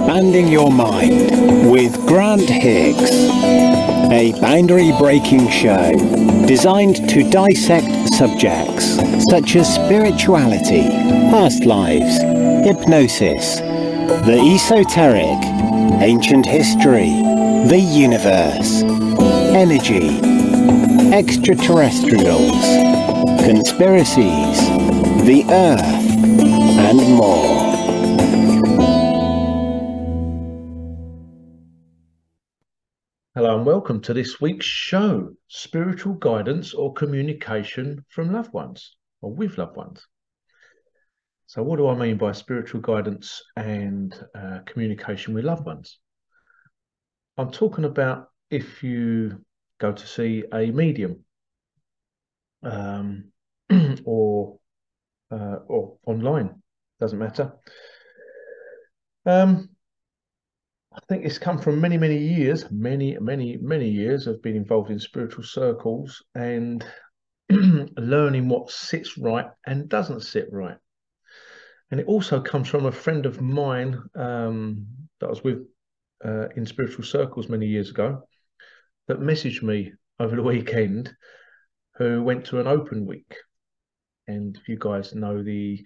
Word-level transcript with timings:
Expanding 0.00 0.48
Your 0.48 0.72
Mind 0.72 1.70
with 1.70 1.94
Grant 2.06 2.48
Hicks, 2.48 3.12
a 4.10 4.32
boundary 4.40 4.92
breaking 4.98 5.50
show 5.50 5.92
designed 6.46 7.06
to 7.10 7.28
dissect 7.28 8.14
subjects 8.14 8.96
such 9.28 9.56
as 9.56 9.72
spirituality, 9.72 10.88
past 11.30 11.66
lives, 11.66 12.18
hypnosis, 12.66 13.56
the 14.24 14.40
esoteric, 14.40 15.44
ancient 16.02 16.46
history, 16.46 17.10
the 17.68 17.78
universe, 17.78 18.82
energy, 19.54 20.18
extraterrestrials, 21.14 22.64
conspiracies, 23.44 24.58
the 25.26 25.44
earth, 25.50 26.24
and 26.88 27.16
more. 27.16 27.59
Welcome 33.90 34.00
to 34.00 34.14
this 34.14 34.40
week's 34.40 34.66
show 34.66 35.34
Spiritual 35.48 36.14
Guidance 36.14 36.74
or 36.74 36.94
Communication 36.94 38.04
from 38.08 38.32
Loved 38.32 38.52
Ones 38.52 38.94
or 39.20 39.34
with 39.34 39.58
Loved 39.58 39.76
Ones. 39.76 40.06
So, 41.46 41.64
what 41.64 41.78
do 41.78 41.88
I 41.88 41.96
mean 41.96 42.16
by 42.16 42.30
spiritual 42.30 42.82
guidance 42.82 43.42
and 43.56 44.14
uh, 44.32 44.60
communication 44.64 45.34
with 45.34 45.44
loved 45.44 45.66
ones? 45.66 45.98
I'm 47.36 47.50
talking 47.50 47.84
about 47.84 48.28
if 48.48 48.84
you 48.84 49.44
go 49.80 49.90
to 49.90 50.06
see 50.06 50.44
a 50.54 50.70
medium 50.70 51.24
um, 52.62 53.32
or 54.04 54.60
uh, 55.32 55.56
or 55.66 55.96
online, 56.06 56.62
doesn't 57.00 57.18
matter. 57.18 57.54
Um, 59.26 59.69
I 60.92 60.98
think 61.08 61.24
it's 61.24 61.38
come 61.38 61.58
from 61.58 61.80
many, 61.80 61.96
many 61.96 62.18
years, 62.18 62.68
many, 62.70 63.16
many, 63.20 63.56
many 63.58 63.88
years 63.88 64.26
of 64.26 64.42
being 64.42 64.56
involved 64.56 64.90
in 64.90 64.98
spiritual 64.98 65.44
circles 65.44 66.22
and 66.34 66.84
learning 67.50 68.48
what 68.48 68.70
sits 68.70 69.16
right 69.16 69.46
and 69.66 69.88
doesn't 69.88 70.22
sit 70.22 70.48
right. 70.50 70.76
And 71.90 72.00
it 72.00 72.06
also 72.06 72.40
comes 72.40 72.68
from 72.68 72.86
a 72.86 72.92
friend 72.92 73.24
of 73.24 73.40
mine 73.40 74.00
um, 74.16 74.86
that 75.20 75.30
was 75.30 75.44
with 75.44 75.66
uh, 76.24 76.48
in 76.56 76.66
spiritual 76.66 77.04
circles 77.04 77.48
many 77.48 77.66
years 77.66 77.90
ago 77.90 78.22
that 79.08 79.20
messaged 79.20 79.62
me 79.62 79.92
over 80.18 80.36
the 80.36 80.42
weekend 80.42 81.12
who 81.96 82.22
went 82.22 82.46
to 82.46 82.60
an 82.60 82.66
open 82.66 83.06
week. 83.06 83.36
And 84.26 84.56
if 84.56 84.68
you 84.68 84.76
guys 84.78 85.14
know 85.14 85.42
the 85.42 85.84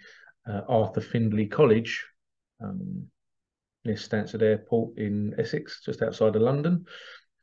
uh, 0.48 0.60
Arthur 0.68 1.00
Findlay 1.00 1.46
College, 1.46 2.04
um, 2.62 3.06
near 3.84 3.96
Stansted 3.96 4.42
Airport 4.42 4.98
in 4.98 5.34
Essex, 5.38 5.82
just 5.84 6.02
outside 6.02 6.36
of 6.36 6.42
London. 6.42 6.86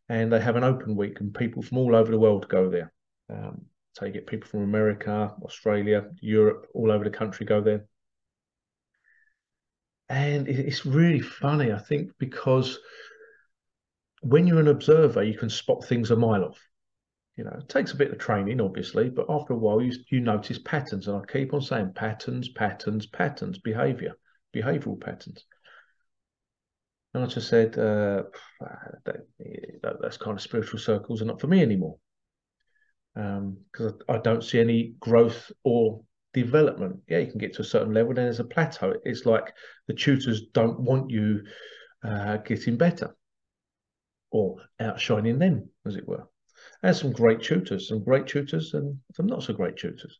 And 0.10 0.32
they 0.32 0.42
have 0.42 0.56
an 0.56 0.64
open 0.64 0.96
week, 0.96 1.20
and 1.20 1.34
people 1.34 1.62
from 1.62 1.78
all 1.78 1.96
over 1.96 2.12
the 2.12 2.20
world 2.20 2.50
go 2.50 2.70
there. 2.70 2.92
Um, 3.30 3.66
so 3.94 4.06
you 4.06 4.12
get 4.12 4.28
people 4.28 4.50
from 4.50 4.64
America, 4.64 5.34
Australia, 5.44 6.08
Europe, 6.22 6.68
all 6.74 6.92
over 6.92 7.04
the 7.04 7.10
country 7.10 7.46
go 7.46 7.62
there. 7.62 7.86
And 10.10 10.50
it's 10.50 10.86
really 10.86 11.22
funny, 11.22 11.72
I 11.72 11.80
think, 11.80 12.12
because 12.18 12.78
when 14.22 14.46
you're 14.46 14.60
an 14.60 14.68
observer, 14.68 15.24
you 15.24 15.38
can 15.38 15.50
spot 15.50 15.86
things 15.86 16.12
a 16.12 16.16
mile 16.16 16.44
off. 16.44 16.60
You 17.38 17.46
know, 17.46 17.58
it 17.60 17.70
takes 17.70 17.94
a 17.94 17.98
bit 17.98 18.12
of 18.12 18.18
training, 18.18 18.60
obviously, 18.60 19.10
but 19.10 19.26
after 19.30 19.54
a 19.54 19.58
while, 19.58 19.82
you, 19.82 19.94
you 20.10 20.20
notice 20.20 20.60
patterns. 20.60 21.08
And 21.08 21.18
I 21.18 21.32
keep 21.32 21.54
on 21.54 21.62
saying 21.62 21.94
patterns, 21.96 22.50
patterns, 22.50 23.06
patterns, 23.06 23.58
behavior, 23.60 24.16
behavioral 24.54 25.00
patterns. 25.00 25.46
And 27.14 27.24
I 27.24 27.28
just 27.28 27.50
said, 27.50 27.78
uh, 27.78 28.24
that, 29.06 29.98
that's 30.02 30.18
kind 30.18 30.38
of 30.38 30.42
spiritual 30.42 30.80
circles 30.80 31.22
are 31.22 31.26
not 31.26 31.42
for 31.42 31.48
me 31.48 31.62
anymore. 31.62 31.98
Because 33.14 33.92
um, 33.92 34.00
I, 34.08 34.14
I 34.14 34.18
don't 34.20 34.44
see 34.44 34.60
any 34.60 34.94
growth 35.00 35.52
or 35.64 36.02
development. 36.34 37.02
Yeah, 37.10 37.20
you 37.20 37.30
can 37.30 37.40
get 37.40 37.54
to 37.56 37.62
a 37.62 37.66
certain 37.66 37.94
level, 37.94 38.14
then 38.14 38.26
there's 38.26 38.40
a 38.40 38.46
plateau. 38.46 38.94
It's 39.04 39.26
like 39.26 39.54
the 39.88 39.94
tutors 39.94 40.44
don't 40.54 40.80
want 40.80 41.12
you 41.12 41.42
uh, 42.04 42.38
getting 42.38 42.78
better 42.78 43.14
or 44.32 44.56
outshining 44.80 45.40
them, 45.40 45.70
as 45.86 45.98
it 45.98 46.08
were. 46.08 46.24
And 46.84 46.96
some 46.96 47.12
great 47.12 47.42
tutors, 47.42 47.90
some 47.90 48.04
great 48.04 48.28
tutors, 48.28 48.74
and 48.74 48.98
some 49.14 49.28
not 49.28 49.44
so 49.44 49.54
great 49.54 49.76
tutors. 49.76 50.20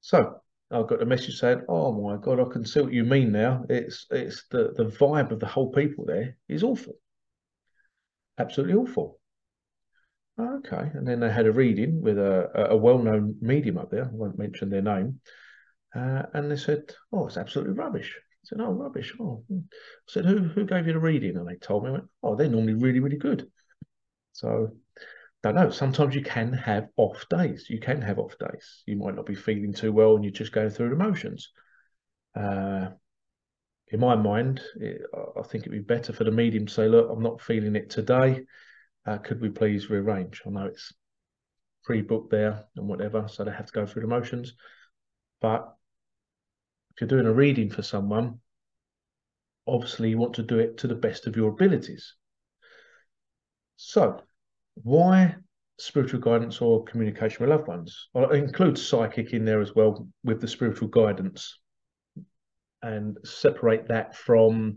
So 0.00 0.40
I 0.70 0.82
got 0.82 1.02
a 1.02 1.06
message 1.06 1.38
saying, 1.38 1.62
"Oh 1.68 1.92
my 1.92 2.16
God, 2.16 2.40
I 2.40 2.44
can 2.52 2.64
see 2.64 2.80
what 2.80 2.92
you 2.92 3.04
mean 3.04 3.32
now. 3.32 3.64
It's 3.68 4.06
it's 4.10 4.46
the 4.48 4.72
the 4.76 4.86
vibe 4.86 5.30
of 5.30 5.40
the 5.40 5.46
whole 5.46 5.70
people 5.72 6.04
there 6.04 6.36
is 6.48 6.62
awful, 6.64 6.94
absolutely 8.38 8.74
awful." 8.74 9.20
Okay, 10.38 10.90
and 10.94 11.06
then 11.06 11.20
they 11.20 11.30
had 11.30 11.46
a 11.46 11.52
reading 11.52 12.02
with 12.02 12.18
a 12.18 12.68
a 12.70 12.76
well-known 12.76 13.36
medium 13.40 13.78
up 13.78 13.90
there. 13.90 14.04
I 14.04 14.10
won't 14.12 14.38
mention 14.38 14.68
their 14.68 14.82
name, 14.82 15.20
uh, 15.94 16.24
and 16.34 16.50
they 16.50 16.56
said, 16.56 16.94
"Oh, 17.12 17.26
it's 17.26 17.36
absolutely 17.36 17.74
rubbish." 17.74 18.18
I 18.18 18.44
said, 18.44 18.60
"Oh, 18.60 18.72
rubbish." 18.72 19.14
Oh, 19.20 19.44
hmm. 19.48 19.60
I 19.70 20.08
said, 20.08 20.26
"Who 20.26 20.38
who 20.40 20.64
gave 20.64 20.86
you 20.86 20.92
the 20.94 20.98
reading?" 20.98 21.36
And 21.36 21.48
they 21.48 21.56
told 21.56 21.84
me, 21.84 21.92
went, 21.92 22.08
"Oh, 22.22 22.34
they're 22.34 22.48
normally 22.48 22.74
really 22.74 23.00
really 23.00 23.16
good." 23.18 23.50
So 24.32 24.76
don't 25.52 25.54
know. 25.54 25.70
Sometimes 25.70 26.14
you 26.14 26.22
can 26.22 26.52
have 26.52 26.88
off 26.96 27.28
days. 27.28 27.66
You 27.68 27.78
can 27.78 28.02
have 28.02 28.18
off 28.18 28.36
days. 28.38 28.82
You 28.86 28.96
might 28.96 29.14
not 29.14 29.26
be 29.26 29.34
feeling 29.34 29.72
too 29.72 29.92
well 29.92 30.14
and 30.14 30.24
you're 30.24 30.32
just 30.32 30.52
going 30.52 30.70
through 30.70 30.90
the 30.90 30.96
motions. 30.96 31.50
Uh, 32.34 32.88
in 33.88 34.00
my 34.00 34.16
mind, 34.16 34.60
it, 34.76 35.02
I 35.14 35.42
think 35.42 35.62
it'd 35.62 35.72
be 35.72 35.94
better 35.94 36.12
for 36.12 36.24
the 36.24 36.30
medium 36.30 36.66
to 36.66 36.72
say, 36.72 36.88
look, 36.88 37.08
I'm 37.10 37.22
not 37.22 37.40
feeling 37.40 37.76
it 37.76 37.90
today. 37.90 38.44
Uh, 39.06 39.18
could 39.18 39.40
we 39.40 39.48
please 39.48 39.88
rearrange? 39.88 40.42
I 40.44 40.50
know 40.50 40.66
it's 40.66 40.92
pre-booked 41.84 42.30
there 42.30 42.64
and 42.74 42.88
whatever, 42.88 43.28
so 43.28 43.44
they 43.44 43.52
have 43.52 43.66
to 43.66 43.72
go 43.72 43.86
through 43.86 44.02
the 44.02 44.08
motions. 44.08 44.54
But 45.40 45.72
if 46.94 47.00
you're 47.00 47.08
doing 47.08 47.26
a 47.26 47.32
reading 47.32 47.70
for 47.70 47.82
someone, 47.82 48.40
obviously 49.66 50.10
you 50.10 50.18
want 50.18 50.34
to 50.34 50.42
do 50.42 50.58
it 50.58 50.78
to 50.78 50.88
the 50.88 50.94
best 50.96 51.26
of 51.28 51.36
your 51.36 51.50
abilities. 51.50 52.14
So 53.76 54.22
why 54.82 55.36
spiritual 55.78 56.20
guidance 56.20 56.60
or 56.60 56.84
communication 56.84 57.38
with 57.40 57.50
loved 57.50 57.68
ones? 57.68 58.08
Well, 58.14 58.30
it 58.30 58.38
includes 58.38 58.86
psychic 58.86 59.32
in 59.32 59.44
there 59.44 59.60
as 59.60 59.74
well 59.74 60.08
with 60.24 60.40
the 60.40 60.48
spiritual 60.48 60.88
guidance 60.88 61.58
and 62.82 63.18
separate 63.24 63.88
that 63.88 64.14
from 64.14 64.76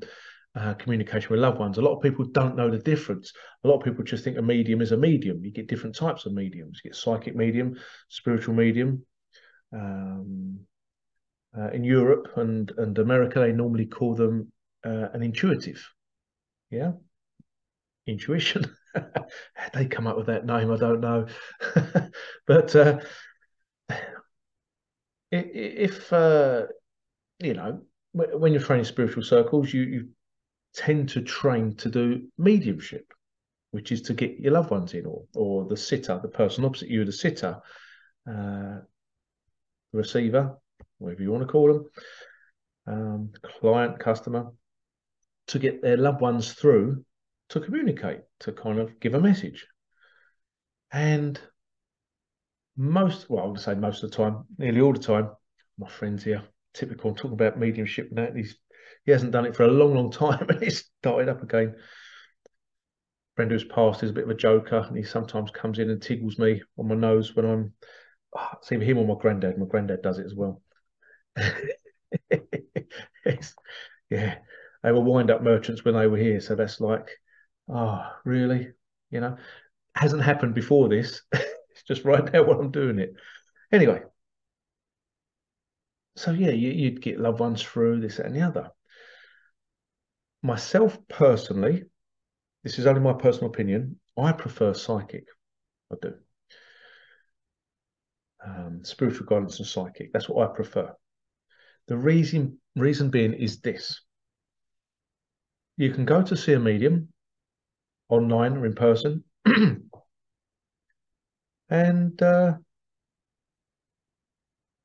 uh, 0.55 0.73
communication 0.75 1.29
with 1.29 1.39
loved 1.39 1.59
ones. 1.59 1.77
A 1.77 1.81
lot 1.81 1.95
of 1.95 2.01
people 2.01 2.25
don't 2.25 2.55
know 2.55 2.69
the 2.69 2.79
difference. 2.79 3.31
A 3.63 3.67
lot 3.67 3.77
of 3.77 3.83
people 3.83 4.03
just 4.03 4.23
think 4.23 4.37
a 4.37 4.41
medium 4.41 4.81
is 4.81 4.91
a 4.91 4.97
medium. 4.97 5.43
You 5.43 5.51
get 5.51 5.67
different 5.67 5.95
types 5.95 6.25
of 6.25 6.33
mediums. 6.33 6.81
You 6.83 6.89
get 6.89 6.95
psychic 6.95 7.35
medium, 7.35 7.77
spiritual 8.09 8.55
medium. 8.55 9.05
Um, 9.71 10.61
uh, 11.57 11.69
in 11.69 11.83
Europe 11.83 12.27
and, 12.35 12.71
and 12.77 12.97
America, 12.97 13.39
they 13.39 13.51
normally 13.51 13.85
call 13.85 14.15
them 14.15 14.51
uh, 14.85 15.09
an 15.13 15.23
intuitive. 15.23 15.87
Yeah. 16.69 16.93
Intuition. 18.07 18.65
they 19.73 19.85
come 19.85 20.07
up 20.07 20.17
with 20.17 20.27
that 20.27 20.45
name, 20.45 20.71
I 20.71 20.77
don't 20.77 21.01
know. 21.01 21.27
but 22.47 22.75
uh, 22.75 22.99
if 25.31 26.11
uh, 26.11 26.63
you 27.39 27.53
know, 27.53 27.81
when 28.13 28.53
you're 28.53 28.61
training 28.61 28.85
spiritual 28.85 29.23
circles, 29.23 29.73
you, 29.73 29.83
you 29.83 30.09
tend 30.73 31.09
to 31.09 31.21
train 31.21 31.75
to 31.77 31.89
do 31.89 32.27
mediumship, 32.37 33.13
which 33.71 33.91
is 33.91 34.01
to 34.03 34.13
get 34.13 34.39
your 34.39 34.53
loved 34.53 34.71
ones 34.71 34.93
in, 34.93 35.05
or 35.05 35.23
or 35.35 35.65
the 35.65 35.77
sitter, 35.77 36.19
the 36.21 36.27
person 36.27 36.65
opposite 36.65 36.89
you, 36.89 37.05
the 37.05 37.11
sitter, 37.11 37.59
uh, 38.29 38.79
receiver, 39.93 40.57
whatever 40.97 41.21
you 41.21 41.31
want 41.31 41.45
to 41.45 41.51
call 41.51 41.73
them, 41.73 41.85
um, 42.87 43.31
client, 43.61 43.99
customer, 43.99 44.47
to 45.47 45.59
get 45.59 45.81
their 45.81 45.97
loved 45.97 46.21
ones 46.21 46.53
through 46.53 47.03
to 47.49 47.59
communicate, 47.59 48.21
to 48.41 48.51
kind 48.51 48.79
of 48.79 48.99
give 48.99 49.13
a 49.13 49.19
message. 49.19 49.67
And 50.91 51.39
most, 52.77 53.29
well, 53.29 53.43
I 53.43 53.47
would 53.47 53.59
say 53.59 53.75
most 53.75 54.03
of 54.03 54.11
the 54.11 54.17
time, 54.17 54.45
nearly 54.57 54.81
all 54.81 54.93
the 54.93 54.99
time, 54.99 55.29
my 55.77 55.87
friends 55.87 56.23
here, 56.23 56.43
typical, 56.73 57.13
talking 57.13 57.33
about 57.33 57.59
mediumship 57.59 58.11
now, 58.11 58.27
he's, 58.33 58.57
he 59.05 59.11
hasn't 59.11 59.31
done 59.31 59.45
it 59.45 59.55
for 59.55 59.63
a 59.63 59.67
long, 59.67 59.95
long 59.95 60.11
time 60.11 60.45
and 60.49 60.61
he's 60.61 60.89
started 60.99 61.29
up 61.29 61.43
again. 61.43 61.75
Friend 63.35 63.51
who's 63.51 63.63
passed 63.63 64.03
is 64.03 64.11
a 64.11 64.13
bit 64.13 64.25
of 64.25 64.29
a 64.29 64.35
joker 64.35 64.85
and 64.87 64.97
he 64.97 65.03
sometimes 65.03 65.51
comes 65.51 65.79
in 65.79 65.89
and 65.89 66.01
tickles 66.01 66.37
me 66.37 66.61
on 66.77 66.87
my 66.87 66.95
nose 66.95 67.35
when 67.35 67.45
I'm, 67.45 67.73
ah, 68.35 68.49
oh, 68.53 68.57
it's 68.61 68.71
either 68.71 68.83
him 68.83 68.97
or 68.97 69.07
my 69.07 69.15
granddad. 69.19 69.57
My 69.57 69.65
granddad 69.65 70.01
does 70.01 70.19
it 70.19 70.25
as 70.25 70.35
well. 70.35 70.61
yeah, 74.09 74.35
they 74.83 74.91
were 74.91 74.99
wind 74.99 75.31
up 75.31 75.41
merchants 75.41 75.83
when 75.85 75.95
they 75.95 76.07
were 76.07 76.17
here. 76.17 76.41
So 76.41 76.55
that's 76.55 76.81
like, 76.81 77.09
oh, 77.69 78.11
really? 78.25 78.71
You 79.11 79.21
know, 79.21 79.37
hasn't 79.95 80.23
happened 80.23 80.55
before 80.55 80.89
this. 80.89 81.21
it's 81.31 81.83
just 81.87 82.05
right 82.05 82.31
now 82.31 82.43
while 82.43 82.59
I'm 82.59 82.71
doing 82.71 82.99
it. 82.99 83.13
Anyway, 83.71 84.01
so 86.15 86.31
yeah, 86.31 86.51
you, 86.51 86.91
would 86.91 87.01
get 87.01 87.19
loved 87.19 87.39
ones 87.39 87.61
through 87.61 88.01
this 88.01 88.19
and 88.19 88.35
the 88.35 88.41
other. 88.41 88.71
myself 90.41 90.97
personally, 91.07 91.83
this 92.63 92.79
is 92.79 92.85
only 92.85 93.01
my 93.01 93.13
personal 93.13 93.49
opinion, 93.49 93.99
I 94.17 94.31
prefer 94.33 94.73
psychic. 94.73 95.25
I 95.91 95.95
do. 96.01 96.13
Um, 98.45 98.83
spiritual 98.83 99.27
guidance 99.27 99.59
and 99.59 99.67
psychic. 99.67 100.11
That's 100.13 100.29
what 100.29 100.49
I 100.49 100.53
prefer. 100.53 100.93
The 101.87 101.97
reason 101.97 102.59
reason 102.75 103.09
being 103.09 103.33
is 103.33 103.61
this. 103.61 104.01
You 105.77 105.91
can 105.93 106.05
go 106.05 106.21
to 106.21 106.35
see 106.35 106.53
a 106.53 106.59
medium 106.59 107.09
online 108.09 108.57
or 108.57 108.65
in 108.65 108.75
person, 108.75 109.23
and 111.69 112.21
uh, 112.21 112.53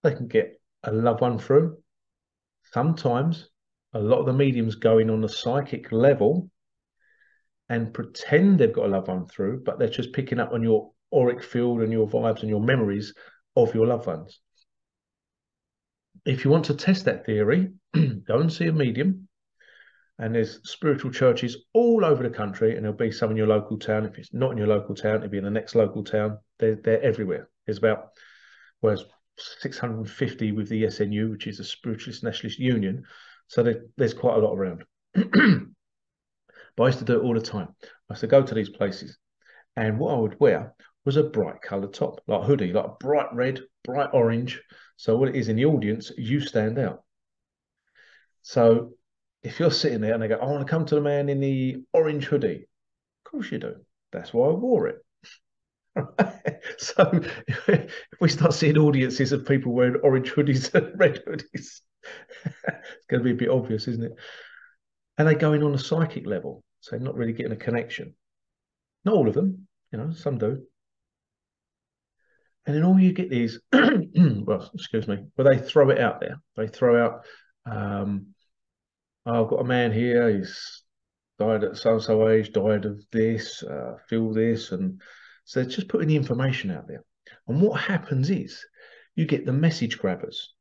they 0.02 0.14
can 0.14 0.28
get 0.28 0.60
a 0.84 0.92
loved 0.92 1.20
one 1.20 1.38
through. 1.38 1.78
Sometimes 2.72 3.48
a 3.94 4.00
lot 4.00 4.20
of 4.20 4.26
the 4.26 4.32
mediums 4.32 4.74
go 4.74 4.98
in 4.98 5.10
on 5.10 5.24
a 5.24 5.28
psychic 5.28 5.90
level 5.92 6.50
and 7.68 7.94
pretend 7.94 8.58
they've 8.58 8.72
got 8.72 8.86
a 8.86 8.88
loved 8.88 9.08
one 9.08 9.26
through, 9.26 9.62
but 9.64 9.78
they're 9.78 9.88
just 9.88 10.12
picking 10.12 10.38
up 10.38 10.52
on 10.52 10.62
your 10.62 10.90
auric 11.14 11.42
field 11.42 11.80
and 11.80 11.92
your 11.92 12.06
vibes 12.06 12.40
and 12.40 12.50
your 12.50 12.60
memories 12.60 13.14
of 13.56 13.74
your 13.74 13.86
loved 13.86 14.06
ones. 14.06 14.40
If 16.26 16.44
you 16.44 16.50
want 16.50 16.66
to 16.66 16.74
test 16.74 17.04
that 17.04 17.24
theory, 17.24 17.72
go 17.94 18.38
and 18.38 18.52
see 18.52 18.66
a 18.66 18.72
medium. 18.72 19.28
And 20.18 20.34
there's 20.34 20.60
spiritual 20.68 21.10
churches 21.10 21.56
all 21.72 22.04
over 22.04 22.22
the 22.22 22.34
country, 22.34 22.76
and 22.76 22.84
there'll 22.84 22.96
be 22.96 23.10
some 23.10 23.30
in 23.30 23.36
your 23.36 23.48
local 23.48 23.78
town. 23.78 24.04
If 24.04 24.16
it's 24.18 24.32
not 24.32 24.52
in 24.52 24.58
your 24.58 24.68
local 24.68 24.94
town, 24.94 25.16
it'll 25.16 25.28
be 25.28 25.38
in 25.38 25.44
the 25.44 25.50
next 25.50 25.74
local 25.74 26.04
town. 26.04 26.38
They're, 26.58 26.76
they're 26.76 27.02
everywhere. 27.02 27.48
There's 27.66 27.78
about, 27.78 28.10
whereas 28.80 29.04
650 29.38 30.52
with 30.52 30.68
the 30.68 30.84
SNU, 30.84 31.30
which 31.30 31.46
is 31.46 31.58
the 31.58 31.64
Spiritualist 31.64 32.22
Nationalist 32.22 32.58
Union. 32.58 33.04
So 33.48 33.62
there, 33.62 33.82
there's 33.96 34.14
quite 34.14 34.36
a 34.36 34.40
lot 34.40 34.54
around. 34.54 34.84
but 35.14 36.82
I 36.82 36.86
used 36.86 37.00
to 37.00 37.04
do 37.04 37.20
it 37.20 37.24
all 37.24 37.34
the 37.34 37.40
time. 37.40 37.74
I 37.82 38.14
used 38.14 38.20
to 38.20 38.26
go 38.26 38.42
to 38.42 38.54
these 38.54 38.70
places, 38.70 39.18
and 39.76 39.98
what 39.98 40.14
I 40.14 40.18
would 40.18 40.38
wear 40.38 40.74
was 41.04 41.16
a 41.16 41.22
bright 41.22 41.60
coloured 41.60 41.92
top, 41.92 42.20
like 42.26 42.44
hoodie, 42.44 42.72
like 42.72 42.98
bright 42.98 43.32
red, 43.34 43.60
bright 43.82 44.10
orange. 44.12 44.62
So 44.96 45.16
what 45.16 45.28
it 45.28 45.36
is 45.36 45.48
in 45.48 45.56
the 45.56 45.66
audience, 45.66 46.12
you 46.16 46.40
stand 46.40 46.78
out. 46.78 47.02
So 48.42 48.92
if 49.44 49.60
you're 49.60 49.70
sitting 49.70 50.00
there 50.00 50.14
and 50.14 50.22
they 50.22 50.28
go, 50.28 50.36
I 50.36 50.46
want 50.46 50.66
to 50.66 50.70
come 50.70 50.86
to 50.86 50.94
the 50.94 51.00
man 51.02 51.28
in 51.28 51.38
the 51.38 51.84
orange 51.92 52.24
hoodie, 52.24 52.66
of 53.24 53.30
course 53.30 53.52
you 53.52 53.58
do. 53.58 53.76
That's 54.10 54.32
why 54.32 54.48
I 54.48 54.52
wore 54.52 54.88
it. 54.88 55.04
so 56.78 57.10
if 57.46 57.92
we 58.20 58.28
start 58.28 58.54
seeing 58.54 58.78
audiences 58.78 59.32
of 59.32 59.46
people 59.46 59.72
wearing 59.72 60.00
orange 60.02 60.32
hoodies 60.32 60.72
and 60.74 60.98
red 60.98 61.22
hoodies, 61.26 61.80
it's 62.44 63.06
going 63.08 63.22
to 63.22 63.24
be 63.24 63.32
a 63.32 63.34
bit 63.34 63.50
obvious, 63.50 63.86
isn't 63.86 64.04
it? 64.04 64.12
And 65.18 65.28
they 65.28 65.34
go 65.34 65.52
in 65.52 65.62
on 65.62 65.74
a 65.74 65.78
psychic 65.78 66.26
level, 66.26 66.64
so 66.80 66.96
not 66.96 67.14
really 67.14 67.34
getting 67.34 67.52
a 67.52 67.56
connection. 67.56 68.14
Not 69.04 69.14
all 69.14 69.28
of 69.28 69.34
them, 69.34 69.68
you 69.92 69.98
know, 69.98 70.12
some 70.12 70.38
do. 70.38 70.62
And 72.66 72.74
then 72.74 72.84
all 72.84 72.98
you 72.98 73.12
get 73.12 73.30
is, 73.30 73.60
well, 73.72 74.70
excuse 74.74 75.06
me, 75.06 75.26
but 75.36 75.42
they 75.42 75.58
throw 75.58 75.90
it 75.90 76.00
out 76.00 76.20
there. 76.20 76.40
They 76.56 76.66
throw 76.66 77.04
out, 77.04 77.26
um, 77.66 78.33
oh, 79.26 79.44
I've 79.44 79.50
got 79.50 79.60
a 79.60 79.64
man 79.64 79.92
here, 79.92 80.28
he's 80.28 80.82
died 81.38 81.64
at 81.64 81.76
so 81.76 81.98
so 81.98 82.28
age, 82.28 82.52
died 82.52 82.84
of 82.84 83.00
this, 83.10 83.62
uh, 83.62 83.96
feel 84.08 84.32
this. 84.32 84.72
And 84.72 85.00
so 85.44 85.64
just 85.64 85.88
putting 85.88 86.08
the 86.08 86.16
information 86.16 86.70
out 86.70 86.86
there. 86.86 87.04
And 87.48 87.60
what 87.60 87.80
happens 87.80 88.30
is 88.30 88.64
you 89.14 89.26
get 89.26 89.46
the 89.46 89.52
message 89.52 89.98
grabbers. 89.98 90.54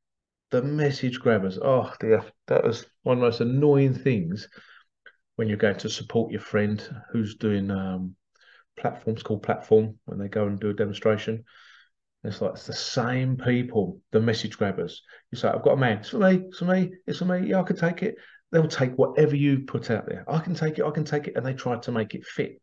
The 0.52 0.62
message 0.62 1.20
grabbers. 1.20 1.58
Oh, 1.62 1.92
dear. 2.00 2.24
That 2.48 2.64
was 2.64 2.86
one 3.04 3.18
of 3.18 3.22
the 3.22 3.28
most 3.28 3.42
annoying 3.42 3.96
things 3.96 4.48
when 5.36 5.48
you're 5.48 5.58
going 5.58 5.78
to 5.78 5.90
support 5.90 6.32
your 6.32 6.42
friend 6.42 6.84
who's 7.12 7.36
doing 7.36 7.72
um, 7.72 8.16
platforms 8.78 9.24
called 9.24 9.44
platform 9.44 9.98
when 10.06 10.20
they 10.20 10.28
go 10.28 10.46
and 10.46 10.60
do 10.60 10.70
a 10.70 10.74
demonstration 10.74 11.44
it's 12.24 12.42
like 12.42 12.54
it's 12.54 12.68
the 12.68 12.74
same 12.74 13.36
people, 13.36 14.00
the 14.12 14.20
message 14.22 14.58
grabbers. 14.58 15.02
You 15.32 15.38
say, 15.38 15.50
I've 15.50 15.62
got 15.64 15.74
a 15.74 15.78
man, 15.78 15.98
it's 15.98 16.10
for 16.10 16.20
me, 16.20 16.44
it's 16.48 16.60
for 16.60 16.66
me, 16.66 16.92
it's 17.06 17.20
for 17.20 17.26
me, 17.26 17.50
yeah, 17.50 17.60
I 17.60 17.64
can 17.64 17.76
take 17.76 18.02
it. 18.02 18.16
They'll 18.54 18.68
take 18.68 18.94
whatever 18.96 19.36
you 19.36 19.62
put 19.62 19.92
out 19.92 20.06
there. 20.08 20.24
I 20.30 20.40
can 20.40 20.54
take 20.54 20.78
it, 20.80 20.86
I 20.86 20.92
can 20.92 21.04
take 21.04 21.28
it, 21.28 21.36
and 21.36 21.46
they 21.46 21.54
try 21.54 21.78
to 21.78 21.92
make 21.92 22.14
it 22.16 22.24
fit. 22.24 22.62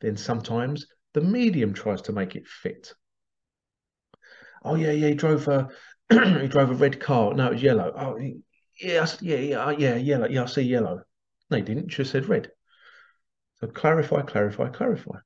Then 0.00 0.16
sometimes 0.16 0.86
the 1.14 1.20
medium 1.20 1.74
tries 1.74 2.00
to 2.02 2.12
make 2.12 2.36
it 2.36 2.46
fit. 2.46 2.94
Oh 4.64 4.76
yeah, 4.76 4.92
yeah, 4.92 5.08
he 5.08 5.14
drove 5.14 5.48
a 5.48 5.68
he 6.10 6.46
drove 6.48 6.70
a 6.70 6.74
red 6.74 7.00
car. 7.00 7.34
No, 7.34 7.48
it 7.48 7.54
was 7.54 7.62
yellow. 7.62 7.92
Oh 7.96 8.16
yeah, 8.18 9.06
yeah, 9.20 9.40
yeah, 9.40 9.70
yeah, 9.72 9.96
yellow. 9.96 10.28
Yeah, 10.28 10.44
I 10.44 10.46
see 10.46 10.62
yellow. 10.62 11.02
No, 11.50 11.56
he 11.56 11.62
didn't. 11.62 11.88
Just 11.88 12.12
said 12.12 12.28
red. 12.28 12.52
So 13.60 13.66
clarify, 13.66 14.22
clarify, 14.22 14.68
clarify. 14.68 15.18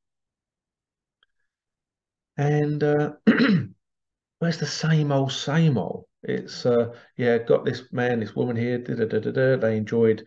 And 2.39 2.83
uh, 2.83 3.13
it's 3.27 4.57
the 4.57 4.67
same 4.67 5.13
old, 5.13 5.33
same 5.33 5.77
old. 5.77 6.07
It's 6.23 6.67
uh, 6.67 6.95
yeah, 7.17 7.39
got 7.39 7.65
this 7.65 7.93
man, 7.93 8.21
this 8.21 8.37
woman 8.37 8.57
here. 8.57 8.79
Da, 8.79 8.95
da, 8.95 9.07
da, 9.07 9.31
da, 9.31 9.57
They 9.57 9.77
enjoyed 9.77 10.27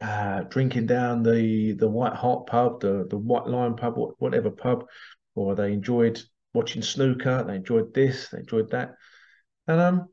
uh, 0.00 0.42
drinking 0.42 0.86
down 0.86 1.22
the 1.22 1.72
the 1.72 1.88
White 1.88 2.14
Hart 2.14 2.46
pub, 2.46 2.80
the 2.80 3.06
the 3.08 3.18
White 3.18 3.46
Lion 3.46 3.76
pub, 3.76 3.94
whatever 4.18 4.50
pub, 4.50 4.86
or 5.34 5.54
they 5.54 5.72
enjoyed 5.72 6.20
watching 6.54 6.82
snooker. 6.82 7.44
They 7.46 7.56
enjoyed 7.56 7.92
this, 7.92 8.28
they 8.28 8.38
enjoyed 8.38 8.70
that, 8.70 8.94
and 9.66 9.80
um, 9.80 10.08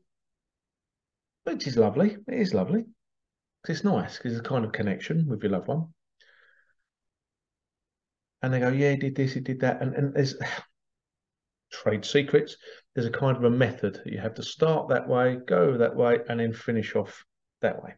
which 1.44 1.66
is 1.66 1.76
lovely. 1.76 2.16
It 2.26 2.40
is 2.40 2.54
lovely. 2.54 2.84
It's 3.68 3.84
nice 3.84 4.16
because 4.16 4.32
it's 4.32 4.46
a 4.46 4.48
kind 4.48 4.64
of 4.64 4.72
connection 4.72 5.26
with 5.26 5.42
your 5.42 5.52
loved 5.52 5.68
one. 5.68 5.88
And 8.40 8.52
they 8.52 8.60
go, 8.60 8.68
yeah, 8.68 8.92
he 8.92 8.96
did 8.96 9.16
this, 9.16 9.32
he 9.32 9.40
did 9.40 9.60
that, 9.60 9.82
and 9.82 9.94
and 9.94 10.14
there's 10.14 10.34
trade 11.70 12.04
secrets. 12.04 12.56
There's 12.94 13.06
a 13.06 13.10
kind 13.10 13.36
of 13.36 13.44
a 13.44 13.50
method. 13.50 14.00
You 14.06 14.18
have 14.18 14.34
to 14.34 14.42
start 14.42 14.88
that 14.88 15.08
way, 15.08 15.38
go 15.46 15.76
that 15.78 15.94
way, 15.94 16.18
and 16.28 16.40
then 16.40 16.52
finish 16.52 16.94
off 16.96 17.24
that 17.60 17.82
way. 17.82 17.94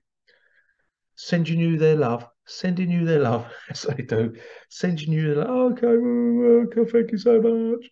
Sending 1.17 1.58
you 1.58 1.76
their 1.78 1.96
love, 1.96 2.26
sending 2.46 2.90
you 2.90 3.05
their 3.05 3.20
love, 3.20 3.46
as 3.70 3.82
they 3.82 4.02
do, 4.02 4.34
sending 4.69 5.12
you 5.12 5.34
their 5.34 5.44
love. 5.44 5.72
Okay, 5.72 5.87
okay, 5.87 6.90
thank 6.90 7.12
you 7.12 7.19
so 7.19 7.40
much. 7.40 7.90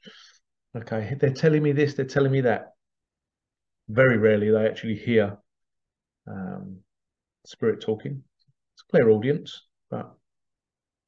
Okay, 0.77 1.17
they're 1.19 1.31
telling 1.31 1.63
me 1.63 1.73
this, 1.73 1.95
they're 1.95 2.05
telling 2.05 2.33
me 2.33 2.43
that. 2.43 2.73
Very 3.89 4.19
rarely 4.19 4.51
they 4.51 4.67
actually 4.67 4.97
hear 4.97 5.39
um, 6.27 6.79
spirit 7.47 7.81
talking. 7.81 8.23
It's 8.75 8.83
a 8.87 8.91
clairaudience, 8.91 9.63
but 9.91 10.15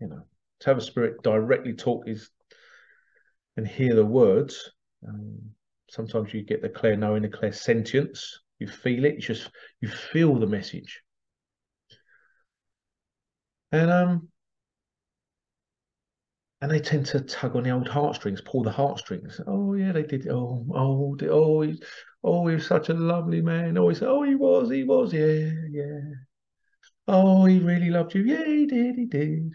you 0.01 0.09
know, 0.09 0.23
to 0.61 0.71
have 0.71 0.79
a 0.79 0.83
spirit 0.83 1.23
directly 1.23 1.75
talk 1.75 2.09
is 2.09 2.31
and 3.61 3.69
hear 3.69 3.95
the 3.95 4.05
words. 4.05 4.71
Um, 5.07 5.39
sometimes 5.91 6.33
you 6.33 6.43
get 6.43 6.63
the 6.63 6.69
clear 6.71 6.97
knowing, 6.97 7.21
the 7.21 7.29
clairsentience. 7.29 8.25
You 8.59 8.67
feel 8.67 9.05
it. 9.05 9.21
Just 9.21 9.51
you 9.83 9.89
feel 9.89 10.35
the 10.37 10.47
message. 10.47 11.03
And 13.71 13.91
um, 13.91 14.29
and 16.63 16.71
they 16.71 16.81
tend 16.81 17.05
to 17.07 17.21
tug 17.21 17.55
on 17.55 17.65
the 17.65 17.71
old 17.71 17.87
heartstrings, 17.87 18.41
pull 18.41 18.63
the 18.63 18.71
heartstrings. 18.71 19.43
Oh 19.47 19.75
yeah, 19.75 19.93
they 19.93 20.05
did. 20.05 20.27
Oh 20.29 20.65
oh 20.75 21.17
oh 21.29 21.61
he, 21.61 21.83
oh 22.25 22.47
he 22.47 22.55
was 22.55 22.67
such 22.67 22.89
a 22.89 22.95
lovely 22.95 23.43
man. 23.43 23.77
Oh 23.77 23.91
he 23.91 23.97
oh 24.03 24.23
he 24.23 24.37
was, 24.37 24.71
he 24.71 24.85
was, 24.85 25.13
yeah 25.13 25.53
yeah. 25.71 26.01
Oh 27.07 27.45
he 27.45 27.59
really 27.59 27.91
loved 27.91 28.15
you. 28.15 28.23
Yeah 28.23 28.45
he 28.47 28.65
did, 28.65 28.95
he 28.97 29.05
did. 29.05 29.53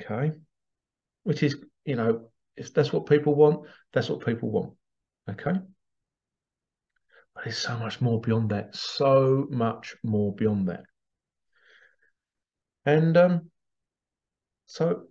Okay, 0.00 0.32
which 1.24 1.42
is 1.42 1.56
you 1.84 1.96
know 1.96 2.31
if 2.56 2.72
that's 2.74 2.92
what 2.92 3.06
people 3.06 3.34
want, 3.34 3.66
that's 3.92 4.08
what 4.08 4.24
people 4.24 4.50
want. 4.50 4.72
Okay. 5.30 5.54
But 7.34 7.44
there's 7.44 7.58
so 7.58 7.78
much 7.78 8.00
more 8.00 8.20
beyond 8.20 8.50
that. 8.50 8.76
So 8.76 9.46
much 9.50 9.96
more 10.02 10.34
beyond 10.34 10.68
that. 10.68 10.84
And 12.84 13.16
um, 13.16 13.50
so 14.66 15.04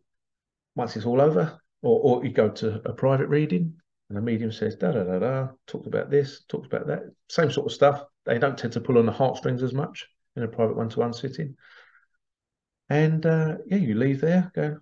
once 0.76 0.96
it's 0.96 1.06
all 1.06 1.22
over, 1.22 1.60
or, 1.82 2.00
or 2.20 2.26
you 2.26 2.32
go 2.32 2.50
to 2.50 2.82
a 2.86 2.94
private 2.94 3.28
reading 3.28 3.74
and 4.10 4.18
the 4.18 4.22
medium 4.22 4.52
says, 4.52 4.76
da 4.76 4.92
da 4.92 5.04
da 5.04 5.20
da, 5.20 5.48
talked 5.68 5.88
about 5.88 6.12
this, 6.12 6.44
talked 6.48 6.66
about 6.66 6.88
that, 6.88 7.04
same 7.30 7.50
sort 7.50 7.68
of 7.68 7.72
stuff. 7.72 8.04
They 8.26 8.38
don't 8.38 8.58
tend 8.58 8.74
to 8.74 8.82
pull 8.82 8.98
on 8.98 9.06
the 9.06 9.12
heartstrings 9.12 9.64
as 9.64 9.74
much 9.74 10.06
in 10.36 10.44
a 10.44 10.48
private 10.48 10.76
one 10.76 10.90
to 10.90 11.00
one 11.00 11.14
sitting. 11.14 11.56
And 12.90 13.26
uh, 13.26 13.56
yeah, 13.66 13.78
you 13.78 13.96
leave 13.96 14.20
there, 14.20 14.52
go, 14.54 14.78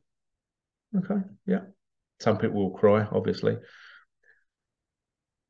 okay, 0.97 1.21
yeah, 1.45 1.61
some 2.19 2.37
people 2.37 2.57
will 2.57 2.77
cry, 2.77 3.07
obviously. 3.11 3.57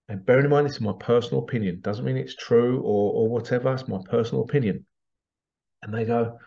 And 0.07 0.25
bearing 0.25 0.45
in 0.45 0.51
mind, 0.51 0.67
this 0.67 0.75
is 0.75 0.81
my 0.81 0.93
personal 0.99 1.43
opinion. 1.43 1.81
Doesn't 1.81 2.05
mean 2.05 2.17
it's 2.17 2.35
true 2.35 2.79
or, 2.79 3.13
or 3.13 3.29
whatever. 3.29 3.73
It's 3.73 3.87
my 3.87 3.99
personal 4.09 4.43
opinion. 4.43 4.85
And 5.83 5.93
they 5.93 6.05
go, 6.05 6.39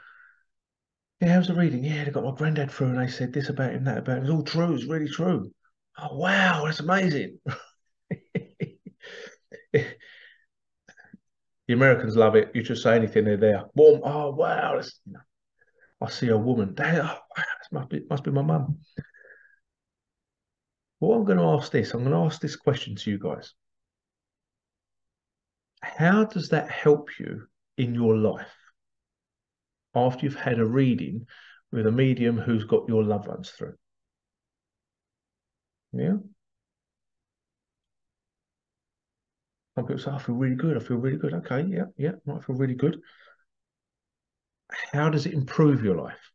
yeah, 1.20 1.34
how's 1.34 1.48
the 1.48 1.54
reading? 1.54 1.84
Yeah, 1.84 2.04
they 2.04 2.10
got 2.10 2.24
my 2.24 2.32
granddad 2.32 2.70
through 2.70 2.88
and 2.88 2.98
they 2.98 3.08
said 3.08 3.32
this 3.32 3.48
about 3.48 3.72
him, 3.72 3.84
that 3.84 3.98
about 3.98 4.18
him. 4.18 4.24
It's 4.24 4.32
all 4.32 4.42
true. 4.42 4.74
It's 4.74 4.84
really 4.84 5.08
true. 5.08 5.50
Oh, 5.98 6.16
wow. 6.16 6.64
That's 6.64 6.80
amazing. 6.80 7.38
The 11.72 11.74
Americans 11.74 12.16
love 12.16 12.34
it. 12.34 12.50
You 12.54 12.62
just 12.62 12.82
say 12.82 12.96
anything, 12.96 13.24
they're 13.24 13.36
there. 13.36 13.64
Warm. 13.74 14.00
Oh 14.04 14.32
wow! 14.32 14.78
You 15.06 15.12
know, 15.12 15.20
I 16.00 16.10
see 16.10 16.28
a 16.28 16.36
woman. 16.36 16.74
Damn, 16.74 17.06
oh, 17.06 17.42
must 17.70 17.88
be 17.88 18.02
must 18.10 18.24
be 18.24 18.30
my 18.30 18.42
mum. 18.42 18.78
Well, 21.02 21.18
I'm 21.18 21.24
going 21.24 21.38
to 21.38 21.44
ask 21.44 21.72
this. 21.72 21.94
I'm 21.94 22.04
going 22.04 22.12
to 22.12 22.32
ask 22.32 22.40
this 22.40 22.54
question 22.54 22.94
to 22.94 23.10
you 23.10 23.18
guys. 23.18 23.54
How 25.82 26.22
does 26.22 26.50
that 26.50 26.70
help 26.70 27.18
you 27.18 27.48
in 27.76 27.92
your 27.92 28.16
life 28.16 28.54
after 29.96 30.24
you've 30.24 30.36
had 30.36 30.60
a 30.60 30.64
reading 30.64 31.26
with 31.72 31.88
a 31.88 31.90
medium 31.90 32.38
who's 32.38 32.62
got 32.62 32.86
your 32.86 33.02
loved 33.02 33.26
ones 33.26 33.50
through? 33.50 33.74
Yeah. 35.92 36.18
Some 39.74 39.86
people 39.86 39.98
say, 39.98 40.12
I 40.12 40.18
feel 40.20 40.36
really 40.36 40.54
good. 40.54 40.76
I 40.76 40.80
feel 40.80 40.98
really 40.98 41.18
good. 41.18 41.34
Okay, 41.34 41.62
yeah, 41.62 41.86
yeah, 41.96 42.12
I 42.32 42.38
feel 42.38 42.54
really 42.54 42.76
good. 42.76 43.00
How 44.92 45.08
does 45.08 45.26
it 45.26 45.34
improve 45.34 45.82
your 45.82 45.96
life? 45.96 46.31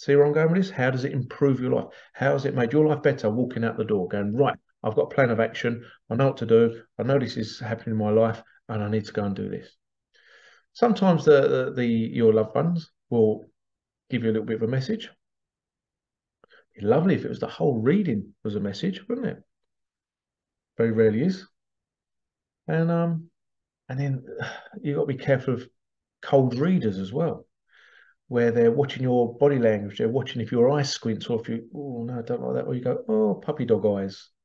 See 0.00 0.16
where 0.16 0.24
I'm 0.24 0.32
going 0.32 0.50
with 0.50 0.62
this? 0.62 0.70
How 0.70 0.90
does 0.90 1.04
it 1.04 1.12
improve 1.12 1.60
your 1.60 1.72
life? 1.72 1.88
How 2.14 2.32
has 2.32 2.46
it 2.46 2.54
made 2.54 2.72
your 2.72 2.86
life 2.86 3.02
better 3.02 3.28
walking 3.28 3.64
out 3.64 3.76
the 3.76 3.84
door, 3.84 4.08
going, 4.08 4.34
right, 4.34 4.56
I've 4.82 4.94
got 4.94 5.12
a 5.12 5.14
plan 5.14 5.28
of 5.28 5.40
action. 5.40 5.84
I 6.08 6.14
know 6.14 6.28
what 6.28 6.38
to 6.38 6.46
do. 6.46 6.80
I 6.98 7.02
know 7.02 7.18
this 7.18 7.36
is 7.36 7.60
happening 7.60 7.92
in 7.92 7.98
my 7.98 8.08
life 8.08 8.42
and 8.70 8.82
I 8.82 8.88
need 8.88 9.04
to 9.04 9.12
go 9.12 9.24
and 9.24 9.36
do 9.36 9.50
this. 9.50 9.76
Sometimes 10.72 11.26
the, 11.26 11.42
the, 11.42 11.72
the 11.76 11.84
your 11.84 12.32
loved 12.32 12.54
ones 12.54 12.90
will 13.10 13.44
give 14.08 14.24
you 14.24 14.30
a 14.30 14.32
little 14.32 14.46
bit 14.46 14.56
of 14.56 14.62
a 14.62 14.72
message. 14.72 15.10
It'd 16.74 16.80
be 16.80 16.86
lovely 16.86 17.14
if 17.14 17.26
it 17.26 17.28
was 17.28 17.40
the 17.40 17.46
whole 17.48 17.78
reading 17.78 18.32
was 18.42 18.54
a 18.54 18.60
message, 18.60 19.06
wouldn't 19.06 19.26
it? 19.26 19.42
Very 20.78 20.92
rarely 20.92 21.24
is. 21.24 21.46
And 22.66 22.90
um, 22.90 23.28
and 23.90 24.00
then 24.00 24.24
you've 24.80 24.96
got 24.96 25.02
to 25.02 25.14
be 25.14 25.22
careful 25.22 25.52
of 25.52 25.68
cold 26.22 26.54
readers 26.54 26.96
as 26.96 27.12
well, 27.12 27.44
where 28.30 28.52
they're 28.52 28.70
watching 28.70 29.02
your 29.02 29.36
body 29.38 29.58
language, 29.58 29.98
they're 29.98 30.08
watching 30.08 30.40
if 30.40 30.52
your 30.52 30.70
eyes 30.70 30.88
squint 30.88 31.28
or 31.28 31.40
if 31.40 31.48
you, 31.48 31.68
oh 31.74 32.04
no, 32.04 32.20
I 32.20 32.22
don't 32.22 32.40
like 32.40 32.54
that, 32.54 32.64
or 32.64 32.74
you 32.76 32.80
go, 32.80 33.02
oh, 33.08 33.34
puppy 33.34 33.64
dog 33.66 33.84
eyes. 33.84 34.30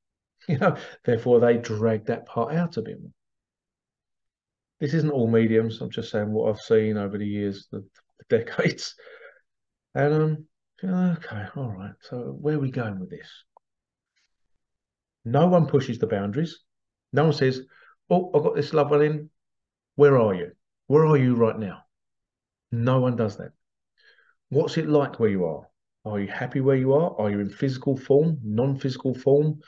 You 0.48 0.58
know, 0.58 0.76
therefore 1.06 1.40
they 1.40 1.58
drag 1.58 2.06
that 2.06 2.26
part 2.28 2.54
out 2.54 2.78
a 2.78 2.82
bit 2.82 3.00
more. 3.00 3.12
This 4.80 4.94
isn't 4.94 5.12
all 5.12 5.28
mediums. 5.28 5.82
I'm 5.82 5.90
just 5.90 6.12
saying 6.12 6.32
what 6.32 6.50
I've 6.50 6.62
seen 6.62 6.98
over 6.98 7.18
the 7.18 7.28
years, 7.28 7.68
the, 7.72 7.84
the 8.30 8.38
decades. 8.38 8.96
And 9.94 10.14
um, 10.14 11.18
okay, 11.18 11.46
all 11.56 11.72
right. 11.72 11.94
So 12.02 12.38
where 12.40 12.56
are 12.56 12.60
we 12.60 12.70
going 12.70 13.00
with 13.00 13.10
this? 13.10 13.28
No 15.24 15.48
one 15.48 15.68
pushes 15.68 16.00
the 16.00 16.08
boundaries. 16.08 16.60
No 17.14 17.24
one 17.26 17.34
says, 17.34 17.62
"Oh, 18.10 18.32
I've 18.36 18.44
got 18.44 18.56
this 18.56 18.74
loved 18.74 18.92
one 18.92 19.02
in. 19.04 19.30
Where 19.96 20.18
are 20.20 20.34
you? 20.34 20.52
Where 20.88 21.06
are 21.06 21.18
you 21.18 21.36
right 21.36 21.58
now?" 21.58 21.84
No 22.72 23.00
one 23.00 23.16
does 23.16 23.38
that. 23.38 23.52
What's 24.50 24.78
it 24.78 24.88
like 24.88 25.20
where 25.20 25.30
you 25.30 25.46
are? 25.46 25.68
Are 26.06 26.20
you 26.20 26.28
happy 26.28 26.62
where 26.62 26.76
you 26.76 26.94
are? 26.94 27.20
Are 27.20 27.32
you 27.32 27.40
in 27.40 27.50
physical 27.50 27.98
form, 27.98 28.40
non-physical 28.44 29.16
form? 29.16 29.60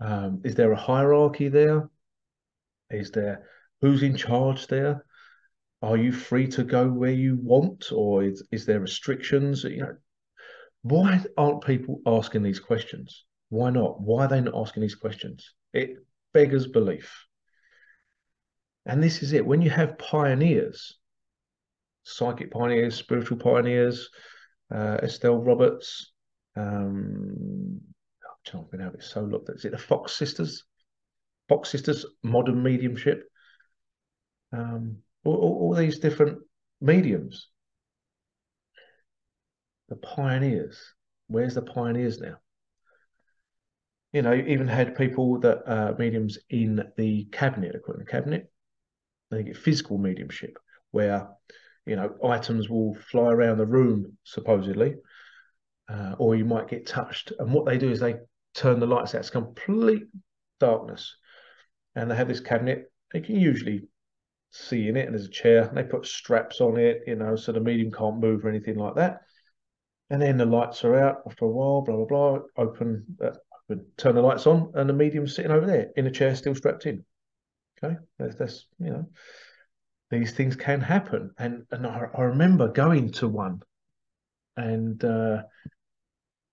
Um, 0.00 0.42
is 0.44 0.54
there 0.54 0.72
a 0.72 0.76
hierarchy 0.76 1.48
there? 1.48 1.88
Is 2.90 3.10
there 3.12 3.46
who's 3.80 4.02
in 4.02 4.16
charge 4.16 4.66
there? 4.66 5.04
Are 5.82 5.96
you 5.96 6.10
free 6.10 6.48
to 6.48 6.64
go 6.64 6.88
where 6.88 7.12
you 7.12 7.38
want, 7.40 7.92
or 7.92 8.24
is, 8.24 8.44
is 8.50 8.66
there 8.66 8.80
restrictions? 8.80 9.62
You 9.62 9.82
know, 9.82 9.96
why 10.82 11.24
aren't 11.36 11.64
people 11.64 12.00
asking 12.04 12.42
these 12.42 12.58
questions? 12.58 13.24
Why 13.50 13.70
not? 13.70 14.00
Why 14.00 14.24
are 14.24 14.28
they 14.28 14.40
not 14.40 14.56
asking 14.56 14.82
these 14.82 14.96
questions? 14.96 15.54
It 15.72 15.90
beggars 16.34 16.66
belief. 16.66 17.24
And 18.84 19.02
this 19.02 19.22
is 19.22 19.32
it. 19.32 19.46
When 19.46 19.62
you 19.62 19.70
have 19.70 19.98
pioneers, 19.98 20.97
psychic 22.08 22.50
pioneers, 22.50 22.94
spiritual 22.94 23.36
pioneers, 23.36 24.08
uh, 24.74 24.98
Estelle 25.02 25.38
Roberts, 25.38 26.12
um, 26.56 27.80
jumping 28.44 28.80
out. 28.80 28.94
It's 28.94 29.10
so 29.10 29.22
looked 29.22 29.50
at. 29.50 29.56
Is 29.56 29.64
it 29.64 29.72
the 29.72 29.78
Fox 29.78 30.12
Sisters? 30.12 30.64
Fox 31.48 31.70
Sisters, 31.70 32.04
modern 32.22 32.62
mediumship. 32.62 33.24
Um, 34.52 34.98
all, 35.24 35.36
all, 35.36 35.74
these 35.74 35.98
different 35.98 36.38
mediums. 36.80 37.48
The 39.88 39.96
pioneers. 39.96 40.78
Where's 41.26 41.54
the 41.54 41.62
pioneers 41.62 42.18
now? 42.20 42.36
You 44.12 44.22
know, 44.22 44.32
you 44.32 44.44
even 44.46 44.68
had 44.68 44.96
people 44.96 45.38
that 45.40 45.70
uh, 45.70 45.94
mediums 45.98 46.38
in 46.48 46.82
the 46.96 47.26
cabinet, 47.30 47.74
equipment 47.74 48.08
cabinet. 48.08 48.50
They 49.30 49.42
get 49.42 49.58
physical 49.58 49.98
mediumship, 49.98 50.58
where 50.90 51.28
you 51.88 51.96
know 51.96 52.14
items 52.24 52.68
will 52.68 52.94
fly 53.10 53.32
around 53.32 53.58
the 53.58 53.66
room 53.66 54.16
supposedly, 54.24 54.94
uh, 55.88 56.14
or 56.18 56.36
you 56.36 56.44
might 56.44 56.68
get 56.68 56.86
touched. 56.86 57.32
And 57.38 57.52
what 57.52 57.66
they 57.66 57.78
do 57.78 57.90
is 57.90 58.00
they 58.00 58.16
turn 58.54 58.80
the 58.80 58.86
lights 58.86 59.14
out. 59.14 59.20
It's 59.20 59.30
complete 59.30 60.04
darkness. 60.60 61.16
And 61.94 62.10
they 62.10 62.16
have 62.16 62.28
this 62.28 62.40
cabinet. 62.40 62.92
They 63.12 63.20
can 63.20 63.36
usually 63.36 63.88
see 64.50 64.88
in 64.88 64.96
it, 64.96 65.06
and 65.06 65.14
there's 65.14 65.26
a 65.26 65.30
chair. 65.30 65.62
And 65.62 65.76
they 65.76 65.82
put 65.82 66.06
straps 66.06 66.60
on 66.60 66.76
it, 66.76 67.02
you 67.06 67.16
know, 67.16 67.36
so 67.36 67.52
the 67.52 67.60
medium 67.60 67.90
can't 67.90 68.20
move 68.20 68.44
or 68.44 68.48
anything 68.48 68.76
like 68.76 68.96
that. 68.96 69.20
And 70.10 70.22
then 70.22 70.38
the 70.38 70.46
lights 70.46 70.84
are 70.84 70.96
out 70.96 71.22
after 71.26 71.44
a 71.44 71.48
while, 71.48 71.82
blah, 71.82 71.96
blah, 71.96 72.06
blah. 72.06 72.38
Open, 72.56 73.04
uh, 73.22 73.74
turn 73.96 74.14
the 74.14 74.22
lights 74.22 74.46
on, 74.46 74.72
and 74.74 74.88
the 74.88 74.94
medium's 74.94 75.34
sitting 75.34 75.50
over 75.50 75.66
there 75.66 75.90
in 75.96 76.06
a 76.06 76.10
chair, 76.10 76.34
still 76.34 76.54
strapped 76.54 76.86
in. 76.86 77.04
Okay, 77.82 77.96
that's, 78.18 78.36
that's 78.36 78.66
you 78.78 78.90
know, 78.90 79.08
these 80.10 80.32
things 80.32 80.56
can 80.56 80.80
happen. 80.80 81.32
And 81.38 81.64
and 81.70 81.86
I, 81.86 82.06
I 82.16 82.22
remember 82.22 82.68
going 82.68 83.12
to 83.12 83.28
one, 83.28 83.62
and 84.56 85.02
uh, 85.04 85.42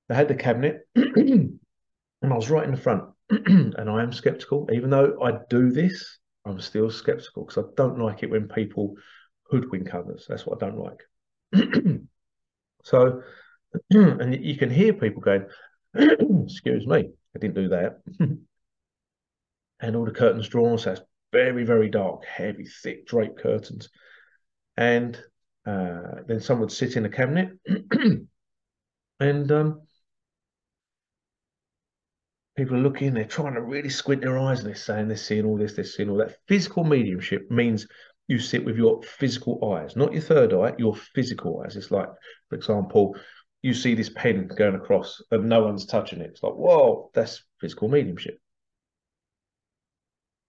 they 0.08 0.16
had 0.16 0.28
the 0.28 0.36
cabinet, 0.36 0.88
and 0.96 1.60
I 2.24 2.36
was 2.36 2.50
right 2.50 2.66
in 2.66 2.72
the 2.72 2.78
front. 2.78 3.04
and 3.30 3.90
I 3.90 4.04
am 4.04 4.14
skeptical, 4.14 4.70
even 4.72 4.92
though 4.92 5.20
I 5.24 5.40
do 5.50 5.72
this, 5.72 6.20
I'm 6.46 6.60
still 6.60 6.92
skeptical 6.92 7.44
because 7.44 7.64
I 7.64 7.68
don't 7.76 7.98
like 8.00 8.22
it 8.22 8.30
when 8.30 8.48
people 8.48 8.96
hoodwink 9.50 9.94
others. 9.94 10.26
That's 10.30 10.46
what 10.46 10.62
I 10.62 10.70
don't 10.70 10.80
like. 10.80 11.02
so, 12.84 13.24
and 13.90 14.46
you 14.46 14.58
can 14.58 14.70
hear 14.70 14.94
people 14.94 15.22
going, 15.22 15.48
"Excuse 15.96 16.86
me, 16.86 17.10
I 17.36 17.40
didn't 17.40 17.56
do 17.56 17.70
that," 17.70 18.02
and 19.80 19.96
all 19.96 20.06
the 20.06 20.12
curtains 20.12 20.48
drawn, 20.50 20.78
so 20.78 20.96
very, 21.36 21.66
very 21.66 21.90
dark, 21.90 22.24
heavy, 22.24 22.66
thick 22.66 23.06
draped 23.06 23.40
curtains, 23.40 23.90
and 24.78 25.20
uh, 25.66 26.22
then 26.28 26.40
someone 26.40 26.62
would 26.62 26.72
sit 26.72 26.96
in 26.96 27.04
a 27.06 27.10
cabinet, 27.10 27.50
and 29.20 29.52
um, 29.52 29.82
people 32.56 32.78
are 32.78 32.82
looking, 32.82 33.14
they're 33.14 33.26
trying 33.26 33.56
to 33.56 33.62
really 33.62 33.90
squint 33.90 34.22
their 34.22 34.40
eyes 34.40 34.60
and 34.60 34.70
they're 34.70 34.76
saying 34.76 35.10
they're 35.10 35.18
seeing 35.18 35.46
all 35.46 35.58
this, 35.58 35.74
they're 35.74 35.84
seeing 35.84 36.10
all 36.10 36.18
that. 36.18 36.38
Physical 36.48 36.86
mediumship 36.86 37.52
means 37.52 37.86
you 38.28 38.40
sit 38.40 38.64
with 38.64 38.78
your 38.78 39.04
physical 39.04 39.74
eyes, 39.74 39.98
not 39.98 40.14
your 40.14 40.22
third 40.22 40.54
eye, 40.54 40.74
your 40.78 40.96
physical 40.96 41.62
eyes. 41.66 41.76
It's 41.76 41.92
like, 41.92 42.10
for 42.50 42.56
example, 42.56 43.18
you 43.62 43.74
see 43.74 43.94
this 43.94 44.10
pen 44.10 44.48
going 44.48 44.76
across 44.76 45.22
and 45.32 45.50
no 45.50 45.64
one's 45.64 45.86
touching 45.86 46.22
it. 46.22 46.30
It's 46.30 46.44
like, 46.44 46.54
whoa, 46.54 47.12
that's 47.14 47.44
physical 47.60 47.90
mediumship. 47.90 48.40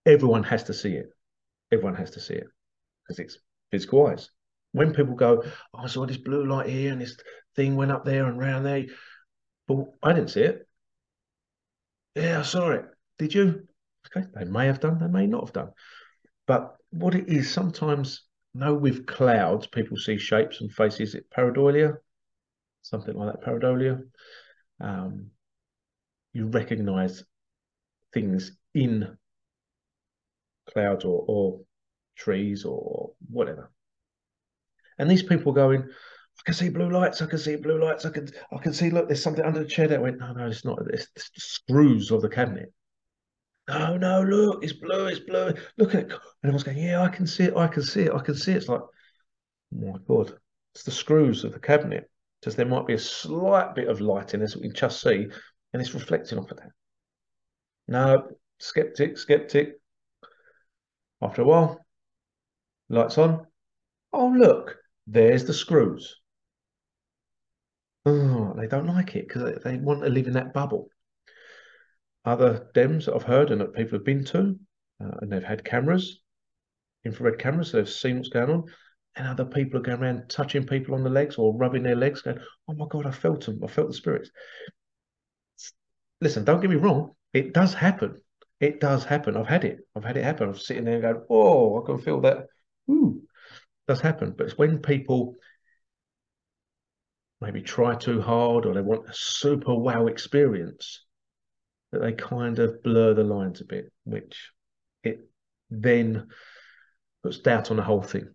Everyone 0.07 0.43
has 0.43 0.63
to 0.63 0.73
see 0.73 0.93
it. 0.93 1.09
Everyone 1.71 1.95
has 1.95 2.11
to 2.11 2.21
see 2.21 2.35
it 2.35 2.47
because 3.03 3.19
it's 3.19 3.37
physical 3.71 4.07
eyes. 4.07 4.29
When 4.71 4.93
people 4.93 5.15
go, 5.15 5.43
oh, 5.73 5.79
I 5.79 5.87
saw 5.87 6.05
this 6.05 6.17
blue 6.17 6.45
light 6.45 6.69
here 6.69 6.93
and 6.93 7.01
this 7.01 7.17
thing 7.57 7.75
went 7.75 7.91
up 7.91 8.05
there 8.05 8.25
and 8.25 8.39
round 8.39 8.65
there, 8.65 8.85
but 9.67 9.85
I 10.01 10.13
didn't 10.13 10.29
see 10.29 10.43
it. 10.43 10.67
Yeah, 12.15 12.39
I 12.39 12.43
saw 12.43 12.71
it. 12.71 12.85
Did 13.19 13.33
you? 13.33 13.67
Okay, 14.07 14.25
they 14.33 14.45
may 14.45 14.67
have 14.67 14.79
done, 14.79 14.97
they 14.99 15.07
may 15.07 15.27
not 15.27 15.43
have 15.43 15.53
done. 15.53 15.71
But 16.45 16.77
what 16.91 17.13
it 17.13 17.27
is, 17.27 17.51
sometimes, 17.51 18.23
no, 18.53 18.73
with 18.73 19.05
clouds, 19.05 19.67
people 19.67 19.97
see 19.97 20.17
shapes 20.17 20.61
and 20.61 20.71
faces. 20.71 21.15
It 21.15 21.29
pareidolia, 21.29 21.97
something 22.81 23.13
like 23.13 23.33
that, 23.33 23.45
pareidolia. 23.45 24.03
Um, 24.79 25.31
you 26.31 26.47
recognize 26.47 27.23
things 28.13 28.53
in 28.73 29.17
clouds 30.71 31.05
or, 31.05 31.25
or 31.27 31.61
trees 32.15 32.65
or 32.65 33.11
whatever. 33.29 33.71
And 34.97 35.09
these 35.09 35.23
people 35.23 35.51
going, 35.51 35.81
I 35.83 36.41
can 36.45 36.53
see 36.53 36.69
blue 36.69 36.89
lights. 36.89 37.21
I 37.21 37.25
can 37.27 37.39
see 37.39 37.55
blue 37.55 37.83
lights. 37.83 38.05
I 38.05 38.09
can 38.09 38.29
I 38.51 38.57
can 38.57 38.73
see. 38.73 38.89
Look, 38.89 39.07
there's 39.07 39.23
something 39.23 39.45
under 39.45 39.59
the 39.59 39.69
chair. 39.69 39.87
That 39.87 40.01
went. 40.01 40.19
No, 40.19 40.33
no, 40.33 40.47
it's 40.47 40.65
not. 40.65 40.79
It's, 40.91 41.07
it's 41.15 41.29
the 41.29 41.41
screws 41.41 42.11
of 42.11 42.21
the 42.21 42.29
cabinet. 42.29 42.71
No, 43.67 43.97
no, 43.97 44.21
look, 44.21 44.63
it's 44.63 44.73
blue. 44.73 45.07
It's 45.07 45.19
blue. 45.19 45.53
Look 45.77 45.93
at 45.93 46.05
it. 46.05 46.11
And 46.11 46.19
everyone's 46.43 46.63
going, 46.63 46.77
yeah, 46.77 47.01
I 47.01 47.09
can 47.09 47.27
see 47.27 47.45
it. 47.45 47.57
I 47.57 47.67
can 47.67 47.83
see 47.83 48.03
it. 48.03 48.13
I 48.13 48.19
can 48.19 48.35
see 48.35 48.51
it. 48.51 48.57
It's 48.57 48.69
like, 48.69 48.81
oh 48.81 49.91
my 49.91 49.99
god, 50.07 50.33
it's 50.73 50.83
the 50.83 50.91
screws 50.91 51.43
of 51.43 51.53
the 51.53 51.59
cabinet. 51.59 52.09
Because 52.39 52.55
there 52.55 52.67
might 52.67 52.85
be 52.85 52.93
a 52.93 52.99
slight 52.99 53.73
bit 53.75 53.87
of 53.87 53.99
light 53.99 54.33
in 54.33 54.39
this 54.39 54.55
we 54.55 54.61
can 54.61 54.73
just 54.73 55.01
see, 55.01 55.27
and 55.73 55.81
it's 55.81 55.95
reflecting 55.95 56.37
off 56.37 56.51
of 56.51 56.57
that. 56.57 56.71
No, 57.87 58.29
skeptic, 58.59 59.17
skeptic. 59.17 59.79
After 61.21 61.41
a 61.41 61.45
while, 61.45 61.85
lights 62.89 63.17
on. 63.17 63.47
Oh, 64.13 64.27
look, 64.27 64.77
there's 65.07 65.45
the 65.45 65.53
screws. 65.53 66.15
Oh, 68.05 68.53
they 68.55 68.67
don't 68.67 68.87
like 68.87 69.15
it 69.15 69.27
because 69.27 69.43
they, 69.43 69.71
they 69.71 69.77
want 69.77 70.03
to 70.03 70.09
live 70.09 70.27
in 70.27 70.33
that 70.33 70.53
bubble. 70.53 70.89
Other 72.23 72.69
DEMs 72.73 73.05
that 73.05 73.15
I've 73.15 73.23
heard 73.23 73.51
and 73.51 73.61
that 73.61 73.73
people 73.73 73.97
have 73.97 74.05
been 74.05 74.23
to, 74.25 74.59
uh, 75.03 75.17
and 75.21 75.31
they've 75.31 75.43
had 75.43 75.65
cameras, 75.65 76.19
infrared 77.03 77.39
cameras, 77.39 77.71
so 77.71 77.77
they've 77.77 77.89
seen 77.89 78.17
what's 78.17 78.29
going 78.29 78.49
on. 78.49 78.65
And 79.15 79.27
other 79.27 79.45
people 79.45 79.79
are 79.79 79.83
going 79.83 79.99
around 79.99 80.29
touching 80.29 80.65
people 80.65 80.93
on 80.93 81.03
the 81.03 81.09
legs 81.09 81.37
or 81.37 81.55
rubbing 81.55 81.83
their 81.83 81.95
legs, 81.95 82.21
going, 82.21 82.39
Oh 82.67 82.73
my 82.73 82.85
God, 82.89 83.07
I 83.07 83.11
felt 83.11 83.45
them. 83.45 83.59
I 83.63 83.67
felt 83.67 83.87
the 83.87 83.93
spirits. 83.93 84.29
Listen, 86.21 86.43
don't 86.43 86.61
get 86.61 86.69
me 86.69 86.75
wrong. 86.75 87.15
It 87.33 87.53
does 87.53 87.73
happen. 87.73 88.21
It 88.59 88.79
does 88.79 89.03
happen. 89.03 89.37
I've 89.37 89.47
had 89.47 89.63
it. 89.63 89.79
I've 89.95 90.03
had 90.03 90.17
it 90.17 90.23
happen. 90.23 90.49
I'm 90.49 90.57
sitting 90.57 90.85
there 90.85 91.01
going, 91.01 91.21
Oh, 91.29 91.81
I 91.81 91.85
can 91.85 91.99
feel 91.99 92.21
that. 92.21 92.47
Ooh, 92.89 93.21
does 93.87 94.01
happen. 94.01 94.33
But 94.35 94.47
it's 94.47 94.57
when 94.57 94.79
people 94.79 95.35
maybe 97.39 97.61
try 97.61 97.95
too 97.95 98.21
hard 98.21 98.65
or 98.65 98.73
they 98.73 98.81
want 98.81 99.09
a 99.09 99.13
super 99.13 99.75
wow 99.75 100.07
experience 100.07 101.05
that 101.91 102.01
they 102.01 102.11
kind 102.13 102.59
of 102.59 102.81
blur 102.83 103.13
the 103.13 103.23
lines 103.23 103.61
a 103.61 103.65
bit, 103.65 103.91
which 104.05 104.51
it 105.03 105.19
then 105.69 106.27
puts 107.23 107.39
doubt 107.39 107.69
on 107.71 107.77
the 107.77 107.83
whole 107.83 108.01
thing. 108.01 108.27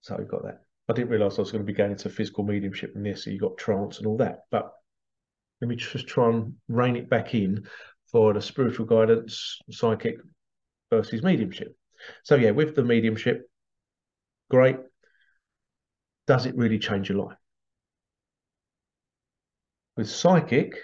So 0.00 0.16
we've 0.18 0.28
got 0.28 0.44
that. 0.44 0.62
I 0.88 0.92
didn't 0.92 1.10
realize 1.10 1.38
I 1.38 1.42
was 1.42 1.52
going 1.52 1.64
to 1.64 1.72
be 1.72 1.76
going 1.76 1.92
into 1.92 2.08
physical 2.10 2.44
mediumship 2.44 2.94
and 2.94 3.04
this, 3.04 3.24
so 3.24 3.30
you 3.30 3.38
got 3.38 3.58
trance 3.58 3.98
and 3.98 4.06
all 4.06 4.16
that. 4.18 4.40
But 4.50 4.72
let 5.60 5.68
me 5.68 5.76
just 5.76 6.06
try 6.06 6.28
and 6.28 6.54
rein 6.68 6.96
it 6.96 7.08
back 7.08 7.34
in 7.34 7.66
for 8.10 8.32
the 8.32 8.40
spiritual 8.42 8.86
guidance, 8.86 9.58
psychic 9.70 10.16
versus 10.90 11.22
mediumship. 11.22 11.76
So 12.22 12.36
yeah, 12.36 12.50
with 12.50 12.76
the 12.76 12.84
mediumship, 12.84 13.48
great. 14.50 14.76
Does 16.26 16.46
it 16.46 16.56
really 16.56 16.78
change 16.78 17.08
your 17.08 17.18
life? 17.26 17.36
With 19.96 20.08
psychic, 20.08 20.76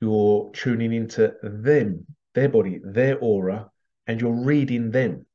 you're 0.00 0.50
tuning 0.52 0.92
into 0.92 1.32
them, 1.42 2.06
their 2.34 2.48
body, 2.48 2.80
their 2.82 3.18
aura, 3.18 3.70
and 4.06 4.20
you're 4.20 4.44
reading 4.44 4.90
them. 4.90 5.26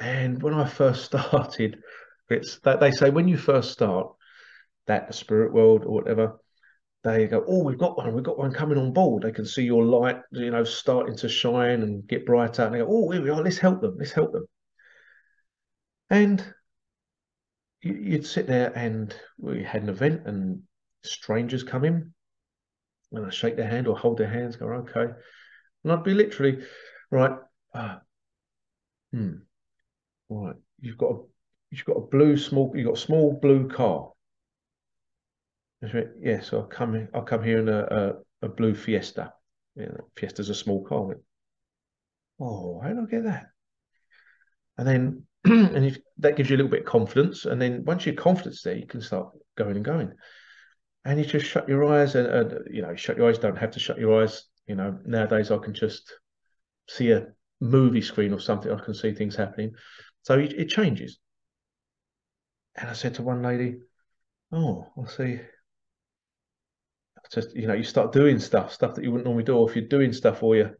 And 0.00 0.42
when 0.42 0.54
I 0.54 0.66
first 0.68 1.04
started, 1.06 1.78
it's 2.28 2.58
that 2.60 2.80
they 2.80 2.90
say 2.90 3.10
when 3.10 3.28
you 3.28 3.36
first 3.36 3.72
start 3.72 4.12
that 4.86 5.14
spirit 5.14 5.52
world 5.52 5.84
or 5.84 5.92
whatever, 5.92 6.38
they 7.04 7.26
go, 7.26 7.44
"Oh, 7.46 7.62
we've 7.62 7.78
got 7.78 7.98
one. 7.98 8.14
We've 8.14 8.24
got 8.24 8.38
one 8.38 8.52
coming 8.52 8.78
on 8.78 8.92
board." 8.92 9.22
They 9.22 9.32
can 9.32 9.44
see 9.44 9.62
your 9.62 9.84
light, 9.84 10.20
you 10.32 10.50
know, 10.50 10.64
starting 10.64 11.14
to 11.16 11.28
shine 11.28 11.82
and 11.82 12.06
get 12.08 12.24
brighter. 12.24 12.62
And 12.62 12.74
they 12.74 12.78
go, 12.78 12.88
"Oh, 12.88 13.10
here 13.10 13.22
we 13.22 13.30
are. 13.30 13.42
Let's 13.42 13.58
help 13.58 13.82
them. 13.82 13.96
Let's 13.98 14.12
help 14.12 14.32
them." 14.32 14.46
And 16.08 16.54
you'd 17.82 18.26
sit 18.26 18.46
there, 18.46 18.72
and 18.76 19.14
we 19.38 19.62
had 19.62 19.82
an 19.82 19.90
event, 19.90 20.26
and 20.26 20.62
strangers 21.02 21.62
come 21.62 21.84
in, 21.84 22.14
and 23.12 23.26
I 23.26 23.30
shake 23.30 23.56
their 23.56 23.68
hand 23.68 23.86
or 23.86 23.98
hold 23.98 24.16
their 24.16 24.28
hands, 24.30 24.56
go, 24.56 24.66
"Okay," 24.68 25.12
and 25.82 25.92
I'd 25.92 26.04
be 26.04 26.14
literally, 26.14 26.64
right, 27.10 27.38
uh, 27.74 27.98
hmm, 29.12 29.34
right. 30.30 30.56
You've 30.80 30.98
got 30.98 31.12
a, 31.12 31.22
you've 31.70 31.84
got 31.84 31.98
a 31.98 32.06
blue 32.06 32.38
small, 32.38 32.72
you've 32.74 32.86
got 32.86 32.96
a 32.96 33.00
small 33.00 33.38
blue 33.40 33.68
car 33.68 34.13
Yes, 36.20 36.52
I'll 36.52 36.64
come. 36.64 37.08
I'll 37.14 37.22
come 37.22 37.42
here 37.42 37.58
in 37.58 37.68
a, 37.68 37.80
a, 38.42 38.46
a 38.46 38.48
blue 38.48 38.74
Fiesta. 38.74 39.32
Yeah, 39.76 39.88
Fiesta's 40.16 40.50
a 40.50 40.54
small 40.54 40.84
car. 40.84 41.02
Went, 41.02 41.20
oh, 42.40 42.80
how 42.80 42.88
did 42.88 42.98
I 42.98 43.06
get 43.06 43.24
that? 43.24 43.46
And 44.78 44.86
then, 44.88 45.22
and 45.44 45.84
if, 45.84 45.98
that 46.18 46.36
gives 46.36 46.50
you 46.50 46.56
a 46.56 46.58
little 46.58 46.70
bit 46.70 46.80
of 46.80 46.86
confidence. 46.86 47.44
And 47.44 47.60
then 47.60 47.84
once 47.84 48.06
your 48.06 48.14
confidence 48.14 48.62
there, 48.62 48.76
you 48.76 48.86
can 48.86 49.00
start 49.00 49.30
going 49.56 49.76
and 49.76 49.84
going. 49.84 50.12
And 51.04 51.18
you 51.18 51.26
just 51.26 51.46
shut 51.46 51.68
your 51.68 51.84
eyes, 51.84 52.14
and, 52.14 52.26
and 52.26 52.58
you 52.70 52.82
know, 52.82 52.94
shut 52.96 53.16
your 53.16 53.28
eyes. 53.28 53.38
Don't 53.38 53.58
have 53.58 53.72
to 53.72 53.80
shut 53.80 53.98
your 53.98 54.22
eyes. 54.22 54.44
You 54.66 54.76
know, 54.76 54.98
nowadays 55.04 55.50
I 55.50 55.58
can 55.58 55.74
just 55.74 56.12
see 56.88 57.10
a 57.10 57.26
movie 57.60 58.00
screen 58.00 58.32
or 58.32 58.40
something. 58.40 58.72
I 58.72 58.82
can 58.82 58.94
see 58.94 59.12
things 59.12 59.36
happening. 59.36 59.72
So 60.22 60.38
it, 60.38 60.52
it 60.54 60.68
changes. 60.68 61.18
And 62.76 62.88
I 62.88 62.94
said 62.94 63.14
to 63.16 63.22
one 63.22 63.42
lady, 63.42 63.76
"Oh, 64.50 64.90
I'll 64.96 65.06
see." 65.06 65.40
Just 67.32 67.54
you 67.54 67.66
know 67.66 67.74
you 67.74 67.84
start 67.84 68.12
doing 68.12 68.38
stuff 68.38 68.72
stuff 68.72 68.94
that 68.94 69.04
you 69.04 69.10
wouldn't 69.10 69.26
normally 69.26 69.44
do 69.44 69.56
or 69.56 69.68
if 69.68 69.76
you're 69.76 69.86
doing 69.86 70.12
stuff 70.12 70.42
or 70.42 70.56
you 70.56 70.70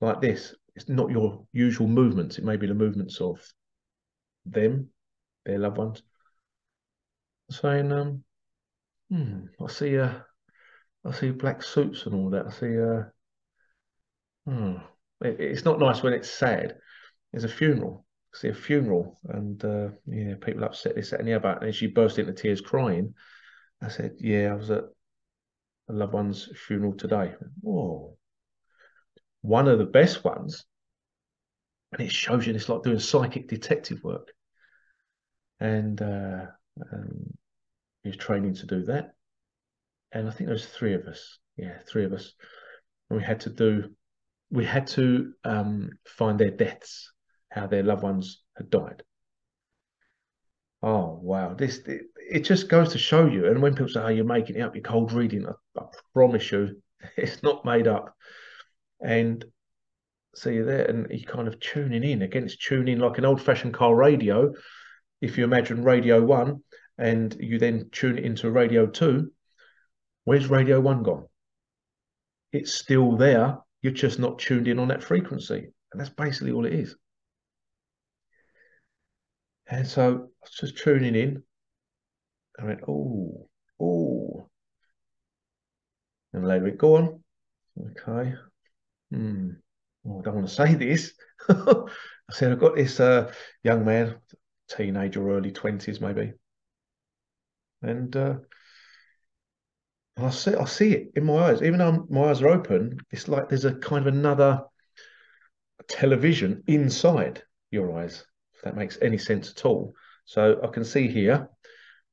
like 0.00 0.20
this 0.20 0.54
it's 0.74 0.88
not 0.88 1.10
your 1.10 1.46
usual 1.52 1.86
movements. 1.86 2.38
It 2.38 2.44
may 2.44 2.56
be 2.56 2.66
the 2.66 2.74
movements 2.74 3.20
of 3.20 3.40
them 4.46 4.88
their 5.46 5.58
loved 5.58 5.78
ones 5.78 6.02
saying 7.50 7.92
um 7.92 8.22
hmm, 9.10 9.44
i 9.62 9.70
see 9.70 9.98
uh 9.98 10.12
i 11.04 11.12
see 11.12 11.30
black 11.30 11.62
suits 11.62 12.06
and 12.06 12.14
all 12.14 12.30
that. 12.30 12.46
I 12.46 12.50
see 12.50 12.80
uh 12.80 13.04
hmm. 14.46 14.76
It, 15.20 15.40
it's 15.40 15.64
not 15.64 15.78
nice 15.78 16.02
when 16.02 16.12
it's 16.12 16.30
sad. 16.30 16.76
There's 17.32 17.44
a 17.44 17.48
funeral. 17.48 18.04
I 18.34 18.38
see 18.38 18.48
a 18.48 18.54
funeral 18.54 19.18
and 19.28 19.64
uh 19.64 19.88
yeah 20.06 20.34
people 20.40 20.64
upset 20.64 20.96
this 20.96 21.10
that 21.10 21.20
and 21.20 21.28
the 21.28 21.34
other. 21.34 21.58
And 21.60 21.74
she 21.74 21.86
burst 21.86 22.18
into 22.18 22.32
tears 22.32 22.60
crying. 22.60 23.14
I 23.82 23.88
said 23.88 24.16
yeah 24.18 24.50
i 24.50 24.54
was 24.54 24.70
at 24.70 24.84
a 25.88 25.92
loved 25.92 26.12
one's 26.12 26.48
funeral 26.66 26.94
today. 26.94 27.32
Whoa. 27.60 28.16
One 29.42 29.68
of 29.68 29.78
the 29.78 29.84
best 29.84 30.24
ones, 30.24 30.64
and 31.92 32.00
it 32.00 32.12
shows 32.12 32.46
you 32.46 32.54
it's 32.54 32.68
like 32.68 32.82
doing 32.82 32.98
psychic 32.98 33.48
detective 33.48 34.02
work. 34.02 34.32
And 35.60 36.00
uh, 36.00 36.46
um, 36.92 37.34
he 38.02 38.08
was 38.08 38.16
training 38.16 38.54
to 38.56 38.66
do 38.66 38.84
that. 38.84 39.12
And 40.12 40.28
I 40.28 40.30
think 40.30 40.48
there 40.48 40.54
was 40.54 40.66
three 40.66 40.94
of 40.94 41.06
us. 41.06 41.38
Yeah, 41.56 41.78
three 41.88 42.04
of 42.04 42.12
us. 42.12 42.32
And 43.10 43.18
we 43.18 43.24
had 43.24 43.40
to 43.40 43.50
do, 43.50 43.90
we 44.50 44.64
had 44.64 44.86
to 44.88 45.32
um, 45.44 45.90
find 46.06 46.38
their 46.38 46.50
deaths, 46.50 47.12
how 47.50 47.66
their 47.66 47.82
loved 47.82 48.02
ones 48.02 48.42
had 48.56 48.70
died. 48.70 49.02
Oh 50.86 51.18
wow! 51.22 51.54
This 51.54 51.78
it, 51.86 52.02
it, 52.30 52.40
just 52.40 52.68
goes 52.68 52.92
to 52.92 52.98
show 52.98 53.24
you. 53.24 53.46
And 53.46 53.62
when 53.62 53.72
people 53.72 53.88
say, 53.88 54.02
"Oh, 54.02 54.08
you're 54.08 54.26
making 54.26 54.56
it 54.56 54.60
up," 54.60 54.74
you're 54.74 54.82
cold 54.82 55.12
reading. 55.14 55.46
I, 55.46 55.52
I 55.80 55.84
promise 56.12 56.52
you, 56.52 56.82
it's 57.16 57.42
not 57.42 57.64
made 57.64 57.88
up. 57.88 58.14
And 59.00 59.42
so 60.34 60.50
you're 60.50 60.66
there, 60.66 60.84
and 60.84 61.06
you're 61.10 61.32
kind 61.32 61.48
of 61.48 61.58
tuning 61.58 62.04
in. 62.04 62.20
Again, 62.20 62.44
it's 62.44 62.58
tuning 62.58 62.98
like 62.98 63.16
an 63.16 63.24
old-fashioned 63.24 63.72
car 63.72 63.96
radio. 63.96 64.52
If 65.22 65.38
you 65.38 65.44
imagine 65.44 65.84
Radio 65.84 66.22
One, 66.22 66.62
and 66.98 67.34
you 67.40 67.58
then 67.58 67.88
tune 67.90 68.18
it 68.18 68.24
into 68.24 68.50
Radio 68.50 68.86
Two, 68.86 69.32
where's 70.24 70.50
Radio 70.50 70.80
One 70.80 71.02
gone? 71.02 71.24
It's 72.52 72.74
still 72.74 73.16
there. 73.16 73.56
You're 73.80 73.94
just 73.94 74.18
not 74.18 74.38
tuned 74.38 74.68
in 74.68 74.78
on 74.78 74.88
that 74.88 75.02
frequency, 75.02 75.66
and 75.92 75.98
that's 75.98 76.10
basically 76.10 76.52
all 76.52 76.66
it 76.66 76.74
is. 76.74 76.94
And 79.66 79.86
so 79.86 80.02
I 80.02 80.12
was 80.42 80.50
just 80.50 80.78
tuning 80.78 81.14
in. 81.14 81.42
I 82.58 82.64
went, 82.64 82.80
oh, 82.86 83.48
oh. 83.80 84.48
And 86.32 86.46
later 86.46 86.64
went, 86.64 86.78
go 86.78 86.96
on. 86.96 87.24
Okay. 87.80 88.34
Hmm. 89.10 89.50
Oh, 90.06 90.20
I 90.20 90.22
don't 90.22 90.34
want 90.34 90.48
to 90.48 90.54
say 90.54 90.74
this. 90.74 91.14
I 91.48 91.86
said, 92.30 92.52
I've 92.52 92.58
got 92.58 92.76
this 92.76 93.00
uh, 93.00 93.32
young 93.62 93.84
man, 93.84 94.16
teenager, 94.68 95.30
early 95.30 95.50
20s 95.50 96.00
maybe. 96.00 96.32
And 97.82 98.14
uh, 98.16 98.36
I 100.16 100.30
see, 100.30 100.54
I 100.54 100.64
see 100.64 100.92
it 100.92 101.12
in 101.16 101.24
my 101.24 101.50
eyes. 101.50 101.62
Even 101.62 101.78
though 101.78 102.06
my 102.08 102.30
eyes 102.30 102.42
are 102.42 102.48
open, 102.48 102.98
it's 103.10 103.28
like 103.28 103.48
there's 103.48 103.64
a 103.64 103.74
kind 103.74 104.06
of 104.06 104.14
another 104.14 104.62
television 105.88 106.62
inside 106.66 107.42
your 107.70 107.98
eyes 107.98 108.24
that 108.64 108.76
makes 108.76 108.98
any 109.00 109.18
sense 109.18 109.50
at 109.50 109.64
all. 109.64 109.94
So 110.24 110.60
I 110.62 110.68
can 110.68 110.84
see 110.84 111.06
here, 111.08 111.48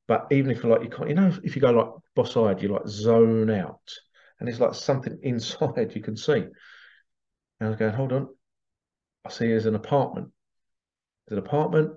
but 0.06 0.26
even 0.30 0.50
if 0.50 0.62
you're 0.62 0.72
like, 0.72 0.84
you 0.84 0.90
can't, 0.90 1.08
you 1.08 1.14
know, 1.14 1.32
if 1.42 1.56
you 1.56 1.62
go 1.62 1.70
like 1.70 1.88
boss-eyed, 2.14 2.62
you 2.62 2.68
like 2.68 2.86
zone 2.86 3.50
out, 3.50 3.90
and 4.38 4.48
it's 4.48 4.60
like 4.60 4.74
something 4.74 5.18
inside 5.22 5.94
you 5.94 6.02
can 6.02 6.16
see. 6.16 6.32
And 6.32 6.52
I 7.60 7.68
was 7.68 7.76
going, 7.76 7.94
hold 7.94 8.12
on, 8.12 8.28
I 9.24 9.30
see 9.30 9.48
there's 9.48 9.66
an 9.66 9.74
apartment. 9.74 10.28
There's 11.26 11.38
an 11.38 11.46
apartment. 11.46 11.92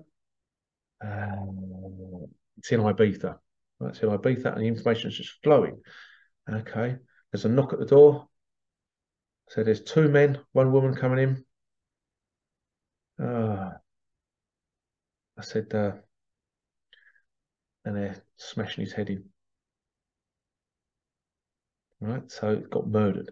Um, 1.04 2.26
it's 2.56 2.72
in 2.72 2.80
Ibiza. 2.80 3.36
Right, 3.78 3.90
it's 3.90 4.00
in 4.00 4.08
Ibiza, 4.08 4.54
and 4.54 4.62
the 4.62 4.68
information 4.68 5.10
is 5.10 5.16
just 5.18 5.42
flowing. 5.42 5.80
Okay, 6.50 6.96
there's 7.30 7.44
a 7.44 7.48
knock 7.48 7.72
at 7.74 7.78
the 7.78 7.86
door. 7.86 8.28
So 9.50 9.62
there's 9.62 9.82
two 9.82 10.08
men, 10.08 10.38
one 10.52 10.72
woman 10.72 10.94
coming 10.94 11.18
in. 11.18 11.44
Ah, 13.20 13.72
I 15.38 15.42
said, 15.42 15.72
uh, 15.74 15.92
and 17.86 17.96
they're 17.96 18.22
smashing 18.36 18.84
his 18.84 18.92
head 18.92 19.08
in. 19.08 19.30
Right, 22.00 22.30
so 22.30 22.52
it 22.52 22.70
got 22.70 22.86
murdered. 22.88 23.30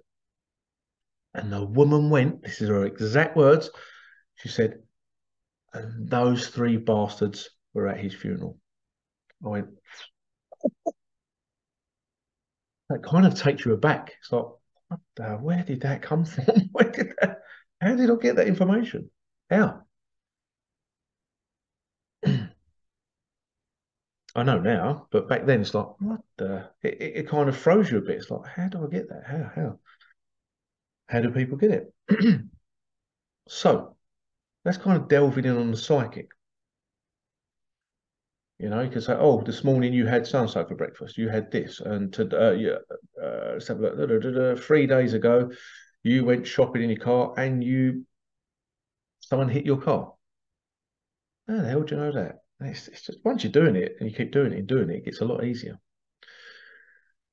And 1.35 1.53
the 1.53 1.65
woman 1.65 2.11
went, 2.11 2.43
this 2.43 2.61
is 2.63 2.69
her 2.69 2.85
exact 2.87 3.37
words, 3.37 3.71
She 4.37 4.49
said, 4.49 4.83
and 5.75 6.09
those 6.09 6.49
three 6.49 6.77
bastards 6.79 7.51
were 7.75 7.89
at 7.89 8.01
his 8.01 8.15
funeral. 8.15 8.59
I 9.45 9.49
went, 9.49 9.69
that 12.91 13.03
kind 13.03 13.27
of 13.27 13.35
takes 13.35 13.65
you 13.65 13.73
aback. 13.73 14.13
It's 14.21 14.33
like, 14.33 14.47
the, 15.17 15.25
where 15.37 15.63
did 15.63 15.83
that 15.83 16.03
come 16.03 16.25
from? 16.25 16.45
Where 16.73 16.91
did 16.91 17.15
that, 17.21 17.41
how 17.81 17.97
did 17.97 18.11
I 18.11 18.15
get 18.17 18.37
that 18.37 18.47
information? 18.47 19.11
How? 19.51 19.84
I 24.37 24.43
know 24.43 24.59
now, 24.59 25.07
but 25.11 25.29
back 25.29 25.47
then 25.47 25.61
it's 25.61 25.75
like, 25.75 25.87
what 26.01 26.21
the? 26.37 26.69
It, 26.83 27.01
it, 27.01 27.17
it, 27.17 27.29
kind 27.29 27.49
of 27.49 27.57
froze 27.57 27.91
you 27.91 27.99
a 27.99 28.01
bit. 28.01 28.17
It's 28.17 28.31
like, 28.31 28.47
how 28.47 28.69
do 28.69 28.85
I 28.85 28.89
get 28.89 29.09
that? 29.09 29.23
How? 29.27 29.51
How? 29.55 29.79
How 31.09 31.21
do 31.21 31.31
people 31.31 31.57
get 31.57 31.71
it? 31.71 31.93
so 33.49 33.97
that's 34.65 34.79
kind 34.79 34.97
of 35.01 35.09
delving 35.09 35.45
in 35.45 35.57
on 35.57 35.71
the 35.71 35.77
psychic. 35.77 36.31
You 38.59 38.71
know, 38.71 38.81
you 38.81 38.91
can 38.91 39.03
say, 39.03 39.15
oh, 39.15 39.43
this 39.43 39.63
morning 39.63 39.93
you 39.93 40.07
had 40.07 40.27
so 40.27 40.47
for 40.47 40.75
breakfast. 40.75 41.19
You 41.19 41.29
had 41.29 41.51
this, 41.51 41.81
and 41.81 42.13
to 42.15 42.49
uh, 42.49 42.53
yeah, 42.53 42.79
uh, 43.23 44.57
three 44.57 44.87
days 44.87 45.13
ago, 45.13 45.51
you 46.03 46.25
went 46.25 46.47
shopping 46.47 46.83
in 46.83 46.91
your 46.91 47.01
car 47.01 47.35
and 47.37 47.63
you 47.63 48.07
someone 49.21 49.49
hit 49.49 49.67
your 49.67 49.81
car. 49.81 50.14
How 51.49 51.57
the 51.57 51.69
hell 51.69 51.83
do 51.83 51.95
you 51.95 52.01
know 52.01 52.13
that? 52.13 52.37
It's, 52.61 52.89
it's 52.89 53.03
just 53.03 53.19
once 53.25 53.45
you're 53.45 53.53
doing 53.53 53.77
it 53.77 53.97
and 53.99 54.09
you 54.09 54.17
keep 54.17 54.33
doing 54.33 54.53
it 54.53 54.59
and 54.59 54.67
doing 54.67 54.91
it, 54.91 54.97
it 54.97 55.05
gets 55.05 55.21
a 55.21 55.27
lot 55.27 55.45
easier. 55.45 55.79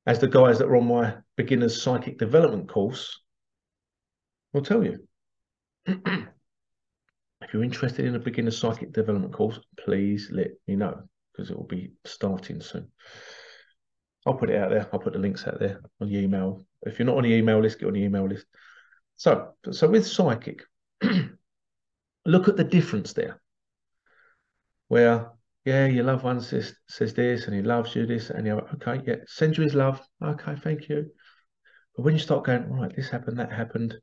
As 0.05 0.19
the 0.19 0.27
guys 0.27 0.59
that 0.59 0.67
were 0.67 0.77
on 0.77 0.87
my 0.87 1.15
beginner's 1.37 1.81
psychic 1.81 2.17
development 2.17 2.67
course 2.67 3.21
will 4.51 4.63
tell 4.63 4.83
you. 4.83 5.07
if 5.85 7.53
you're 7.53 7.63
interested 7.63 8.05
in 8.05 8.15
a 8.15 8.19
beginner 8.19 8.51
psychic 8.51 8.91
development 8.91 9.33
course, 9.33 9.59
please 9.77 10.29
let 10.31 10.49
me 10.67 10.75
know 10.75 11.03
because 11.31 11.51
it 11.51 11.57
will 11.57 11.67
be 11.67 11.91
starting 12.05 12.61
soon. 12.61 12.87
I'll 14.25 14.35
put 14.35 14.49
it 14.49 14.61
out 14.61 14.69
there. 14.69 14.87
I'll 14.91 14.99
put 14.99 15.13
the 15.13 15.19
links 15.19 15.47
out 15.47 15.59
there 15.59 15.81
on 15.99 16.09
the 16.09 16.17
email. 16.17 16.65
If 16.83 16.99
you're 16.99 17.05
not 17.05 17.17
on 17.17 17.23
the 17.23 17.33
email 17.33 17.59
list, 17.59 17.79
get 17.79 17.87
on 17.87 17.93
the 17.93 18.03
email 18.03 18.27
list. 18.27 18.45
So, 19.15 19.53
so 19.71 19.89
with 19.89 20.05
psychic, 20.05 20.63
look 22.25 22.47
at 22.47 22.57
the 22.57 22.63
difference 22.63 23.13
there. 23.13 23.39
Where, 24.91 25.31
yeah, 25.63 25.85
your 25.85 26.03
loved 26.03 26.25
one 26.25 26.41
says, 26.41 26.75
says 26.89 27.13
this 27.13 27.45
and 27.45 27.55
he 27.55 27.61
loves 27.61 27.95
you 27.95 28.05
this, 28.05 28.29
and 28.29 28.45
you're 28.45 28.59
okay, 28.73 29.01
yeah, 29.07 29.23
send 29.25 29.55
you 29.55 29.63
his 29.63 29.73
love. 29.73 30.01
Okay, 30.21 30.53
thank 30.61 30.89
you. 30.89 31.09
But 31.95 32.03
when 32.03 32.13
you 32.13 32.19
start 32.19 32.43
going, 32.43 32.69
right, 32.69 32.93
this 32.93 33.07
happened, 33.07 33.39
that 33.39 33.53
happened, 33.53 33.95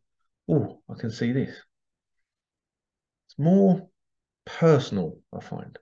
oh, 0.50 0.80
I 0.88 0.94
can 0.98 1.10
see 1.10 1.32
this. 1.32 1.50
It's 3.26 3.38
more 3.38 3.86
personal, 4.46 5.18
I 5.30 5.40
find. 5.40 5.78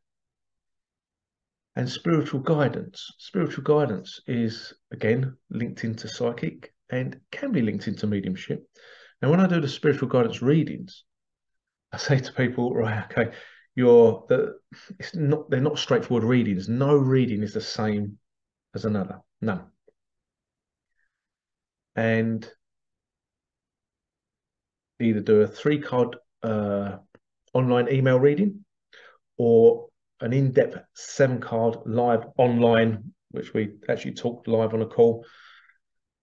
And 1.77 1.88
spiritual 1.88 2.40
guidance. 2.40 3.12
Spiritual 3.19 3.62
guidance 3.62 4.21
is, 4.27 4.75
again, 4.90 5.37
linked 5.51 5.85
into 5.85 6.09
psychic 6.09 6.75
and 6.90 7.21
can 7.31 7.53
be 7.53 7.62
linked 7.62 7.87
into 7.87 8.09
mediumship. 8.09 8.69
Now, 9.23 9.31
when 9.31 9.38
I 9.38 9.47
do 9.47 9.61
the 9.61 9.69
spiritual 9.69 10.09
guidance 10.09 10.42
readings, 10.42 11.05
I 11.92 11.99
say 11.99 12.19
to 12.19 12.33
people, 12.33 12.75
right, 12.75 13.05
okay, 13.05 13.31
you're 13.77 14.25
the 14.29 14.59
it's 14.99 15.15
not 15.15 15.49
they're 15.51 15.61
not 15.61 15.79
straightforward 15.79 16.25
readings. 16.25 16.69
No 16.69 16.97
reading 16.97 17.43
is 17.43 17.53
the 17.53 17.61
same 17.61 18.19
as 18.75 18.85
another. 18.85 19.21
None. 19.41 19.67
And 21.95 22.51
either 24.99 25.21
do 25.21 25.43
a 25.43 25.47
three 25.47 25.79
card 25.79 26.17
uh, 26.43 26.97
online 27.53 27.93
email 27.93 28.19
reading 28.19 28.65
or 29.37 29.89
an 30.21 30.33
in-depth 30.33 30.79
seven 30.95 31.39
card 31.41 31.77
live 31.85 32.25
online 32.39 33.12
which 33.33 33.53
we 33.53 33.75
actually 33.91 34.15
talked 34.15 34.49
live 34.49 34.73
on 34.73 34.81
a 34.81 34.87
call 34.87 35.25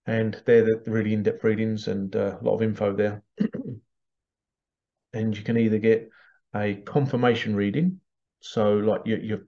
and 0.07 0.41
they're 0.45 0.63
the 0.63 0.81
really 0.87 1.13
in-depth 1.13 1.43
readings 1.43 1.87
and 1.87 2.15
uh, 2.15 2.37
a 2.39 2.43
lot 2.43 2.55
of 2.55 2.63
info 2.63 2.95
there 2.95 3.21
and 5.13 5.37
you 5.37 5.43
can 5.43 5.57
either 5.57 5.77
get 5.77 6.09
a 6.55 6.75
confirmation 6.85 7.55
reading 7.55 7.99
so 8.39 8.73
like 8.73 9.01
you 9.05 9.17
you 9.17 9.47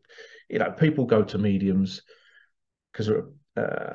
you 0.49 0.59
know 0.59 0.71
people 0.71 1.05
go 1.05 1.23
to 1.23 1.37
mediums 1.37 2.01
because 2.91 3.07
they're 3.07 3.25
uh, 3.57 3.93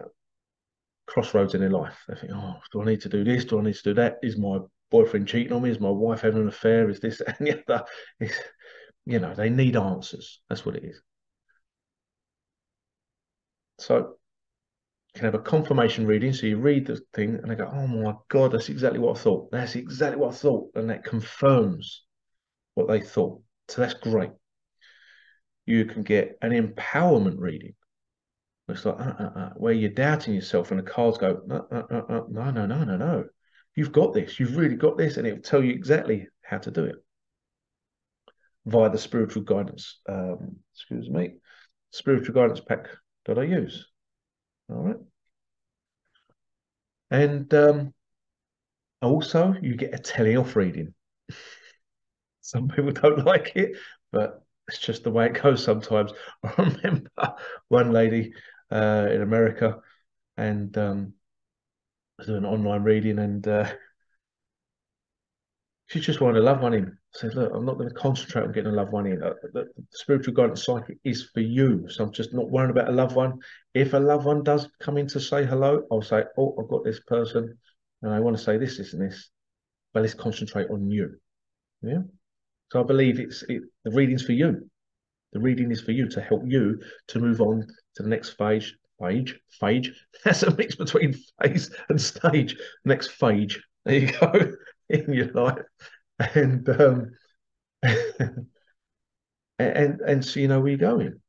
crossroads 1.07 1.55
in 1.55 1.61
their 1.61 1.71
life 1.71 1.99
they 2.09 2.15
think 2.15 2.33
oh 2.35 2.55
do 2.73 2.83
i 2.83 2.85
need 2.85 3.01
to 3.01 3.09
do 3.09 3.25
this 3.25 3.45
do 3.45 3.59
i 3.59 3.63
need 3.63 3.75
to 3.75 3.83
do 3.83 3.95
that 3.95 4.19
is 4.23 4.37
my 4.37 4.59
boyfriend 4.91 5.29
cheating 5.29 5.53
on 5.53 5.63
me? 5.63 5.71
Is 5.71 5.81
my 5.81 5.91
wife 5.91 6.21
having 6.21 6.43
an 6.43 6.49
affair? 6.49 6.91
Is 6.91 7.01
this 7.01 7.21
and 7.27 7.37
the 7.41 7.63
other? 7.63 7.85
It's, 8.19 8.37
you 9.07 9.19
know, 9.19 9.35
they 9.35 9.49
need 9.49 9.77
answers. 9.77 10.41
That's 10.49 10.67
what 10.67 10.77
it 10.77 10.85
is. 10.85 11.01
So 13.79 13.97
you 13.97 15.15
can 15.15 15.25
have 15.25 15.35
a 15.35 15.39
confirmation 15.39 16.07
reading. 16.07 16.33
So 16.33 16.47
you 16.47 16.59
read 16.59 16.87
the 16.87 17.01
thing 17.15 17.37
and 17.37 17.51
they 17.51 17.55
go, 17.55 17.71
oh 17.73 17.87
my 17.87 18.15
God, 18.29 18.53
that's 18.53 18.69
exactly 18.69 19.01
what 19.01 19.17
I 19.17 19.21
thought. 19.21 19.51
That's 19.51 19.75
exactly 19.75 20.21
what 20.21 20.35
I 20.35 20.37
thought. 20.37 20.71
And 20.75 20.91
that 20.91 21.05
confirms 21.05 22.03
what 22.75 22.89
they 22.89 23.01
thought. 23.01 23.43
So 23.69 23.81
that's 23.81 23.95
great. 23.95 24.31
You 25.67 25.85
can 25.85 26.03
get 26.03 26.39
an 26.43 26.51
empowerment 26.51 27.39
reading. 27.39 27.75
It's 28.69 28.85
like, 28.85 29.01
uh, 29.01 29.15
uh, 29.19 29.33
uh, 29.39 29.51
where 29.57 29.73
you're 29.73 29.91
doubting 29.91 30.35
yourself 30.35 30.71
and 30.71 30.79
the 30.79 30.85
cards 30.85 31.19
go, 31.19 31.41
no, 31.47 31.67
no, 31.71 32.51
no, 32.51 32.67
no, 32.67 32.85
no, 32.85 32.97
no 32.97 33.25
you've 33.75 33.93
got 33.93 34.13
this, 34.13 34.39
you've 34.39 34.57
really 34.57 34.77
got 34.77 34.99
this, 34.99 35.17
and 35.17 35.27
it 35.27 35.33
will 35.33 35.43
tell 35.43 35.63
you 35.63 35.73
exactly 35.73 36.29
how 36.43 36.59
to 36.59 36.71
do 36.71 36.85
it 36.85 36.97
via 38.67 38.91
the 38.91 38.99
spiritual 38.99 39.43
guidance, 39.43 40.01
um, 40.09 40.57
excuse 40.75 41.09
me, 41.09 41.35
spiritual 41.91 42.35
guidance 42.35 42.61
pack 42.61 42.89
that 43.27 43.39
I 43.39 43.45
use. 43.45 43.87
All 44.69 44.83
right. 44.83 44.97
And 47.11 47.53
um, 47.55 47.95
also, 49.03 49.55
you 49.61 49.77
get 49.77 49.95
a 49.95 49.99
telling 49.99 50.37
off 50.37 50.57
reading. 50.57 50.95
Some 52.51 52.69
people 52.69 52.91
don't 52.93 53.25
like 53.25 53.53
it, 53.55 53.77
but 54.11 54.43
it's 54.67 54.79
just 54.79 55.05
the 55.05 55.11
way 55.11 55.27
it 55.27 55.41
goes 55.41 55.63
sometimes. 55.63 56.13
I 56.45 56.53
remember 56.59 57.11
one 57.69 57.93
lady 57.93 58.33
uh, 58.71 59.09
in 59.11 59.23
America, 59.23 59.79
and 60.37 60.77
um, 60.77 61.13
doing 62.27 62.45
online 62.45 62.83
reading, 62.83 63.21
and 63.21 63.47
uh, 63.47 63.71
she 65.87 66.01
just 66.01 66.21
wanted 66.21 66.41
a 66.41 66.43
loved 66.43 66.63
one 66.63 66.75
in. 66.75 66.87
I 66.87 67.19
said, 67.19 67.35
look, 67.35 67.53
I'm 67.55 67.65
not 67.65 67.79
going 67.79 67.89
to 67.89 67.95
concentrate 67.95 68.43
on 68.43 68.53
getting 68.53 68.73
a 68.73 68.77
loved 68.77 68.93
one 68.93 69.07
in. 69.07 69.23
Uh, 69.23 69.35
the, 69.53 69.67
the, 69.77 69.85
spiritual 69.93 70.35
guidance 70.35 70.65
psychic 70.65 70.99
is 71.05 71.31
for 71.33 71.41
you. 71.41 71.89
So 71.89 72.05
I'm 72.05 72.13
just 72.13 72.33
not 72.33 72.51
worrying 72.51 72.71
about 72.71 72.89
a 72.89 72.93
loved 72.93 73.17
one. 73.17 73.41
If 73.75 73.93
a 73.93 73.99
loved 73.99 74.25
one 74.25 74.45
does 74.45 74.69
come 74.81 74.97
in 74.97 75.09
to 75.09 75.21
say 75.21 75.45
hello, 75.45 75.83
I'll 75.91 76.03
say, 76.03 76.25
oh, 76.39 76.57
I've 76.61 76.69
got 76.69 76.85
this 76.85 77.01
person 77.01 77.59
and 78.03 78.13
I 78.13 78.21
want 78.21 78.37
to 78.37 78.43
say 78.43 78.57
this, 78.57 78.79
this, 78.79 78.93
and 78.93 79.03
this. 79.03 79.31
But 79.93 80.03
let's 80.03 80.15
concentrate 80.15 80.71
on 80.71 80.89
you. 80.89 81.17
Yeah. 81.83 82.03
So 82.71 82.81
I 82.81 82.85
believe 82.85 83.19
it's 83.19 83.43
it, 83.49 83.63
the 83.85 83.91
reading's 83.91 84.23
for 84.23 84.33
you. 84.33 84.69
The 85.33 85.41
reading 85.41 85.71
is 85.71 85.81
for 85.81 85.93
you 85.93 86.09
to 86.09 86.21
help 86.21 86.43
you 86.47 86.81
to 87.09 87.19
move 87.19 87.41
on 87.41 87.67
to 87.97 88.03
the 88.03 88.09
next 88.09 88.31
phase, 88.31 88.73
phage, 89.01 89.35
phage. 89.61 89.89
That's 90.25 90.43
a 90.43 90.55
mix 90.55 90.77
between 90.77 91.15
phase 91.43 91.71
and 91.89 92.01
stage. 92.01 92.57
Next 92.85 93.19
phage. 93.19 93.57
There 93.85 93.99
you 93.99 94.13
go 94.19 94.53
in 94.89 95.13
your 95.13 95.33
life, 95.33 95.65
and 96.19 96.69
um, 96.69 97.11
and 97.83 98.47
and 100.01 100.25
so 100.25 100.41
you 100.41 100.49
know 100.49 100.61
where 100.61 100.71
you're 100.71 100.79
going. 100.79 101.21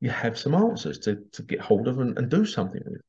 You 0.00 0.10
have 0.10 0.38
some 0.38 0.54
answers 0.54 0.98
to 1.00 1.24
to 1.32 1.42
get 1.42 1.60
hold 1.60 1.88
of 1.88 1.98
and, 1.98 2.16
and 2.18 2.30
do 2.30 2.46
something 2.46 2.82
with. 2.84 3.00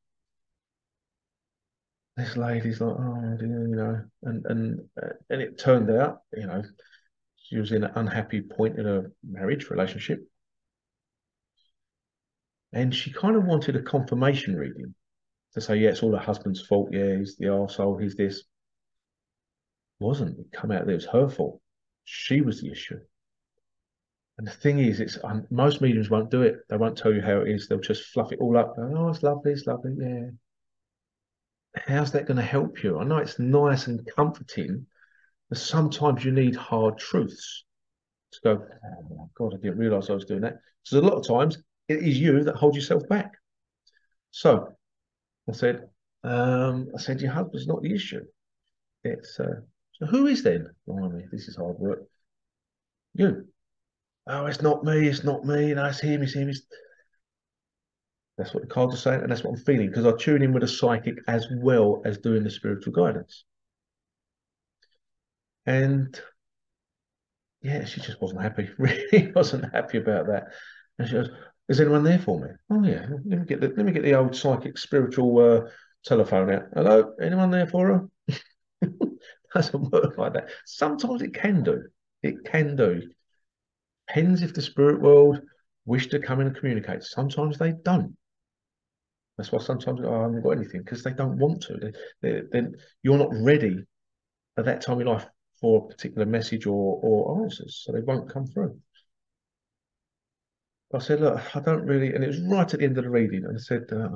This 2.16 2.36
lady's 2.36 2.80
like, 2.80 2.96
oh 2.98 3.36
you 3.40 3.46
know, 3.46 4.04
and 4.22 4.44
and 4.46 4.88
uh, 5.00 5.10
and 5.30 5.40
it 5.40 5.58
turned 5.58 5.90
out, 5.90 6.22
you 6.36 6.46
know, 6.46 6.62
she 7.50 7.58
was 7.58 7.72
in 7.72 7.84
an 7.84 7.92
unhappy 7.96 8.40
point 8.40 8.78
in 8.78 8.86
a 8.86 9.02
marriage 9.22 9.68
relationship 9.70 10.20
and 12.72 12.94
she 12.94 13.12
kind 13.12 13.36
of 13.36 13.44
wanted 13.44 13.76
a 13.76 13.82
confirmation 13.82 14.54
reading 14.54 14.94
to 15.54 15.60
say, 15.60 15.76
yeah, 15.76 15.90
it's 15.90 16.02
all 16.02 16.12
her 16.12 16.18
husband's 16.18 16.64
fault. 16.64 16.90
Yeah, 16.92 17.16
he's 17.16 17.36
the 17.36 17.46
arsehole. 17.46 18.00
He's 18.00 18.14
this. 18.14 18.38
It 18.38 18.44
wasn't. 19.98 20.38
It 20.38 20.52
come 20.52 20.70
out 20.70 20.86
that 20.86 20.92
it 20.92 20.94
was 20.94 21.06
her 21.06 21.28
fault. 21.28 21.60
She 22.04 22.40
was 22.40 22.60
the 22.60 22.70
issue. 22.70 23.00
And 24.38 24.46
the 24.46 24.52
thing 24.52 24.78
is, 24.78 25.00
it's 25.00 25.18
um, 25.24 25.46
most 25.50 25.80
mediums 25.80 26.08
won't 26.08 26.30
do 26.30 26.42
it. 26.42 26.60
They 26.68 26.76
won't 26.76 26.96
tell 26.96 27.12
you 27.12 27.20
how 27.20 27.40
it 27.40 27.48
is. 27.48 27.66
They'll 27.66 27.80
just 27.80 28.04
fluff 28.04 28.32
it 28.32 28.38
all 28.40 28.56
up. 28.56 28.74
Oh, 28.78 29.08
it's 29.08 29.22
lovely. 29.22 29.52
It's 29.52 29.66
lovely. 29.66 29.96
Yeah. 29.98 30.30
How's 31.86 32.12
that 32.12 32.26
going 32.26 32.36
to 32.36 32.42
help 32.42 32.82
you? 32.82 32.98
I 32.98 33.04
know 33.04 33.18
it's 33.18 33.38
nice 33.38 33.86
and 33.88 34.08
comforting, 34.16 34.86
sometimes 35.58 36.24
you 36.24 36.32
need 36.32 36.54
hard 36.56 36.98
truths 36.98 37.64
to 38.32 38.40
go, 38.44 38.66
oh, 39.12 39.30
God, 39.36 39.54
I 39.54 39.56
didn't 39.56 39.78
realize 39.78 40.08
I 40.08 40.14
was 40.14 40.24
doing 40.24 40.42
that. 40.42 40.58
So 40.84 40.98
a 40.98 41.00
lot 41.00 41.14
of 41.14 41.26
times 41.26 41.58
it 41.88 42.02
is 42.02 42.18
you 42.18 42.44
that 42.44 42.56
holds 42.56 42.76
yourself 42.76 43.08
back. 43.08 43.32
So 44.30 44.68
I 45.48 45.52
said, 45.52 45.88
um, 46.22 46.88
I 46.96 47.00
said, 47.00 47.20
your 47.20 47.32
husband's 47.32 47.66
not 47.66 47.82
the 47.82 47.94
issue. 47.94 48.24
It's 49.02 49.40
uh, 49.40 49.60
so 49.94 50.06
who 50.06 50.26
is 50.26 50.42
then? 50.42 50.70
Blimey, 50.86 51.24
this 51.32 51.48
is 51.48 51.56
hard 51.56 51.78
work. 51.78 52.02
You. 53.14 53.46
Oh, 54.26 54.46
it's 54.46 54.62
not 54.62 54.84
me, 54.84 55.08
it's 55.08 55.24
not 55.24 55.44
me, 55.44 55.74
no, 55.74 55.86
it's 55.86 56.00
him, 56.00 56.22
it's 56.22 56.34
him. 56.34 56.48
It's... 56.48 56.62
That's 58.38 58.54
what 58.54 58.62
the 58.62 58.68
cards 58.68 58.94
are 58.94 58.98
saying, 58.98 59.22
and 59.22 59.30
that's 59.30 59.42
what 59.42 59.50
I'm 59.50 59.64
feeling 59.64 59.88
because 59.88 60.06
I 60.06 60.12
tune 60.12 60.42
in 60.42 60.52
with 60.52 60.62
a 60.62 60.68
psychic 60.68 61.16
as 61.26 61.46
well 61.58 62.02
as 62.04 62.18
doing 62.18 62.44
the 62.44 62.50
spiritual 62.50 62.92
guidance. 62.92 63.44
And 65.66 66.20
yeah, 67.62 67.84
she 67.84 68.00
just 68.00 68.20
wasn't 68.20 68.42
happy. 68.42 68.70
Really 68.78 69.32
wasn't 69.32 69.72
happy 69.72 69.98
about 69.98 70.26
that. 70.28 70.48
And 70.98 71.08
she 71.08 71.14
goes, 71.14 71.30
"Is 71.68 71.80
anyone 71.80 72.04
there 72.04 72.18
for 72.18 72.40
me?" 72.40 72.48
Oh 72.70 72.82
yeah, 72.82 73.06
let 73.26 73.40
me 73.40 73.44
get 73.46 73.60
the 73.60 73.68
let 73.68 73.84
me 73.84 73.92
get 73.92 74.02
the 74.02 74.14
old 74.14 74.34
psychic 74.34 74.78
spiritual 74.78 75.38
uh, 75.38 75.70
telephone 76.04 76.52
out. 76.52 76.64
Hello, 76.74 77.14
anyone 77.20 77.50
there 77.50 77.66
for 77.66 77.86
her? 77.86 78.38
Doesn't 79.54 79.92
work 79.92 80.16
like 80.16 80.32
that. 80.34 80.48
Sometimes 80.64 81.22
it 81.22 81.34
can 81.34 81.62
do. 81.62 81.82
It 82.22 82.44
can 82.44 82.76
do. 82.76 83.02
Depends 84.08 84.42
if 84.42 84.54
the 84.54 84.62
spirit 84.62 85.00
world 85.00 85.40
wish 85.84 86.08
to 86.08 86.18
come 86.20 86.40
in 86.40 86.46
and 86.46 86.56
communicate. 86.56 87.02
Sometimes 87.02 87.58
they 87.58 87.72
don't. 87.72 88.16
That's 89.36 89.52
why 89.52 89.58
sometimes 89.58 90.00
oh, 90.04 90.14
I 90.14 90.22
haven't 90.22 90.42
got 90.42 90.50
anything 90.50 90.82
because 90.82 91.02
they 91.02 91.12
don't 91.12 91.38
want 91.38 91.62
to. 91.62 91.74
They, 91.78 91.92
they, 92.20 92.42
then 92.52 92.74
you're 93.02 93.18
not 93.18 93.32
ready 93.32 93.84
at 94.56 94.66
that 94.66 94.82
time 94.82 95.00
in 95.00 95.06
life 95.06 95.26
for 95.60 95.84
a 95.84 95.88
particular 95.88 96.26
message 96.26 96.66
or, 96.66 97.00
or 97.02 97.42
answers, 97.42 97.82
so 97.84 97.92
they 97.92 98.00
won't 98.00 98.32
come 98.32 98.46
through. 98.46 98.78
I 100.92 100.98
said, 100.98 101.20
look, 101.20 101.40
I 101.54 101.60
don't 101.60 101.86
really, 101.86 102.12
and 102.14 102.24
it 102.24 102.28
was 102.28 102.40
right 102.40 102.72
at 102.72 102.80
the 102.80 102.84
end 102.84 102.98
of 102.98 103.04
the 103.04 103.10
reading, 103.10 103.44
and 103.44 103.56
I 103.56 103.60
said, 103.60 103.84
uh, 103.92 104.08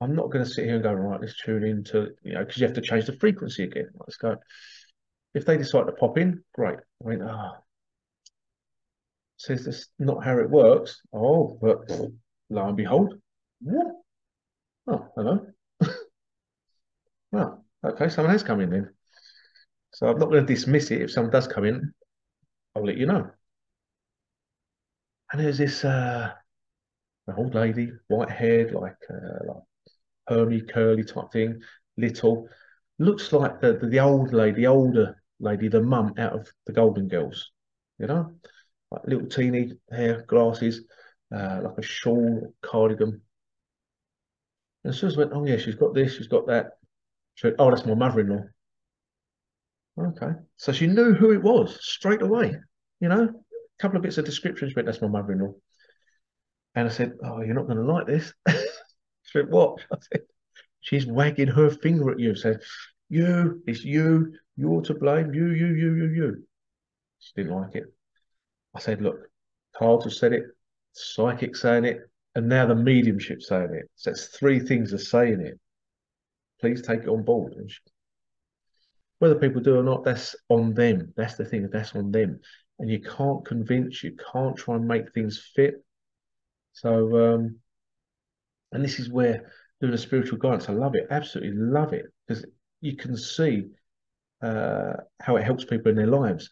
I'm 0.00 0.14
not 0.14 0.30
going 0.30 0.44
to 0.44 0.50
sit 0.50 0.66
here 0.66 0.74
and 0.74 0.82
go, 0.82 0.92
right, 0.92 1.20
let's 1.20 1.42
tune 1.42 1.64
in 1.64 1.82
to, 1.84 2.10
you 2.22 2.34
know, 2.34 2.44
because 2.44 2.58
you 2.58 2.66
have 2.66 2.76
to 2.76 2.82
change 2.82 3.06
the 3.06 3.16
frequency 3.16 3.64
again. 3.64 3.88
Let's 3.98 4.16
go. 4.16 4.36
If 5.34 5.46
they 5.46 5.56
decide 5.56 5.86
to 5.86 5.92
pop 5.92 6.18
in, 6.18 6.42
great. 6.54 6.78
I 7.04 7.08
mean, 7.08 7.22
ah, 7.22 7.52
oh, 7.54 7.62
says 9.38 9.64
that's 9.64 9.88
not 9.98 10.24
how 10.24 10.38
it 10.38 10.50
works. 10.50 11.00
Oh, 11.12 11.58
but 11.60 11.90
lo 12.50 12.68
and 12.68 12.76
behold, 12.76 13.14
what? 13.60 13.86
Oh, 14.86 15.08
hello. 15.16 15.46
well, 17.32 17.64
okay, 17.84 18.08
someone 18.08 18.32
has 18.32 18.42
come 18.42 18.60
in 18.60 18.70
then. 18.70 18.95
So 19.96 20.06
I'm 20.06 20.18
not 20.18 20.28
going 20.28 20.44
to 20.44 20.54
dismiss 20.54 20.90
it. 20.90 21.00
If 21.00 21.10
someone 21.10 21.32
does 21.32 21.48
come 21.48 21.64
in, 21.64 21.94
I'll 22.74 22.84
let 22.84 22.98
you 22.98 23.06
know. 23.06 23.30
And 25.32 25.40
there's 25.40 25.56
this 25.56 25.86
uh, 25.86 26.34
old 27.34 27.54
lady, 27.54 27.92
white 28.08 28.28
haired, 28.28 28.74
like 28.74 28.98
uh, 29.08 29.46
like 29.48 29.62
permy, 30.28 30.70
curly 30.70 31.02
type 31.02 31.32
thing, 31.32 31.62
little. 31.96 32.46
Looks 32.98 33.32
like 33.32 33.62
the, 33.62 33.72
the, 33.72 33.86
the 33.86 34.00
old 34.00 34.34
lady, 34.34 34.56
the 34.56 34.66
older 34.66 35.22
lady, 35.40 35.68
the 35.68 35.80
mum 35.80 36.12
out 36.18 36.34
of 36.34 36.46
the 36.66 36.74
Golden 36.74 37.08
Girls, 37.08 37.50
you 37.98 38.06
know, 38.06 38.34
like 38.90 39.06
little 39.06 39.26
teeny 39.26 39.78
hair, 39.90 40.26
glasses, 40.28 40.82
uh, 41.34 41.60
like 41.64 41.78
a 41.78 41.82
shawl, 41.82 42.52
cardigan. 42.60 43.22
And 44.84 44.92
as 44.92 45.00
soon 45.00 45.08
as 45.08 45.16
I 45.16 45.20
went, 45.20 45.32
oh 45.32 45.46
yeah, 45.46 45.56
she's 45.56 45.74
got 45.74 45.94
this, 45.94 46.16
she's 46.16 46.28
got 46.28 46.48
that. 46.48 46.72
She 47.36 47.46
went, 47.46 47.56
oh, 47.58 47.70
that's 47.70 47.86
my 47.86 47.94
mother-in-law. 47.94 48.44
Okay. 49.98 50.32
So 50.56 50.72
she 50.72 50.86
knew 50.86 51.14
who 51.14 51.32
it 51.32 51.42
was 51.42 51.78
straight 51.80 52.22
away. 52.22 52.54
You 53.00 53.08
know, 53.08 53.22
a 53.22 53.82
couple 53.82 53.96
of 53.96 54.02
bits 54.02 54.18
of 54.18 54.24
description. 54.24 54.68
She 54.68 54.74
went, 54.74 54.86
that's 54.86 55.02
my 55.02 55.08
mother-in-law. 55.08 55.54
And 56.74 56.88
I 56.88 56.90
said, 56.90 57.12
oh, 57.24 57.40
you're 57.40 57.54
not 57.54 57.66
going 57.66 57.78
to 57.78 57.92
like 57.92 58.06
this. 58.06 58.32
she 59.22 59.38
went, 59.38 59.50
what? 59.50 59.78
I 59.92 59.96
said, 60.12 60.22
she's 60.80 61.06
wagging 61.06 61.48
her 61.48 61.70
finger 61.70 62.10
at 62.10 62.20
you. 62.20 62.34
Said, 62.34 62.60
you, 63.08 63.62
it's 63.66 63.84
you. 63.84 64.34
You're 64.56 64.82
to 64.82 64.94
blame. 64.94 65.32
You, 65.32 65.48
you, 65.48 65.66
you, 65.68 65.94
you, 65.94 66.08
you. 66.08 66.46
She 67.18 67.32
didn't 67.36 67.56
like 67.56 67.74
it. 67.74 67.84
I 68.74 68.80
said, 68.80 69.00
look, 69.00 69.16
Carl 69.76 70.02
just 70.02 70.18
said 70.18 70.32
it, 70.32 70.44
psychic 70.92 71.56
saying 71.56 71.84
it, 71.84 71.98
and 72.34 72.48
now 72.48 72.66
the 72.66 72.74
mediumship 72.74 73.40
saying 73.40 73.72
it. 73.72 73.90
So 73.96 74.10
it's 74.10 74.26
three 74.26 74.60
things 74.60 74.92
are 74.92 74.98
saying 74.98 75.40
it. 75.40 75.58
Please 76.60 76.82
take 76.82 77.00
it 77.00 77.08
on 77.08 77.22
board. 77.22 77.54
And 77.54 77.70
she, 77.70 77.78
whether 79.18 79.34
people 79.34 79.62
do 79.62 79.78
or 79.78 79.82
not, 79.82 80.04
that's 80.04 80.36
on 80.48 80.74
them. 80.74 81.12
That's 81.16 81.36
the 81.36 81.44
thing, 81.44 81.68
that's 81.72 81.94
on 81.94 82.10
them. 82.10 82.40
And 82.78 82.90
you 82.90 83.00
can't 83.00 83.44
convince, 83.44 84.04
you 84.04 84.16
can't 84.32 84.56
try 84.56 84.76
and 84.76 84.86
make 84.86 85.12
things 85.12 85.50
fit. 85.54 85.82
So, 86.72 87.34
um, 87.34 87.56
and 88.72 88.84
this 88.84 88.98
is 88.98 89.10
where 89.10 89.50
doing 89.80 89.94
a 89.94 89.98
spiritual 89.98 90.38
guidance, 90.38 90.68
I 90.68 90.72
love 90.72 90.94
it, 90.94 91.06
absolutely 91.10 91.56
love 91.56 91.92
it, 91.92 92.06
because 92.26 92.44
you 92.80 92.96
can 92.96 93.16
see 93.16 93.64
uh, 94.42 94.94
how 95.20 95.36
it 95.36 95.44
helps 95.44 95.64
people 95.64 95.90
in 95.90 95.96
their 95.96 96.06
lives. 96.06 96.50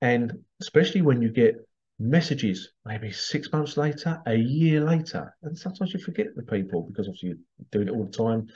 And 0.00 0.32
especially 0.60 1.02
when 1.02 1.20
you 1.20 1.30
get 1.30 1.56
messages 1.98 2.70
maybe 2.86 3.12
six 3.12 3.52
months 3.52 3.76
later, 3.76 4.22
a 4.26 4.36
year 4.36 4.80
later, 4.80 5.34
and 5.42 5.58
sometimes 5.58 5.92
you 5.92 6.00
forget 6.00 6.28
the 6.36 6.42
people 6.44 6.82
because 6.82 7.08
obviously 7.08 7.30
you're 7.30 7.38
doing 7.72 7.88
it 7.88 7.90
all 7.90 8.06
the 8.06 8.16
time 8.16 8.46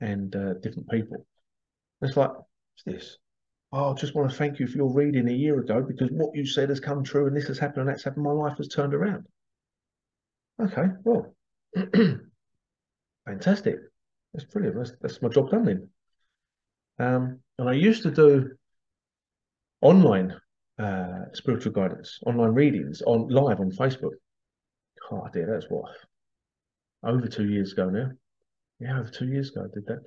and 0.00 0.34
uh, 0.34 0.54
different 0.54 0.88
people. 0.88 1.26
It's 2.00 2.16
like, 2.16 2.30
this? 2.84 3.18
Oh, 3.72 3.92
I 3.92 3.94
just 3.94 4.14
want 4.14 4.30
to 4.30 4.36
thank 4.36 4.58
you 4.58 4.66
for 4.66 4.76
your 4.76 4.92
reading 4.92 5.28
a 5.28 5.32
year 5.32 5.58
ago 5.58 5.82
because 5.82 6.10
what 6.10 6.34
you 6.34 6.44
said 6.44 6.68
has 6.68 6.80
come 6.80 7.02
true 7.02 7.26
and 7.26 7.34
this 7.34 7.46
has 7.48 7.58
happened 7.58 7.82
and 7.82 7.88
that's 7.88 8.04
happened. 8.04 8.24
My 8.24 8.32
life 8.32 8.58
has 8.58 8.68
turned 8.68 8.92
around. 8.92 9.24
Okay, 10.62 10.88
well, 11.04 11.34
fantastic. 13.26 13.76
That's 14.34 14.44
brilliant. 14.44 14.76
That's, 14.76 14.92
that's 15.00 15.22
my 15.22 15.28
job 15.30 15.50
done 15.50 15.64
then. 15.64 15.88
Um, 16.98 17.40
and 17.58 17.68
I 17.68 17.72
used 17.72 18.02
to 18.02 18.10
do 18.10 18.50
online 19.80 20.34
uh, 20.78 21.24
spiritual 21.32 21.72
guidance, 21.72 22.18
online 22.26 22.52
readings 22.52 23.02
on 23.02 23.28
live 23.28 23.60
on 23.60 23.70
Facebook. 23.70 24.12
Oh 25.10 25.26
dear, 25.32 25.48
that's 25.50 25.70
what 25.70 25.90
over 27.04 27.26
two 27.26 27.48
years 27.48 27.72
ago 27.72 27.88
now. 27.88 28.10
Yeah, 28.80 28.98
over 28.98 29.10
two 29.10 29.28
years 29.28 29.50
ago 29.50 29.64
I 29.64 29.74
did 29.74 29.86
that, 29.86 30.02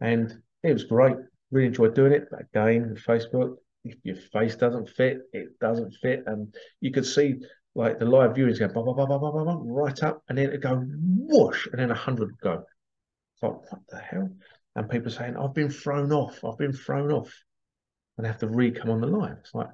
and 0.00 0.40
it 0.62 0.72
was 0.72 0.84
great 0.84 1.16
really 1.50 1.66
enjoyed 1.66 1.94
doing 1.94 2.12
it. 2.12 2.28
But 2.30 2.40
again, 2.40 2.90
with 2.90 3.04
Facebook, 3.04 3.56
if 3.84 3.96
your 4.02 4.16
face 4.16 4.56
doesn't 4.56 4.88
fit, 4.90 5.20
it 5.32 5.58
doesn't 5.60 5.92
fit. 6.02 6.24
And 6.26 6.54
you 6.80 6.90
could 6.90 7.06
see 7.06 7.36
like 7.74 7.98
the 7.98 8.04
live 8.04 8.32
viewings 8.32 8.58
go 8.58 8.68
bah, 8.68 8.82
bah, 8.82 8.92
bah, 8.92 9.06
bah, 9.06 9.30
bah, 9.30 9.44
bah, 9.44 9.58
right 9.64 10.02
up 10.02 10.22
and 10.28 10.36
then 10.36 10.50
it 10.50 10.60
go 10.60 10.82
whoosh 10.84 11.66
and 11.66 11.78
then 11.78 11.90
a 11.90 11.94
hundred 11.94 12.30
would 12.30 12.40
go. 12.40 12.64
It's 13.34 13.42
like, 13.42 13.52
what 13.52 13.80
the 13.88 13.98
hell? 13.98 14.30
And 14.74 14.90
people 14.90 15.10
saying, 15.10 15.36
I've 15.36 15.54
been 15.54 15.70
thrown 15.70 16.12
off, 16.12 16.44
I've 16.44 16.58
been 16.58 16.72
thrown 16.72 17.12
off. 17.12 17.32
And 18.16 18.26
have 18.26 18.38
to 18.38 18.48
re-come 18.48 18.90
on 18.90 19.00
the 19.00 19.06
live. 19.06 19.36
It's 19.38 19.54
like 19.54 19.68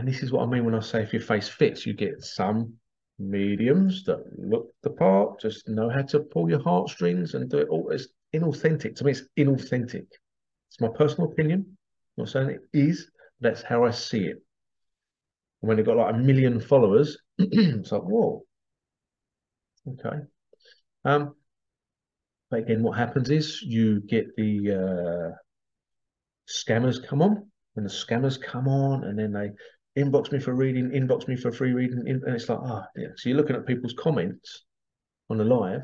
and 0.00 0.08
this 0.08 0.22
is 0.22 0.32
what 0.32 0.42
I 0.42 0.46
mean 0.46 0.64
when 0.64 0.74
I 0.74 0.80
say 0.80 1.02
if 1.02 1.12
your 1.12 1.20
face 1.20 1.46
fits, 1.46 1.84
you 1.84 1.92
get 1.92 2.22
some 2.24 2.72
mediums 3.18 4.02
that 4.04 4.24
look 4.38 4.70
the 4.82 4.88
part, 4.88 5.38
just 5.38 5.68
know 5.68 5.90
how 5.90 6.00
to 6.00 6.20
pull 6.20 6.48
your 6.48 6.62
heartstrings 6.62 7.34
and 7.34 7.50
do 7.50 7.58
it 7.58 7.68
all. 7.68 7.90
It's 7.90 8.08
inauthentic. 8.34 8.96
To 8.96 9.04
me, 9.04 9.12
it's 9.12 9.22
inauthentic. 9.38 10.06
It's 10.68 10.80
my 10.80 10.88
personal 10.88 11.30
opinion. 11.30 11.60
I'm 12.18 12.24
not 12.24 12.28
saying 12.28 12.50
it 12.50 12.60
is. 12.72 13.10
That's 13.40 13.62
how 13.62 13.84
I 13.84 13.90
see 13.90 14.24
it. 14.24 14.42
And 15.62 15.68
when 15.68 15.78
you've 15.78 15.86
got 15.86 15.96
like 15.96 16.14
a 16.14 16.18
million 16.18 16.60
followers, 16.60 17.18
it's 17.38 17.92
like, 17.92 18.02
whoa. 18.02 18.42
Okay. 19.88 20.18
Um, 21.04 21.34
but 22.50 22.60
again, 22.60 22.82
what 22.82 22.98
happens 22.98 23.30
is 23.30 23.62
you 23.62 24.00
get 24.00 24.34
the 24.36 25.32
uh, 25.32 25.36
scammers 26.48 27.04
come 27.06 27.22
on, 27.22 27.50
and 27.76 27.86
the 27.86 27.90
scammers 27.90 28.40
come 28.40 28.68
on, 28.68 29.04
and 29.04 29.18
then 29.18 29.32
they 29.32 29.50
inbox 30.00 30.32
me 30.32 30.40
for 30.40 30.54
reading, 30.54 30.90
inbox 30.90 31.28
me 31.28 31.36
for 31.36 31.52
free 31.52 31.72
reading, 31.72 32.02
and 32.06 32.22
it's 32.26 32.48
like, 32.48 32.58
ah, 32.62 32.82
oh, 32.84 33.00
yeah. 33.00 33.08
So 33.16 33.28
you're 33.28 33.38
looking 33.38 33.56
at 33.56 33.66
people's 33.66 33.94
comments 33.94 34.64
on 35.28 35.38
the 35.38 35.44
live, 35.44 35.82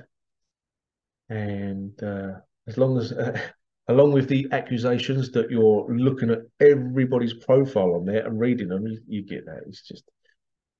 and 1.28 2.02
uh, 2.02 2.32
as 2.66 2.78
long 2.78 2.98
as, 2.98 3.12
uh, 3.12 3.38
along 3.88 4.12
with 4.12 4.28
the 4.28 4.48
accusations 4.52 5.30
that 5.32 5.50
you're 5.50 5.86
looking 5.88 6.30
at 6.30 6.40
everybody's 6.60 7.34
profile 7.34 7.94
on 7.94 8.04
there 8.04 8.26
and 8.26 8.40
reading 8.40 8.68
them, 8.68 8.86
you, 8.86 9.00
you 9.06 9.22
get 9.22 9.46
that. 9.46 9.62
It's 9.66 9.82
just, 9.82 10.04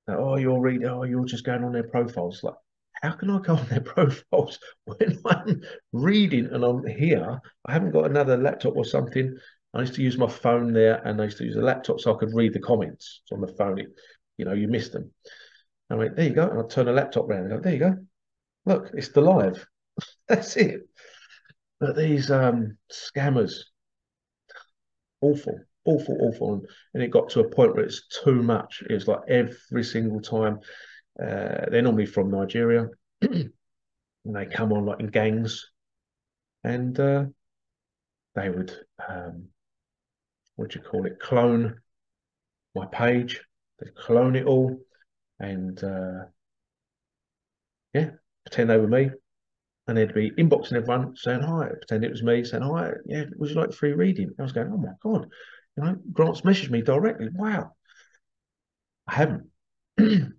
oh, 0.07 0.37
you're 0.37 0.59
reading, 0.59 0.87
oh, 0.87 1.03
you're 1.03 1.25
just 1.25 1.45
going 1.45 1.63
on 1.63 1.71
their 1.71 1.87
profiles. 1.87 2.43
Like, 2.43 2.55
how 3.01 3.11
can 3.11 3.29
I 3.29 3.39
go 3.39 3.55
on 3.55 3.67
their 3.67 3.81
profiles 3.95 4.59
when 4.85 5.19
I'm 5.25 5.61
reading 5.93 6.47
and 6.51 6.63
I'm 6.63 6.85
here? 6.85 7.39
I 7.65 7.71
haven't 7.71 7.91
got 7.91 8.09
another 8.09 8.37
laptop 8.37 8.75
or 8.75 8.85
something. 8.85 9.37
I 9.73 9.81
used 9.81 9.95
to 9.95 10.01
use 10.01 10.17
my 10.17 10.27
phone 10.27 10.73
there 10.73 10.95
and 11.05 11.21
I 11.21 11.25
used 11.25 11.37
to 11.37 11.45
use 11.45 11.55
a 11.55 11.61
laptop 11.61 11.99
so 11.99 12.13
I 12.13 12.17
could 12.17 12.33
read 12.33 12.53
the 12.53 12.59
comments 12.59 13.21
on 13.31 13.41
the 13.41 13.47
phone. 13.47 13.79
It, 13.79 13.87
you 14.37 14.45
know, 14.45 14.53
you 14.53 14.67
missed 14.67 14.93
them. 14.93 15.11
I 15.89 15.95
went, 15.95 16.15
there 16.15 16.27
you 16.27 16.33
go. 16.33 16.49
And 16.49 16.59
I 16.59 16.67
turn 16.67 16.85
the 16.87 16.93
laptop 16.93 17.29
around 17.29 17.45
and 17.45 17.49
go, 17.51 17.59
there 17.59 17.73
you 17.73 17.79
go. 17.79 17.95
Look, 18.65 18.91
it's 18.93 19.09
the 19.09 19.21
live. 19.21 19.65
That's 20.27 20.55
it. 20.57 20.81
But 21.79 21.95
these 21.95 22.31
um, 22.31 22.77
scammers, 22.91 23.63
awful, 25.21 25.59
awful, 25.85 26.17
awful. 26.21 26.65
And, 26.93 27.03
it 27.03 27.11
got 27.11 27.29
to 27.29 27.41
a 27.41 27.49
point 27.49 27.75
where 27.75 27.85
it's 27.85 28.07
too 28.07 28.41
much. 28.41 28.83
It 28.89 28.93
was 28.93 29.07
like 29.07 29.21
every 29.27 29.83
single 29.83 30.21
time. 30.21 30.59
Uh, 31.19 31.65
they're 31.71 31.81
normally 31.81 32.05
from 32.05 32.31
Nigeria. 32.31 32.87
and 33.21 33.51
they 34.25 34.45
come 34.45 34.73
on 34.73 34.85
like 34.85 34.99
in 34.99 35.07
gangs. 35.07 35.65
And 36.63 36.99
uh, 36.99 37.25
they 38.35 38.49
would, 38.49 38.73
um, 39.07 39.45
what 40.55 40.71
do 40.71 40.79
you 40.79 40.85
call 40.85 41.05
it, 41.05 41.19
clone 41.19 41.79
my 42.77 42.85
page, 42.87 43.41
they'd 43.79 43.95
clone 43.95 44.35
it 44.35 44.45
all, 44.45 44.79
and 45.39 45.83
uh, 45.83 46.25
yeah, 47.93 48.11
pretend 48.45 48.69
they 48.69 48.77
were 48.77 48.87
me, 48.87 49.09
and 49.87 49.97
they'd 49.97 50.13
be 50.13 50.31
inboxing 50.31 50.73
everyone 50.73 51.15
saying 51.15 51.41
hi, 51.41 51.67
pretend 51.67 52.03
it 52.03 52.11
was 52.11 52.23
me, 52.23 52.43
saying 52.43 52.63
hi, 52.63 52.91
yeah, 53.05 53.23
would 53.37 53.49
you 53.49 53.55
like 53.55 53.73
free 53.73 53.93
reading? 53.93 54.31
I 54.39 54.43
was 54.43 54.51
going, 54.51 54.71
oh 54.71 54.77
my 54.77 54.93
god, 55.01 55.27
you 55.77 55.83
know, 55.83 55.95
Grant's 56.11 56.41
messaged 56.41 56.69
me 56.69 56.81
directly. 56.81 57.29
Wow, 57.33 57.71
I 59.07 59.15
haven't. 59.15 59.49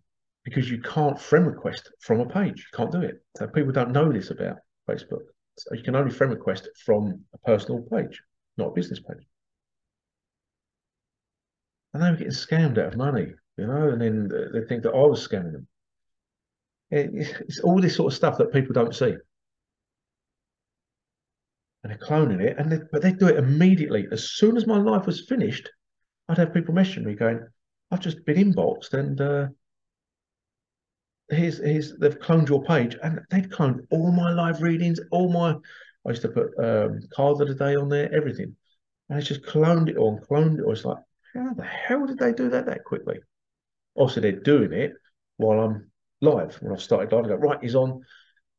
because 0.49 0.71
you 0.71 0.81
can't 0.81 1.21
friend 1.21 1.47
request 1.47 1.91
from 2.01 2.21
a 2.21 2.27
page. 2.27 2.59
You 2.59 2.77
can't 2.77 2.93
do 2.93 3.03
it. 3.03 3.23
So 3.37 3.47
people 3.49 3.73
don't 3.73 3.93
know 3.93 4.11
this 4.11 4.31
about 4.31 4.57
Facebook. 4.89 5.23
So 5.59 5.75
you 5.75 5.83
can 5.83 5.97
only 5.97 6.11
friend 6.11 6.33
request 6.33 6.69
from 6.85 7.25
a 7.35 7.39
personal 7.39 7.83
page, 7.93 8.21
not 8.57 8.69
a 8.69 8.73
business 8.73 9.01
page. 9.01 9.27
And 11.93 12.03
they 12.03 12.11
were 12.11 12.17
getting 12.17 12.33
scammed 12.33 12.79
out 12.79 12.93
of 12.93 12.97
money, 12.97 13.33
you 13.57 13.67
know, 13.67 13.89
and 13.89 14.01
then 14.01 14.29
they 14.53 14.65
think 14.67 14.85
that 14.85 14.95
I 14.95 15.07
was 15.07 15.27
scamming 15.27 15.53
them. 15.53 15.67
It's 16.91 17.61
all 17.61 17.81
this 17.81 17.97
sort 17.97 18.13
of 18.13 18.17
stuff 18.17 18.39
that 18.39 18.53
people 18.53 18.73
don't 18.73 18.95
see. 18.95 19.15
And 21.83 21.93
they're 21.93 21.99
cloning 21.99 22.41
it, 22.41 22.59
and 22.59 22.73
they, 22.73 22.79
but 22.91 23.03
they 23.03 23.13
do 23.13 23.29
it 23.29 23.37
immediately. 23.37 24.09
As 24.11 24.31
soon 24.31 24.57
as 24.57 24.67
my 24.67 24.79
life 24.79 25.07
was 25.07 25.27
finished, 25.29 25.71
I'd 26.29 26.39
have 26.39 26.53
people 26.53 26.75
messaging 26.75 27.05
me 27.05 27.15
going, 27.15 27.41
I've 27.91 28.01
just 28.01 28.25
been 28.25 28.53
inboxed 28.53 28.93
and 28.93 29.21
uh, 29.21 29.47
here's 31.31 31.59
here's 31.59 31.97
they've 31.97 32.19
cloned 32.19 32.49
your 32.49 32.63
page 32.65 32.97
and 33.03 33.21
they've 33.31 33.49
cloned 33.49 33.87
all 33.91 34.13
my 34.13 34.33
live 34.33 34.63
readings, 34.63 35.01
all 35.11 35.33
my 35.33 35.57
I 36.07 36.11
used 36.11 36.23
to 36.23 36.29
put 36.29 36.53
um, 36.59 37.01
card 37.13 37.41
of 37.41 37.49
the 37.49 37.55
day 37.55 37.77
on 37.77 37.89
there, 37.89 38.13
everything, 38.15 38.57
and 39.09 39.19
it's 39.19 39.29
just 39.29 39.43
cloned 39.43 39.89
it 39.89 39.97
all, 39.97 40.21
cloned 40.21 40.59
it 40.59 40.65
all. 40.65 40.73
It's 40.73 40.85
like, 40.85 40.99
how 41.35 41.53
the 41.55 41.65
hell 41.65 42.07
did 42.07 42.19
they 42.19 42.33
do 42.33 42.49
that 42.51 42.67
that 42.67 42.85
quickly? 42.85 43.19
Also, 43.95 44.21
they're 44.21 44.33
doing 44.33 44.73
it 44.73 44.93
while 45.37 45.61
I'm 45.61 45.91
live. 46.21 46.57
When 46.63 46.73
I've 46.73 46.83
started 46.83 47.13
live, 47.13 47.27
go 47.27 47.35
right, 47.35 47.59
he's 47.61 47.75
on. 47.75 48.03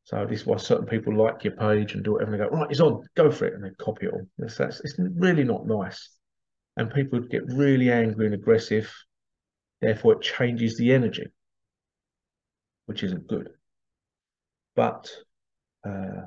So 0.04 0.26
this 0.28 0.40
is 0.40 0.46
why 0.46 0.56
certain 0.56 0.86
people 0.86 1.14
like 1.14 1.44
your 1.44 1.54
page 1.54 1.94
and 1.94 2.02
do 2.02 2.12
whatever. 2.12 2.32
And 2.32 2.40
they 2.40 2.44
go 2.44 2.50
right, 2.50 2.70
it's 2.70 2.80
on, 2.80 3.02
go 3.16 3.30
for 3.30 3.46
it, 3.46 3.54
and 3.54 3.64
they 3.64 3.70
copy 3.78 4.06
it 4.06 4.12
all. 4.12 4.26
It's, 4.38 4.56
that's 4.56 4.80
it's 4.80 4.96
really 4.98 5.44
not 5.44 5.66
nice, 5.66 6.10
and 6.76 6.92
people 6.92 7.20
get 7.20 7.46
really 7.46 7.92
angry 7.92 8.26
and 8.26 8.34
aggressive. 8.34 8.92
Therefore, 9.80 10.14
it 10.14 10.22
changes 10.22 10.76
the 10.76 10.92
energy 10.92 11.26
which 12.90 13.04
isn't 13.04 13.28
good. 13.28 13.48
But 14.74 15.08
uh, 15.86 16.26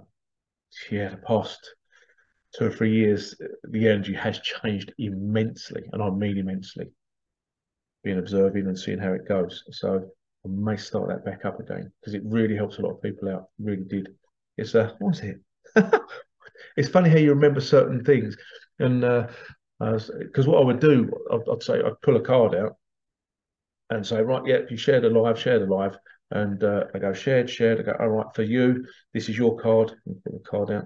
yeah, 0.89 1.09
the 1.09 1.19
past 1.27 1.59
two 2.55 2.67
or 2.67 2.71
three 2.71 2.93
years, 2.93 3.35
the 3.69 3.89
energy 3.89 4.13
has 4.13 4.39
changed 4.39 4.93
immensely, 4.97 5.83
and 5.91 6.01
I 6.01 6.09
mean 6.09 6.37
immensely. 6.37 6.85
Being 8.01 8.19
observing 8.19 8.67
and 8.67 8.79
seeing 8.79 8.99
how 8.99 9.11
it 9.11 9.27
goes. 9.27 9.65
So 9.71 10.09
I 10.45 10.49
may 10.49 10.77
start 10.77 11.07
that 11.09 11.25
back 11.25 11.45
up 11.45 11.59
again 11.59 11.91
because 11.99 12.13
it 12.13 12.21
really 12.25 12.55
helps 12.55 12.77
a 12.77 12.81
lot 12.81 12.91
of 12.91 13.01
people 13.01 13.29
out. 13.29 13.49
really 13.59 13.83
did. 13.83 14.09
It's 14.57 14.75
a 14.75 14.85
uh, 14.85 14.93
what 14.99 15.09
was 15.09 15.21
it? 15.21 15.39
it's 16.77 16.89
funny 16.89 17.09
how 17.09 17.17
you 17.17 17.29
remember 17.29 17.61
certain 17.61 18.03
things, 18.03 18.35
and 18.79 19.01
because 19.01 20.47
uh, 20.47 20.51
what 20.51 20.61
I 20.61 20.65
would 20.65 20.79
do, 20.79 21.09
I'd, 21.31 21.49
I'd, 21.51 21.63
say 21.63 21.81
I'd 21.81 22.01
pull 22.01 22.17
a 22.17 22.21
card 22.21 22.55
out 22.55 22.77
and 23.89 24.05
say, 24.05 24.21
right, 24.21 24.43
yeah, 24.45 24.59
you 24.69 24.77
shared 24.77 25.05
a 25.05 25.09
live, 25.09 25.39
share 25.39 25.63
a 25.63 25.65
live, 25.65 25.97
and 26.31 26.63
uh, 26.63 26.85
I 26.93 26.99
go 26.99 27.13
shared, 27.13 27.49
shared. 27.49 27.79
I 27.79 27.83
go, 27.83 27.95
all 27.99 28.09
right, 28.09 28.35
for 28.35 28.43
you, 28.43 28.85
this 29.13 29.29
is 29.29 29.37
your 29.37 29.57
card. 29.57 29.91
Put 30.05 30.33
the 30.33 30.39
card 30.39 30.71
out. 30.71 30.85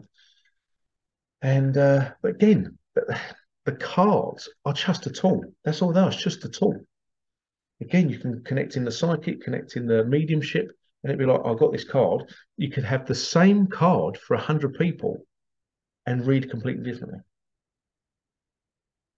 And 1.41 1.77
uh, 1.77 2.11
but 2.21 2.31
again, 2.31 2.77
the 3.65 3.71
cards 3.73 4.49
are 4.65 4.73
just 4.73 5.05
a 5.07 5.09
tool. 5.09 5.43
That's 5.63 5.81
all 5.81 5.93
they 5.93 5.99
are. 6.01 6.09
It's 6.09 6.21
just 6.21 6.45
a 6.45 6.49
tool. 6.49 6.79
Again, 7.81 8.09
you 8.09 8.17
can 8.17 8.43
connect 8.43 8.75
in 8.75 8.83
the 8.83 8.91
psychic, 8.91 9.41
connect 9.41 9.75
in 9.75 9.85
the 9.85 10.03
mediumship, 10.05 10.71
and 11.03 11.11
it'd 11.11 11.19
be 11.19 11.25
like, 11.25 11.41
I've 11.45 11.59
got 11.59 11.71
this 11.71 11.83
card. 11.83 12.23
You 12.57 12.71
could 12.71 12.83
have 12.83 13.05
the 13.05 13.15
same 13.15 13.67
card 13.67 14.17
for 14.17 14.33
a 14.33 14.41
hundred 14.41 14.73
people 14.75 15.25
and 16.05 16.25
read 16.25 16.49
completely 16.49 16.83
differently. 16.83 17.19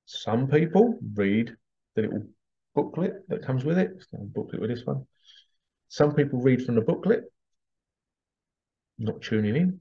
Some 0.06 0.48
people 0.48 1.00
read 1.16 1.56
the 1.96 2.02
little 2.02 2.24
booklet 2.76 3.28
that 3.30 3.46
comes 3.46 3.64
with 3.64 3.78
it. 3.78 3.92
It's 3.96 4.08
a 4.14 4.18
booklet 4.18 4.60
with 4.60 4.72
this 4.72 4.86
one. 4.86 5.06
Some 5.88 6.14
people 6.14 6.42
read 6.42 6.66
from 6.66 6.76
the 6.76 6.82
booklet, 6.82 7.24
not 8.98 9.22
tuning 9.22 9.56
in. 9.56 9.80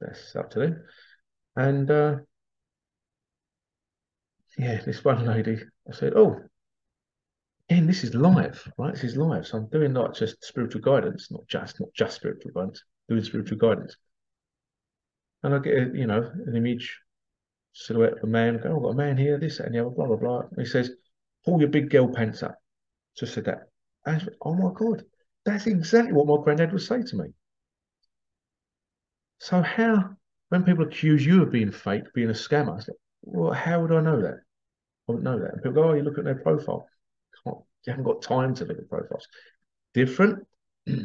That's 0.00 0.34
up 0.36 0.50
to 0.52 0.58
them. 0.58 0.84
And 1.56 1.90
uh, 1.90 2.16
yeah, 4.58 4.80
this 4.84 5.04
one 5.04 5.24
lady, 5.26 5.58
I 5.88 5.94
said, 5.94 6.14
oh, 6.16 6.40
and 7.68 7.88
this 7.88 8.04
is 8.04 8.14
live, 8.14 8.66
right? 8.78 8.94
This 8.94 9.04
is 9.04 9.16
live. 9.16 9.46
So 9.46 9.58
I'm 9.58 9.68
doing 9.68 9.92
not 9.92 10.14
just 10.14 10.42
spiritual 10.44 10.80
guidance, 10.80 11.30
not 11.30 11.46
just 11.48 11.80
not 11.80 11.90
just 11.94 12.16
spiritual 12.16 12.52
guidance, 12.52 12.82
doing 13.08 13.22
spiritual 13.22 13.58
guidance. 13.58 13.96
And 15.42 15.54
I 15.54 15.58
get, 15.58 15.74
a, 15.74 15.90
you 15.94 16.06
know, 16.06 16.30
an 16.46 16.56
image, 16.56 16.98
silhouette 17.72 18.14
of 18.14 18.24
a 18.24 18.26
man. 18.26 18.58
Go, 18.58 18.70
oh, 18.70 18.76
I've 18.76 18.82
got 18.82 18.88
a 18.88 18.94
man 18.94 19.16
here, 19.16 19.38
this 19.38 19.60
and 19.60 19.74
the 19.74 19.80
other, 19.80 19.90
blah, 19.90 20.06
blah, 20.06 20.16
blah. 20.16 20.40
And 20.40 20.58
he 20.58 20.64
says, 20.64 20.90
pull 21.44 21.60
your 21.60 21.68
big 21.68 21.90
girl 21.90 22.08
pants 22.08 22.42
up. 22.42 22.56
Just 23.16 23.34
said 23.34 23.44
that. 23.44 23.68
I 24.06 24.18
said, 24.18 24.34
oh 24.42 24.54
my 24.54 24.72
God. 24.74 25.04
That's 25.44 25.66
exactly 25.66 26.12
what 26.12 26.26
my 26.26 26.42
granddad 26.42 26.72
would 26.72 26.82
say 26.82 27.02
to 27.02 27.16
me. 27.16 27.26
So 29.38 29.62
how, 29.62 30.10
when 30.48 30.64
people 30.64 30.84
accuse 30.84 31.24
you 31.24 31.42
of 31.42 31.52
being 31.52 31.70
fake, 31.70 32.04
being 32.14 32.30
a 32.30 32.32
scammer, 32.32 32.78
I 32.78 32.80
say, 32.80 32.92
well, 33.22 33.52
how 33.52 33.80
would 33.82 33.92
I 33.92 34.00
know 34.00 34.20
that? 34.22 34.34
I 34.34 35.12
wouldn't 35.12 35.24
know 35.24 35.38
that. 35.38 35.52
And 35.52 35.62
people 35.62 35.82
go, 35.82 35.90
oh, 35.90 35.94
you 35.94 36.02
look 36.02 36.18
at 36.18 36.24
their 36.24 36.34
profile. 36.34 36.86
You 37.86 37.92
haven't 37.92 38.04
got 38.04 38.22
time 38.22 38.54
to 38.56 38.64
look 38.64 38.78
at 38.78 38.88
profiles. 38.88 39.26
Different 39.94 40.46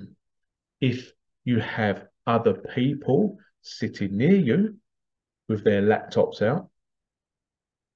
if 0.81 1.11
you 1.45 1.59
have 1.59 2.07
other 2.25 2.53
people 2.53 3.37
sitting 3.61 4.17
near 4.17 4.35
you 4.35 4.77
with 5.47 5.63
their 5.63 5.81
laptops 5.81 6.41
out. 6.41 6.69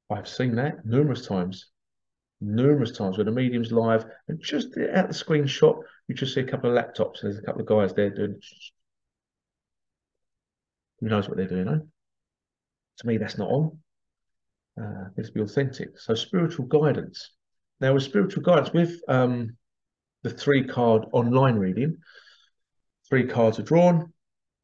I've 0.10 0.28
seen 0.28 0.56
that 0.56 0.86
numerous 0.86 1.26
times 1.26 1.70
numerous 2.40 2.92
times 2.92 3.18
where 3.18 3.26
the 3.26 3.32
medium's 3.32 3.72
live 3.72 4.06
and 4.28 4.42
just 4.42 4.78
at 4.78 5.08
the 5.08 5.14
screenshot, 5.14 5.82
you 6.08 6.16
just 6.16 6.34
see 6.34 6.42
a 6.42 6.46
couple 6.46 6.70
of 6.70 6.84
laptops. 6.84 7.22
There's 7.22 7.38
a 7.38 7.42
couple 7.42 7.62
of 7.62 7.68
guys 7.68 7.94
there 7.94 8.10
doing. 8.10 8.40
Who 11.00 11.10
knows 11.10 11.28
what 11.28 11.38
they're 11.38 11.48
doing? 11.48 11.68
Eh? 11.68 11.80
To 12.98 13.08
me, 13.08 13.18
that's 13.18 13.38
not 13.38 13.50
on. 13.50 13.78
Uh, 14.82 15.10
it's 15.16 15.30
be 15.30 15.42
authentic. 15.42 16.00
So 16.00 16.16
spiritual 16.16 16.66
guidance. 16.66 17.34
Now, 17.80 17.94
with 17.94 18.04
spiritual 18.04 18.44
guidance, 18.44 18.74
with 18.74 19.00
um, 19.08 19.58
the 20.24 20.30
three 20.30 20.66
card 20.66 21.06
online 21.12 21.58
reading, 21.58 21.98
three 23.08 23.28
cards 23.28 23.60
are 23.60 23.64
drawn, 23.64 24.14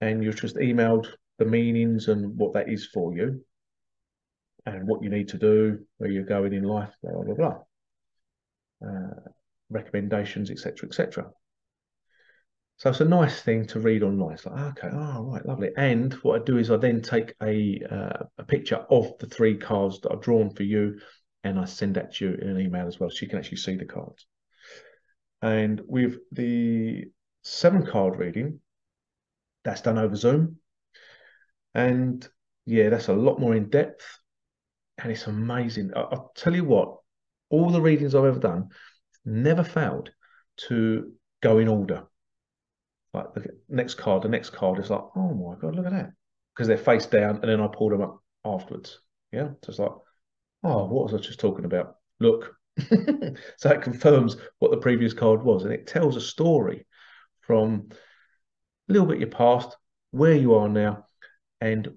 and 0.02 0.24
you've 0.24 0.40
just 0.40 0.56
emailed 0.56 1.08
the 1.38 1.46
meanings 1.46 2.08
and 2.08 2.38
what 2.38 2.54
that 2.54 2.70
is 2.70 2.88
for 2.88 3.16
you 3.16 3.44
and 4.66 4.88
what 4.88 5.04
you 5.04 5.10
need 5.10 5.30
to 5.30 5.38
do, 5.38 5.80
where 5.98 6.10
you're 6.10 6.24
going 6.24 6.54
in 6.54 6.64
life, 6.64 6.94
blah, 7.04 7.22
blah, 7.22 7.36
blah. 7.36 7.60
Uh, 8.86 9.30
recommendations, 9.70 10.50
etc., 10.50 10.88
etc. 10.88 11.30
So 12.78 12.90
it's 12.90 13.02
a 13.02 13.06
nice 13.06 13.42
thing 13.42 13.66
to 13.68 13.80
read 13.80 14.04
online. 14.04 14.34
It's 14.34 14.46
like, 14.46 14.78
okay, 14.78 14.90
oh, 14.92 15.24
right, 15.24 15.46
lovely. 15.46 15.70
And 15.78 16.14
what 16.16 16.42
I 16.42 16.44
do 16.44 16.58
is 16.58 16.72
I 16.72 16.78
then 16.78 17.02
take 17.02 17.34
a, 17.42 17.80
uh, 17.90 18.24
a 18.38 18.44
picture 18.44 18.86
of 18.90 19.18
the 19.20 19.28
three 19.28 19.58
cards 19.58 20.02
that 20.02 20.12
I've 20.12 20.22
drawn 20.22 20.50
for 20.50 20.64
you 20.64 21.00
and 21.44 21.60
I 21.60 21.66
send 21.66 21.96
that 21.96 22.16
to 22.16 22.26
you 22.26 22.36
in 22.36 22.50
an 22.50 22.60
email 22.60 22.88
as 22.88 23.00
well 23.00 23.10
so 23.10 23.20
you 23.22 23.28
can 23.28 23.40
actually 23.40 23.58
see 23.58 23.76
the 23.76 23.86
cards. 23.86 24.26
And 25.42 25.82
with 25.86 26.18
the 26.32 27.06
seven 27.44 27.86
card 27.86 28.18
reading, 28.18 28.60
that's 29.64 29.82
done 29.82 29.98
over 29.98 30.16
Zoom. 30.16 30.58
And 31.74 32.28
yeah, 32.66 32.90
that's 32.90 33.10
a 33.10 33.14
lot 33.14 33.40
more 33.40 33.56
in 33.56 33.70
depth 33.70 34.06
and 34.98 35.12
it's 35.12 35.28
amazing. 35.28 35.92
I, 35.96 36.02
will 36.02 36.32
tell 36.36 36.56
you 36.56 36.64
what, 36.64 36.98
all 37.50 37.70
the 37.70 37.82
readings 37.82 38.16
I've 38.16 38.26
ever 38.26 38.40
done 38.40 38.70
never 39.26 39.64
failed 39.64 40.12
to 40.68 41.12
go 41.42 41.58
in 41.60 41.68
order. 41.68 42.04
Like 43.14 43.34
the 43.34 43.48
next 43.70 43.96
card, 43.96 44.24
the 44.24 44.30
next 44.30 44.52
card 44.52 44.80
is 44.80 44.90
like, 44.90 45.04
oh 45.16 45.34
my 45.34 45.56
god, 45.60 45.76
look 45.76 45.86
at 45.86 45.92
that, 45.92 46.12
because 46.54 46.68
they're 46.68 46.78
face 46.78 47.06
down, 47.06 47.38
and 47.38 47.50
then 47.50 47.62
I 47.62 47.68
pull 47.68 47.90
them 47.90 48.02
up 48.02 48.20
afterwards. 48.44 49.00
Yeah, 49.32 49.50
so 49.64 49.70
it's 49.70 49.80
like, 49.80 49.92
oh, 50.64 50.86
what 50.86 51.06
was 51.06 51.14
I 51.14 51.18
just 51.18 51.40
talking 51.40 51.66
about? 51.66 51.98
Look, 52.20 52.56
so 53.58 53.70
it 53.70 53.82
confirms 53.82 54.38
what 54.60 54.72
the 54.72 54.78
previous 54.78 55.14
card 55.14 55.44
was, 55.44 55.64
and 55.64 55.74
it 55.74 55.88
tells 55.88 56.16
a 56.16 56.22
story 56.22 56.86
from 57.42 57.90
a 58.90 58.94
little 58.94 59.08
bit 59.08 59.20
your 59.20 59.30
past, 59.30 59.76
where 60.12 60.36
you 60.36 60.56
are 60.56 60.70
now, 60.70 61.06
and 61.62 61.90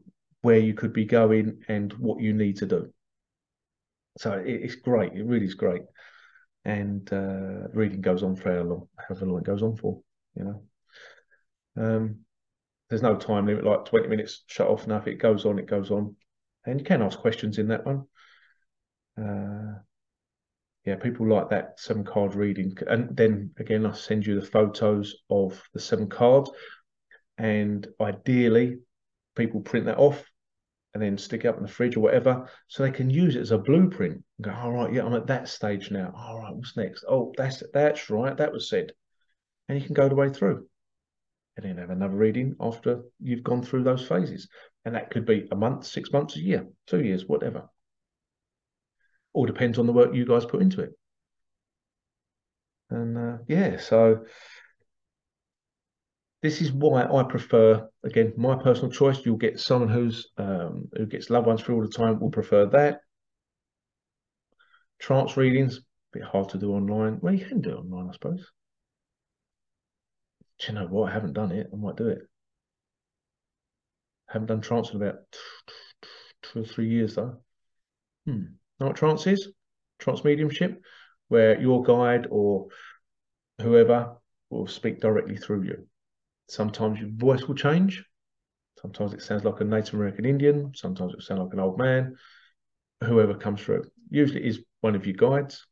where 0.42 0.58
you 0.58 0.74
could 0.74 0.92
be 0.92 1.04
going 1.04 1.62
and 1.68 1.92
what 1.94 2.20
you 2.20 2.32
need 2.32 2.58
to 2.58 2.66
do. 2.66 2.92
So 4.18 4.32
it, 4.32 4.48
it's 4.48 4.76
great. 4.76 5.12
It 5.12 5.24
really 5.24 5.46
is 5.46 5.54
great. 5.54 5.82
And 6.64 7.10
uh, 7.12 7.68
reading 7.72 8.00
goes 8.00 8.22
on 8.22 8.36
for 8.36 8.52
how 8.52 8.62
long, 8.62 8.88
however 8.96 9.26
long 9.26 9.38
it 9.38 9.44
goes 9.44 9.62
on 9.62 9.76
for, 9.76 10.00
you 10.34 10.44
know. 10.44 10.62
Um, 11.78 12.18
there's 12.88 13.02
no 13.02 13.16
time 13.16 13.46
limit, 13.46 13.64
like 13.64 13.84
20 13.84 14.08
minutes 14.08 14.44
shut 14.46 14.68
off. 14.68 14.88
If 14.88 15.06
it 15.06 15.18
goes 15.18 15.44
on, 15.44 15.58
it 15.58 15.66
goes 15.66 15.90
on. 15.90 16.16
And 16.64 16.80
you 16.80 16.86
can 16.86 17.02
ask 17.02 17.18
questions 17.18 17.58
in 17.58 17.68
that 17.68 17.84
one. 17.84 18.06
Uh, 19.18 19.78
yeah, 20.84 20.96
people 20.96 21.28
like 21.28 21.50
that 21.50 21.80
seven 21.80 22.04
card 22.04 22.34
reading. 22.34 22.76
And 22.88 23.16
then 23.16 23.50
again, 23.58 23.84
I'll 23.84 23.94
send 23.94 24.24
you 24.24 24.38
the 24.38 24.46
photos 24.46 25.16
of 25.30 25.60
the 25.74 25.80
seven 25.80 26.08
cards. 26.08 26.50
And 27.38 27.86
ideally, 28.00 28.78
people 29.34 29.60
print 29.60 29.86
that 29.86 29.98
off 29.98 30.24
and 30.94 31.02
then 31.02 31.18
stick 31.18 31.44
it 31.44 31.48
up 31.48 31.58
in 31.58 31.62
the 31.62 31.68
fridge 31.68 31.94
or 31.94 32.00
whatever, 32.00 32.48
so 32.68 32.82
they 32.82 32.90
can 32.90 33.10
use 33.10 33.36
it 33.36 33.40
as 33.40 33.50
a 33.50 33.58
blueprint. 33.58 34.24
go, 34.40 34.50
all 34.50 34.72
right, 34.72 34.94
yeah, 34.94 35.04
I'm 35.04 35.12
at 35.12 35.26
that 35.26 35.46
stage 35.46 35.90
now. 35.90 36.10
All 36.16 36.38
right, 36.38 36.54
what's 36.54 36.74
next? 36.74 37.04
Oh, 37.06 37.34
that's 37.36 37.62
that's 37.74 38.08
right, 38.08 38.34
that 38.34 38.50
was 38.50 38.70
said, 38.70 38.92
and 39.68 39.78
you 39.78 39.84
can 39.84 39.92
go 39.92 40.08
the 40.08 40.14
way 40.14 40.30
through, 40.30 40.66
and 41.58 41.66
then 41.66 41.76
have 41.76 41.90
another 41.90 42.16
reading 42.16 42.56
after 42.60 43.02
you've 43.20 43.44
gone 43.44 43.62
through 43.62 43.82
those 43.84 44.08
phases, 44.08 44.48
and 44.86 44.94
that 44.94 45.10
could 45.10 45.26
be 45.26 45.46
a 45.52 45.54
month, 45.54 45.84
six 45.84 46.10
months, 46.12 46.36
a 46.36 46.40
year, 46.40 46.66
two 46.86 47.04
years, 47.04 47.26
whatever. 47.26 47.68
All 49.37 49.45
depends 49.45 49.78
on 49.78 49.84
the 49.87 49.93
work 49.93 50.14
you 50.14 50.24
guys 50.24 50.47
put 50.47 50.62
into 50.62 50.80
it. 50.80 50.93
And 52.89 53.18
uh, 53.18 53.37
yeah, 53.47 53.76
so 53.76 54.24
this 56.41 56.62
is 56.62 56.72
why 56.72 57.05
I 57.05 57.22
prefer, 57.24 57.87
again, 58.03 58.32
my 58.39 58.57
personal 58.57 58.91
choice. 58.91 59.18
You'll 59.26 59.37
get 59.37 59.61
someone 59.61 59.91
who's 59.91 60.28
um, 60.39 60.89
who 60.97 61.05
gets 61.05 61.28
loved 61.28 61.47
ones 61.47 61.61
for 61.61 61.74
all 61.74 61.82
the 61.82 61.89
time 61.89 62.18
will 62.18 62.30
prefer 62.30 62.64
that. 62.70 63.01
Trance 65.01 65.37
readings, 65.37 65.76
a 65.76 66.18
bit 66.18 66.22
hard 66.22 66.49
to 66.51 66.59
do 66.59 66.72
online. 66.72 67.18
Well, 67.20 67.34
you 67.34 67.45
can 67.45 67.61
do 67.61 67.72
online, 67.72 68.09
I 68.09 68.12
suppose. 68.14 68.51
Do 70.61 70.72
you 70.72 70.78
know 70.78 70.87
what? 70.87 71.11
I 71.11 71.12
haven't 71.12 71.34
done 71.34 71.53
it. 71.53 71.68
I 71.70 71.76
might 71.76 71.97
do 71.97 72.09
it. 72.09 72.20
Haven't 74.28 74.47
done 74.47 74.62
trance 74.62 74.93
in 74.93 74.97
about 74.97 75.16
two 76.43 76.62
or 76.62 76.64
three 76.64 76.89
years 76.89 77.16
though. 77.16 77.43
Hmm. 78.24 78.45
Know 78.79 78.89
what 78.89 78.97
trance 78.97 79.27
is? 79.27 79.49
Trance 79.99 80.24
mediumship, 80.24 80.83
where 81.29 81.61
your 81.61 81.83
guide 81.83 82.27
or 82.31 82.68
whoever 83.61 84.16
will 84.51 84.66
speak 84.66 85.01
directly 85.01 85.37
through 85.37 85.62
you. 85.62 85.87
Sometimes 86.49 87.01
your 87.01 87.11
voice 87.11 87.43
will 87.45 87.55
change. 87.55 88.05
Sometimes 88.81 89.14
it 89.14 89.22
sounds 89.22 89.45
like 89.45 89.61
a 89.61 89.64
Native 89.64 89.95
American 89.95 90.27
Indian. 90.27 90.72
Sometimes 90.74 91.14
it 91.14 91.22
sounds 91.22 91.41
like 91.41 91.53
an 91.53 91.61
old 91.61 91.79
man. 91.79 92.16
Whoever 93.03 93.35
comes 93.35 93.62
through. 93.62 93.85
Usually 94.11 94.47
is 94.47 94.61
one 94.81 94.95
of 94.95 95.07
your 95.07 95.16
guides. 95.16 95.66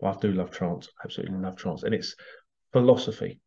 But 0.00 0.16
I 0.16 0.20
do 0.20 0.32
love 0.32 0.50
trance. 0.50 0.88
Absolutely 1.04 1.36
love 1.36 1.56
trance. 1.56 1.82
And 1.82 1.94
it's 1.94 2.16
philosophy. 2.72 3.40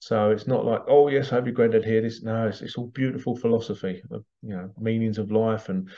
So 0.00 0.30
it's 0.30 0.46
not 0.46 0.64
like, 0.64 0.82
oh 0.88 1.08
yes, 1.08 1.32
I 1.32 1.36
have 1.36 1.46
your 1.46 1.54
granddad 1.54 1.84
here. 1.84 2.02
This 2.02 2.22
no, 2.22 2.48
it's, 2.48 2.60
it's 2.60 2.76
all 2.76 2.88
beautiful 2.88 3.34
philosophy 3.36 4.02
you 4.10 4.22
know 4.42 4.70
meanings 4.78 5.18
of 5.18 5.32
life, 5.32 5.68
and 5.68 5.88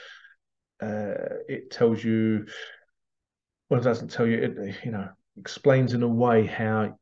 uh, 0.83 1.43
it 1.49 1.71
tells 1.71 2.03
you. 2.03 2.47
Well, 3.69 3.81
it 3.81 3.85
doesn't 3.85 4.11
tell 4.11 4.27
you. 4.27 4.39
It 4.39 4.77
you 4.85 4.93
know 4.93 5.09
explains 5.39 5.93
in 5.93 6.03
a 6.03 6.09
way 6.09 6.47
how 6.47 6.97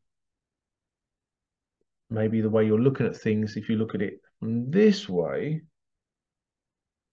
maybe 2.11 2.41
the 2.41 2.51
way 2.51 2.65
you're 2.65 2.81
looking 2.81 3.07
at 3.07 3.17
things, 3.17 3.57
if 3.57 3.69
you 3.69 3.77
look 3.77 3.95
at 3.95 4.03
it 4.03 4.21
this 4.41 5.09
way, 5.09 5.63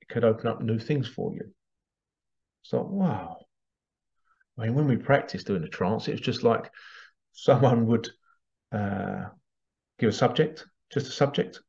it 0.02 0.10
could 0.10 0.24
open 0.24 0.48
up 0.48 0.62
new 0.62 0.80
things 0.80 1.08
for 1.08 1.34
you. 1.34 1.52
So, 2.64 2.82
wow. 2.82 3.38
I 4.58 4.66
mean, 4.66 4.76
when 4.76 4.88
we 4.88 4.98
practice 4.98 5.44
doing 5.44 5.64
a 5.64 5.68
trance, 5.68 6.08
it's 6.08 6.22
just 6.22 6.44
like 6.44 6.72
someone 7.32 7.88
would 7.88 8.10
uh, 8.72 9.26
give 10.00 10.10
a 10.10 10.14
subject, 10.14 10.66
just 10.92 11.08
a 11.08 11.12
subject. 11.12 11.60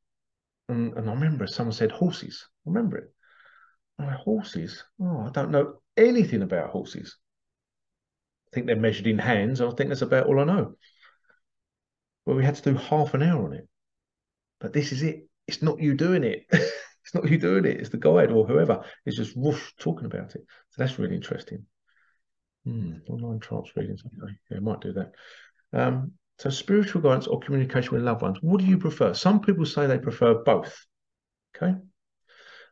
And, 0.68 0.94
and 0.94 1.08
I 1.08 1.12
remember 1.14 1.46
someone 1.46 1.72
said 1.72 1.92
horses. 1.92 2.46
I 2.66 2.70
remember 2.70 2.98
it. 2.98 3.13
I'm 3.98 4.08
horses? 4.08 4.82
Oh, 5.00 5.26
I 5.26 5.30
don't 5.30 5.50
know 5.50 5.76
anything 5.96 6.42
about 6.42 6.70
horses. 6.70 7.16
I 8.48 8.54
think 8.54 8.66
they're 8.66 8.76
measured 8.76 9.06
in 9.06 9.18
hands. 9.18 9.60
I 9.60 9.70
think 9.70 9.88
that's 9.88 10.02
about 10.02 10.26
all 10.26 10.40
I 10.40 10.44
know. 10.44 10.74
Well, 12.26 12.36
we 12.36 12.44
had 12.44 12.56
to 12.56 12.72
do 12.72 12.76
half 12.76 13.14
an 13.14 13.22
hour 13.22 13.44
on 13.44 13.52
it. 13.52 13.68
But 14.60 14.72
this 14.72 14.92
is 14.92 15.02
it. 15.02 15.28
It's 15.46 15.62
not 15.62 15.80
you 15.80 15.94
doing 15.94 16.24
it. 16.24 16.46
it's 16.50 17.14
not 17.14 17.28
you 17.28 17.38
doing 17.38 17.64
it. 17.64 17.80
It's 17.80 17.90
the 17.90 17.98
guide 17.98 18.30
or 18.30 18.46
whoever 18.46 18.84
is 19.04 19.16
just 19.16 19.36
whoosh 19.36 19.72
talking 19.78 20.06
about 20.06 20.34
it. 20.34 20.44
So 20.70 20.76
that's 20.78 20.98
really 20.98 21.16
interesting. 21.16 21.66
Hmm, 22.64 22.94
online 23.08 23.40
trance 23.40 23.76
readings. 23.76 24.02
Okay. 24.06 24.32
Yeah, 24.50 24.56
I 24.56 24.60
might 24.60 24.80
do 24.80 24.92
that. 24.94 25.12
Um, 25.72 26.12
so 26.38 26.50
spiritual 26.50 27.02
guidance 27.02 27.26
or 27.26 27.40
communication 27.40 27.92
with 27.92 28.02
loved 28.02 28.22
ones. 28.22 28.38
What 28.40 28.60
do 28.60 28.66
you 28.66 28.78
prefer? 28.78 29.12
Some 29.14 29.40
people 29.40 29.66
say 29.66 29.86
they 29.86 29.98
prefer 29.98 30.42
both. 30.42 30.86
Okay. 31.56 31.74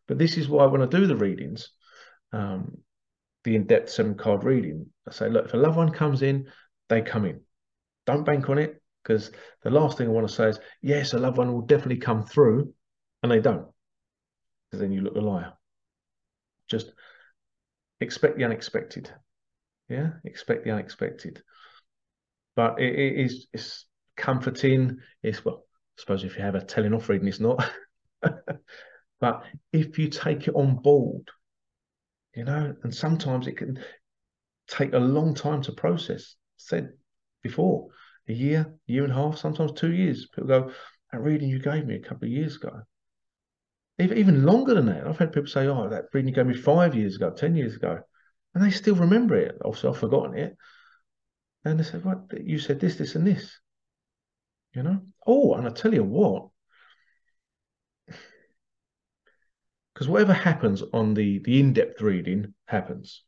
But 0.08 0.18
this 0.18 0.36
is 0.36 0.48
why 0.48 0.66
when 0.66 0.82
I 0.82 0.86
do 0.86 1.06
the 1.06 1.16
readings, 1.16 1.70
um, 2.32 2.78
the 3.44 3.56
in-depth 3.56 3.90
seven 3.90 4.14
card 4.14 4.44
reading, 4.44 4.86
I 5.08 5.12
say, 5.12 5.28
look, 5.28 5.46
if 5.46 5.54
a 5.54 5.56
loved 5.56 5.76
one 5.76 5.90
comes 5.90 6.22
in, 6.22 6.46
they 6.88 7.02
come 7.02 7.24
in. 7.24 7.40
Don't 8.06 8.24
bank 8.24 8.48
on 8.48 8.58
it. 8.58 8.82
Because 9.02 9.32
the 9.62 9.70
last 9.70 9.98
thing 9.98 10.06
I 10.06 10.10
want 10.10 10.28
to 10.28 10.32
say 10.34 10.48
is, 10.48 10.60
yes, 10.80 11.12
a 11.12 11.18
loved 11.18 11.36
one 11.36 11.52
will 11.52 11.62
definitely 11.62 11.96
come 11.96 12.24
through, 12.24 12.72
and 13.22 13.32
they 13.32 13.40
don't. 13.40 13.66
Because 14.70 14.80
then 14.80 14.92
you 14.92 15.00
look 15.00 15.16
a 15.16 15.20
liar. 15.20 15.52
Just 16.68 16.92
expect 18.00 18.38
the 18.38 18.44
unexpected. 18.44 19.10
Yeah, 19.88 20.10
expect 20.24 20.64
the 20.64 20.70
unexpected. 20.70 21.42
But 22.54 22.80
it, 22.80 22.94
it 22.94 23.24
is 23.24 23.48
it's 23.52 23.86
comforting. 24.16 24.98
It's 25.22 25.44
well, 25.44 25.64
I 25.98 26.00
suppose 26.00 26.22
if 26.22 26.36
you 26.36 26.42
have 26.42 26.54
a 26.54 26.64
telling 26.64 26.94
off 26.94 27.08
reading, 27.08 27.28
it's 27.28 27.40
not. 27.40 27.68
but 29.22 29.44
if 29.72 30.00
you 30.00 30.08
take 30.08 30.48
it 30.48 30.54
on 30.56 30.74
board, 30.74 31.30
you 32.34 32.42
know, 32.42 32.74
and 32.82 32.92
sometimes 32.92 33.46
it 33.46 33.56
can 33.56 33.78
take 34.66 34.94
a 34.94 34.98
long 34.98 35.32
time 35.32 35.62
to 35.62 35.72
process. 35.72 36.34
Said 36.56 36.90
before, 37.40 37.86
a 38.28 38.32
year, 38.32 38.74
year 38.86 39.04
and 39.04 39.12
a 39.12 39.14
half, 39.14 39.38
sometimes 39.38 39.72
two 39.72 39.92
years. 39.92 40.26
People 40.26 40.48
go, 40.48 40.72
that 41.12 41.20
reading 41.20 41.48
you 41.48 41.60
gave 41.60 41.86
me 41.86 41.94
a 41.94 42.00
couple 42.00 42.26
of 42.26 42.32
years 42.32 42.56
ago. 42.56 42.82
Even, 44.00 44.44
longer 44.44 44.74
than 44.74 44.86
that. 44.86 45.06
I've 45.06 45.18
had 45.18 45.32
people 45.32 45.46
say, 45.46 45.68
oh, 45.68 45.88
that 45.88 46.06
reading 46.12 46.30
you 46.30 46.34
gave 46.34 46.46
me 46.46 46.54
five 46.54 46.96
years 46.96 47.14
ago, 47.14 47.30
10 47.30 47.54
years 47.54 47.76
ago. 47.76 48.00
And 48.56 48.64
they 48.64 48.70
still 48.70 48.96
remember 48.96 49.36
it. 49.36 49.56
Also, 49.64 49.88
I've 49.88 49.98
forgotten 49.98 50.36
it. 50.36 50.56
And 51.64 51.78
they 51.78 51.84
said, 51.84 52.04
what? 52.04 52.24
You 52.42 52.58
said 52.58 52.80
this, 52.80 52.96
this, 52.96 53.14
and 53.14 53.24
this. 53.24 53.56
You 54.74 54.82
know? 54.82 55.00
Oh, 55.24 55.54
and 55.54 55.68
I 55.68 55.70
tell 55.70 55.94
you 55.94 56.02
what, 56.02 56.48
because 59.94 60.08
whatever 60.08 60.32
happens 60.32 60.82
on 60.92 61.14
the 61.14 61.38
the 61.40 61.60
in-depth 61.60 62.00
reading 62.00 62.54
happens 62.66 63.22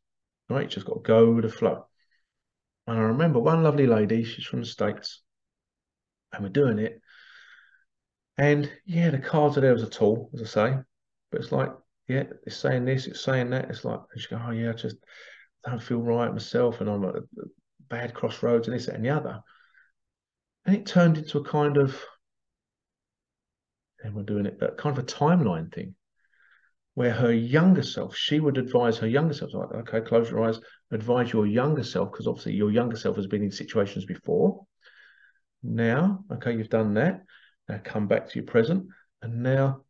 right 0.49 0.69
just 0.69 0.85
got 0.85 0.95
to 0.95 1.01
go 1.01 1.31
with 1.31 1.43
the 1.43 1.49
flow 1.49 1.85
and 2.87 2.99
I 2.99 3.01
remember 3.01 3.39
one 3.39 3.63
lovely 3.63 3.87
lady, 3.87 4.23
she's 4.23 4.45
from 4.45 4.61
the 4.61 4.67
States, 4.67 5.21
and 6.31 6.43
we're 6.43 6.49
doing 6.49 6.79
it. 6.79 7.01
And 8.37 8.71
yeah, 8.85 9.09
the 9.09 9.17
cards 9.17 9.57
are 9.57 9.61
there 9.61 9.73
as 9.73 9.81
a 9.81 9.89
tool, 9.89 10.29
as 10.33 10.41
I 10.41 10.45
say, 10.45 10.77
but 11.31 11.41
it's 11.41 11.51
like, 11.51 11.71
yeah, 12.07 12.25
it's 12.45 12.57
saying 12.57 12.85
this, 12.85 13.07
it's 13.07 13.23
saying 13.23 13.49
that. 13.51 13.69
It's 13.69 13.85
like, 13.85 14.01
and 14.11 14.21
she 14.21 14.27
go, 14.27 14.39
oh 14.45 14.51
yeah, 14.51 14.69
I 14.69 14.73
just 14.73 14.97
don't 15.65 15.81
feel 15.81 16.01
right 16.01 16.31
myself, 16.31 16.81
and 16.81 16.89
I'm 16.89 17.03
at 17.05 17.15
a 17.15 17.23
bad 17.89 18.13
crossroads, 18.13 18.67
and 18.67 18.77
this, 18.77 18.87
and 18.87 19.03
the 19.03 19.09
other. 19.09 19.41
And 20.65 20.75
it 20.75 20.85
turned 20.85 21.17
into 21.17 21.39
a 21.39 21.43
kind 21.43 21.77
of, 21.77 21.99
and 24.03 24.13
we're 24.13 24.23
doing 24.23 24.45
it, 24.45 24.59
kind 24.77 24.95
of 24.95 25.03
a 25.03 25.07
timeline 25.07 25.73
thing 25.73 25.95
where 26.95 27.11
her 27.11 27.31
younger 27.31 27.83
self, 27.83 28.15
she 28.15 28.39
would 28.39 28.57
advise 28.57 28.97
her 28.97 29.07
younger 29.07 29.33
self, 29.33 29.53
like, 29.53 29.71
okay, 29.73 30.01
close 30.01 30.31
your 30.31 30.45
eyes, 30.45 30.59
advise 30.91 31.31
your 31.31 31.45
younger 31.45 31.83
self, 31.83 32.11
because 32.11 32.25
obviously 32.25 32.53
your 32.53 32.71
younger 32.71 32.95
self 32.95 33.17
has 33.17 33.27
been 33.27 33.43
in 33.43 33.51
situations 33.51 34.05
before. 34.05 34.65
Now, 35.61 36.23
okay, 36.31 36.55
you've 36.55 36.69
done 36.69 36.93
that. 36.93 37.21
Now 37.67 37.81
come 37.83 38.07
back 38.07 38.29
to 38.29 38.39
your 38.39 38.45
present 38.45 38.87
and 39.21 39.43
now 39.43 39.81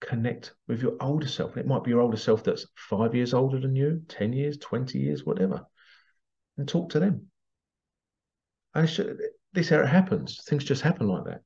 connect 0.00 0.52
with 0.68 0.82
your 0.82 0.96
older 1.00 1.28
self. 1.28 1.52
And 1.52 1.60
It 1.60 1.66
might 1.66 1.84
be 1.84 1.90
your 1.90 2.00
older 2.00 2.18
self 2.18 2.44
that's 2.44 2.66
five 2.74 3.14
years 3.14 3.32
older 3.32 3.58
than 3.58 3.74
you, 3.74 4.02
10 4.08 4.34
years, 4.34 4.58
20 4.58 4.98
years, 4.98 5.24
whatever, 5.24 5.64
and 6.58 6.68
talk 6.68 6.90
to 6.90 7.00
them. 7.00 7.30
And 8.74 8.86
this 9.54 9.70
how 9.70 9.80
it 9.80 9.88
happens. 9.88 10.42
Things 10.44 10.64
just 10.64 10.82
happen 10.82 11.08
like 11.08 11.24
that. 11.24 11.40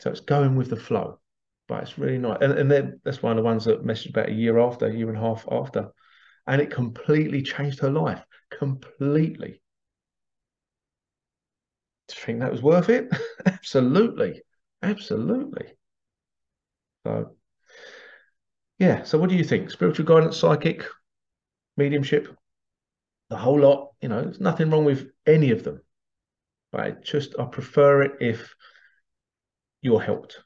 So 0.00 0.10
it's 0.10 0.20
going 0.20 0.56
with 0.56 0.70
the 0.70 0.76
flow 0.76 1.20
but 1.68 1.82
it's 1.82 1.98
really 1.98 2.18
nice. 2.18 2.38
And, 2.40 2.52
and 2.52 2.70
then 2.70 3.00
that's 3.04 3.22
one 3.22 3.32
of 3.32 3.36
the 3.36 3.42
ones 3.42 3.64
that 3.66 3.84
messaged 3.84 4.10
about 4.10 4.30
a 4.30 4.32
year 4.32 4.58
after, 4.58 4.86
a 4.86 4.94
year 4.94 5.08
and 5.08 5.18
a 5.18 5.20
half 5.20 5.46
after. 5.50 5.90
And 6.46 6.60
it 6.62 6.70
completely 6.70 7.42
changed 7.42 7.80
her 7.80 7.90
life. 7.90 8.22
Completely. 8.50 9.60
Do 12.08 12.14
you 12.18 12.22
think 12.24 12.40
that 12.40 12.50
was 12.52 12.62
worth 12.62 12.88
it? 12.88 13.08
Absolutely. 13.46 14.42
Absolutely. 14.82 15.74
So, 17.04 17.36
yeah. 18.78 19.02
So, 19.04 19.18
what 19.18 19.30
do 19.30 19.36
you 19.36 19.44
think? 19.44 19.70
Spiritual 19.70 20.06
guidance, 20.06 20.36
psychic, 20.36 20.84
mediumship, 21.76 22.28
the 23.30 23.36
whole 23.36 23.60
lot. 23.60 23.92
You 24.00 24.08
know, 24.08 24.22
there's 24.22 24.40
nothing 24.40 24.70
wrong 24.70 24.84
with 24.84 25.10
any 25.26 25.50
of 25.50 25.64
them. 25.64 25.82
But 26.72 26.80
I 26.82 26.90
just, 26.92 27.34
I 27.38 27.46
prefer 27.46 28.02
it 28.02 28.12
if 28.20 28.54
you're 29.82 30.00
helped. 30.00 30.38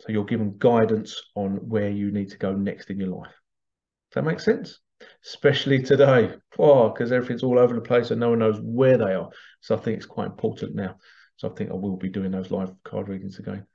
So 0.00 0.12
you're 0.12 0.24
given 0.24 0.56
guidance 0.58 1.20
on 1.34 1.56
where 1.68 1.90
you 1.90 2.10
need 2.10 2.30
to 2.30 2.38
go 2.38 2.52
next 2.52 2.90
in 2.90 2.98
your 2.98 3.10
life. 3.10 3.34
Does 4.10 4.14
that 4.14 4.24
make 4.24 4.40
sense? 4.40 4.80
especially 5.24 5.82
today. 5.82 6.34
Oh, 6.58 6.88
because 6.88 7.12
everything's 7.12 7.42
all 7.42 7.58
over 7.58 7.74
the 7.74 7.80
place 7.80 8.10
and 8.10 8.20
no 8.20 8.30
one 8.30 8.40
knows 8.40 8.58
where 8.60 8.98
they 8.98 9.14
are. 9.14 9.30
So 9.60 9.76
I 9.76 9.78
think 9.78 9.96
it's 9.96 10.06
quite 10.06 10.26
important 10.26 10.74
now. 10.74 10.96
So 11.36 11.50
I 11.50 11.54
think 11.54 11.70
I 11.70 11.74
will 11.74 11.96
be 11.96 12.08
doing 12.08 12.30
those 12.30 12.50
live 12.50 12.72
card 12.84 13.08
readings 13.08 13.38
again. 13.38 13.66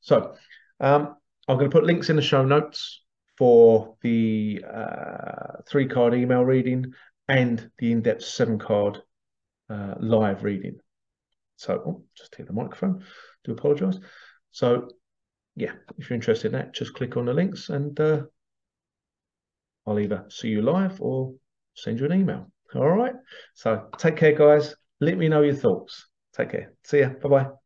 So 0.00 0.34
um, 0.80 1.16
I'm 1.48 1.56
going 1.56 1.70
to 1.70 1.74
put 1.74 1.84
links 1.84 2.10
in 2.10 2.16
the 2.16 2.22
show 2.22 2.44
notes 2.44 3.02
for 3.38 3.96
the 4.02 4.62
uh, 4.66 5.62
three 5.68 5.86
card 5.86 6.14
email 6.14 6.44
reading 6.44 6.92
and 7.28 7.70
the 7.78 7.92
in 7.92 8.02
depth 8.02 8.24
seven 8.24 8.58
card 8.58 9.02
uh, 9.70 9.94
live 9.98 10.44
reading. 10.44 10.78
So, 11.56 11.82
oh, 11.86 12.02
just 12.16 12.34
hit 12.34 12.46
the 12.46 12.52
microphone. 12.52 13.02
Do 13.44 13.52
apologize. 13.52 13.98
So, 14.50 14.90
yeah, 15.56 15.72
if 15.98 16.08
you're 16.08 16.14
interested 16.14 16.48
in 16.48 16.52
that, 16.52 16.74
just 16.74 16.94
click 16.94 17.16
on 17.16 17.26
the 17.26 17.34
links 17.34 17.70
and 17.70 17.98
uh, 17.98 18.22
I'll 19.86 19.98
either 19.98 20.26
see 20.28 20.48
you 20.48 20.62
live 20.62 21.00
or 21.00 21.34
send 21.74 21.98
you 21.98 22.06
an 22.06 22.12
email. 22.12 22.50
All 22.74 22.88
right. 22.88 23.14
So, 23.54 23.88
take 23.98 24.16
care, 24.16 24.32
guys. 24.32 24.74
Let 25.00 25.16
me 25.16 25.28
know 25.28 25.42
your 25.42 25.54
thoughts. 25.54 26.08
Take 26.36 26.50
care. 26.50 26.72
See 26.84 27.00
ya. 27.00 27.08
Bye 27.08 27.28
bye. 27.28 27.65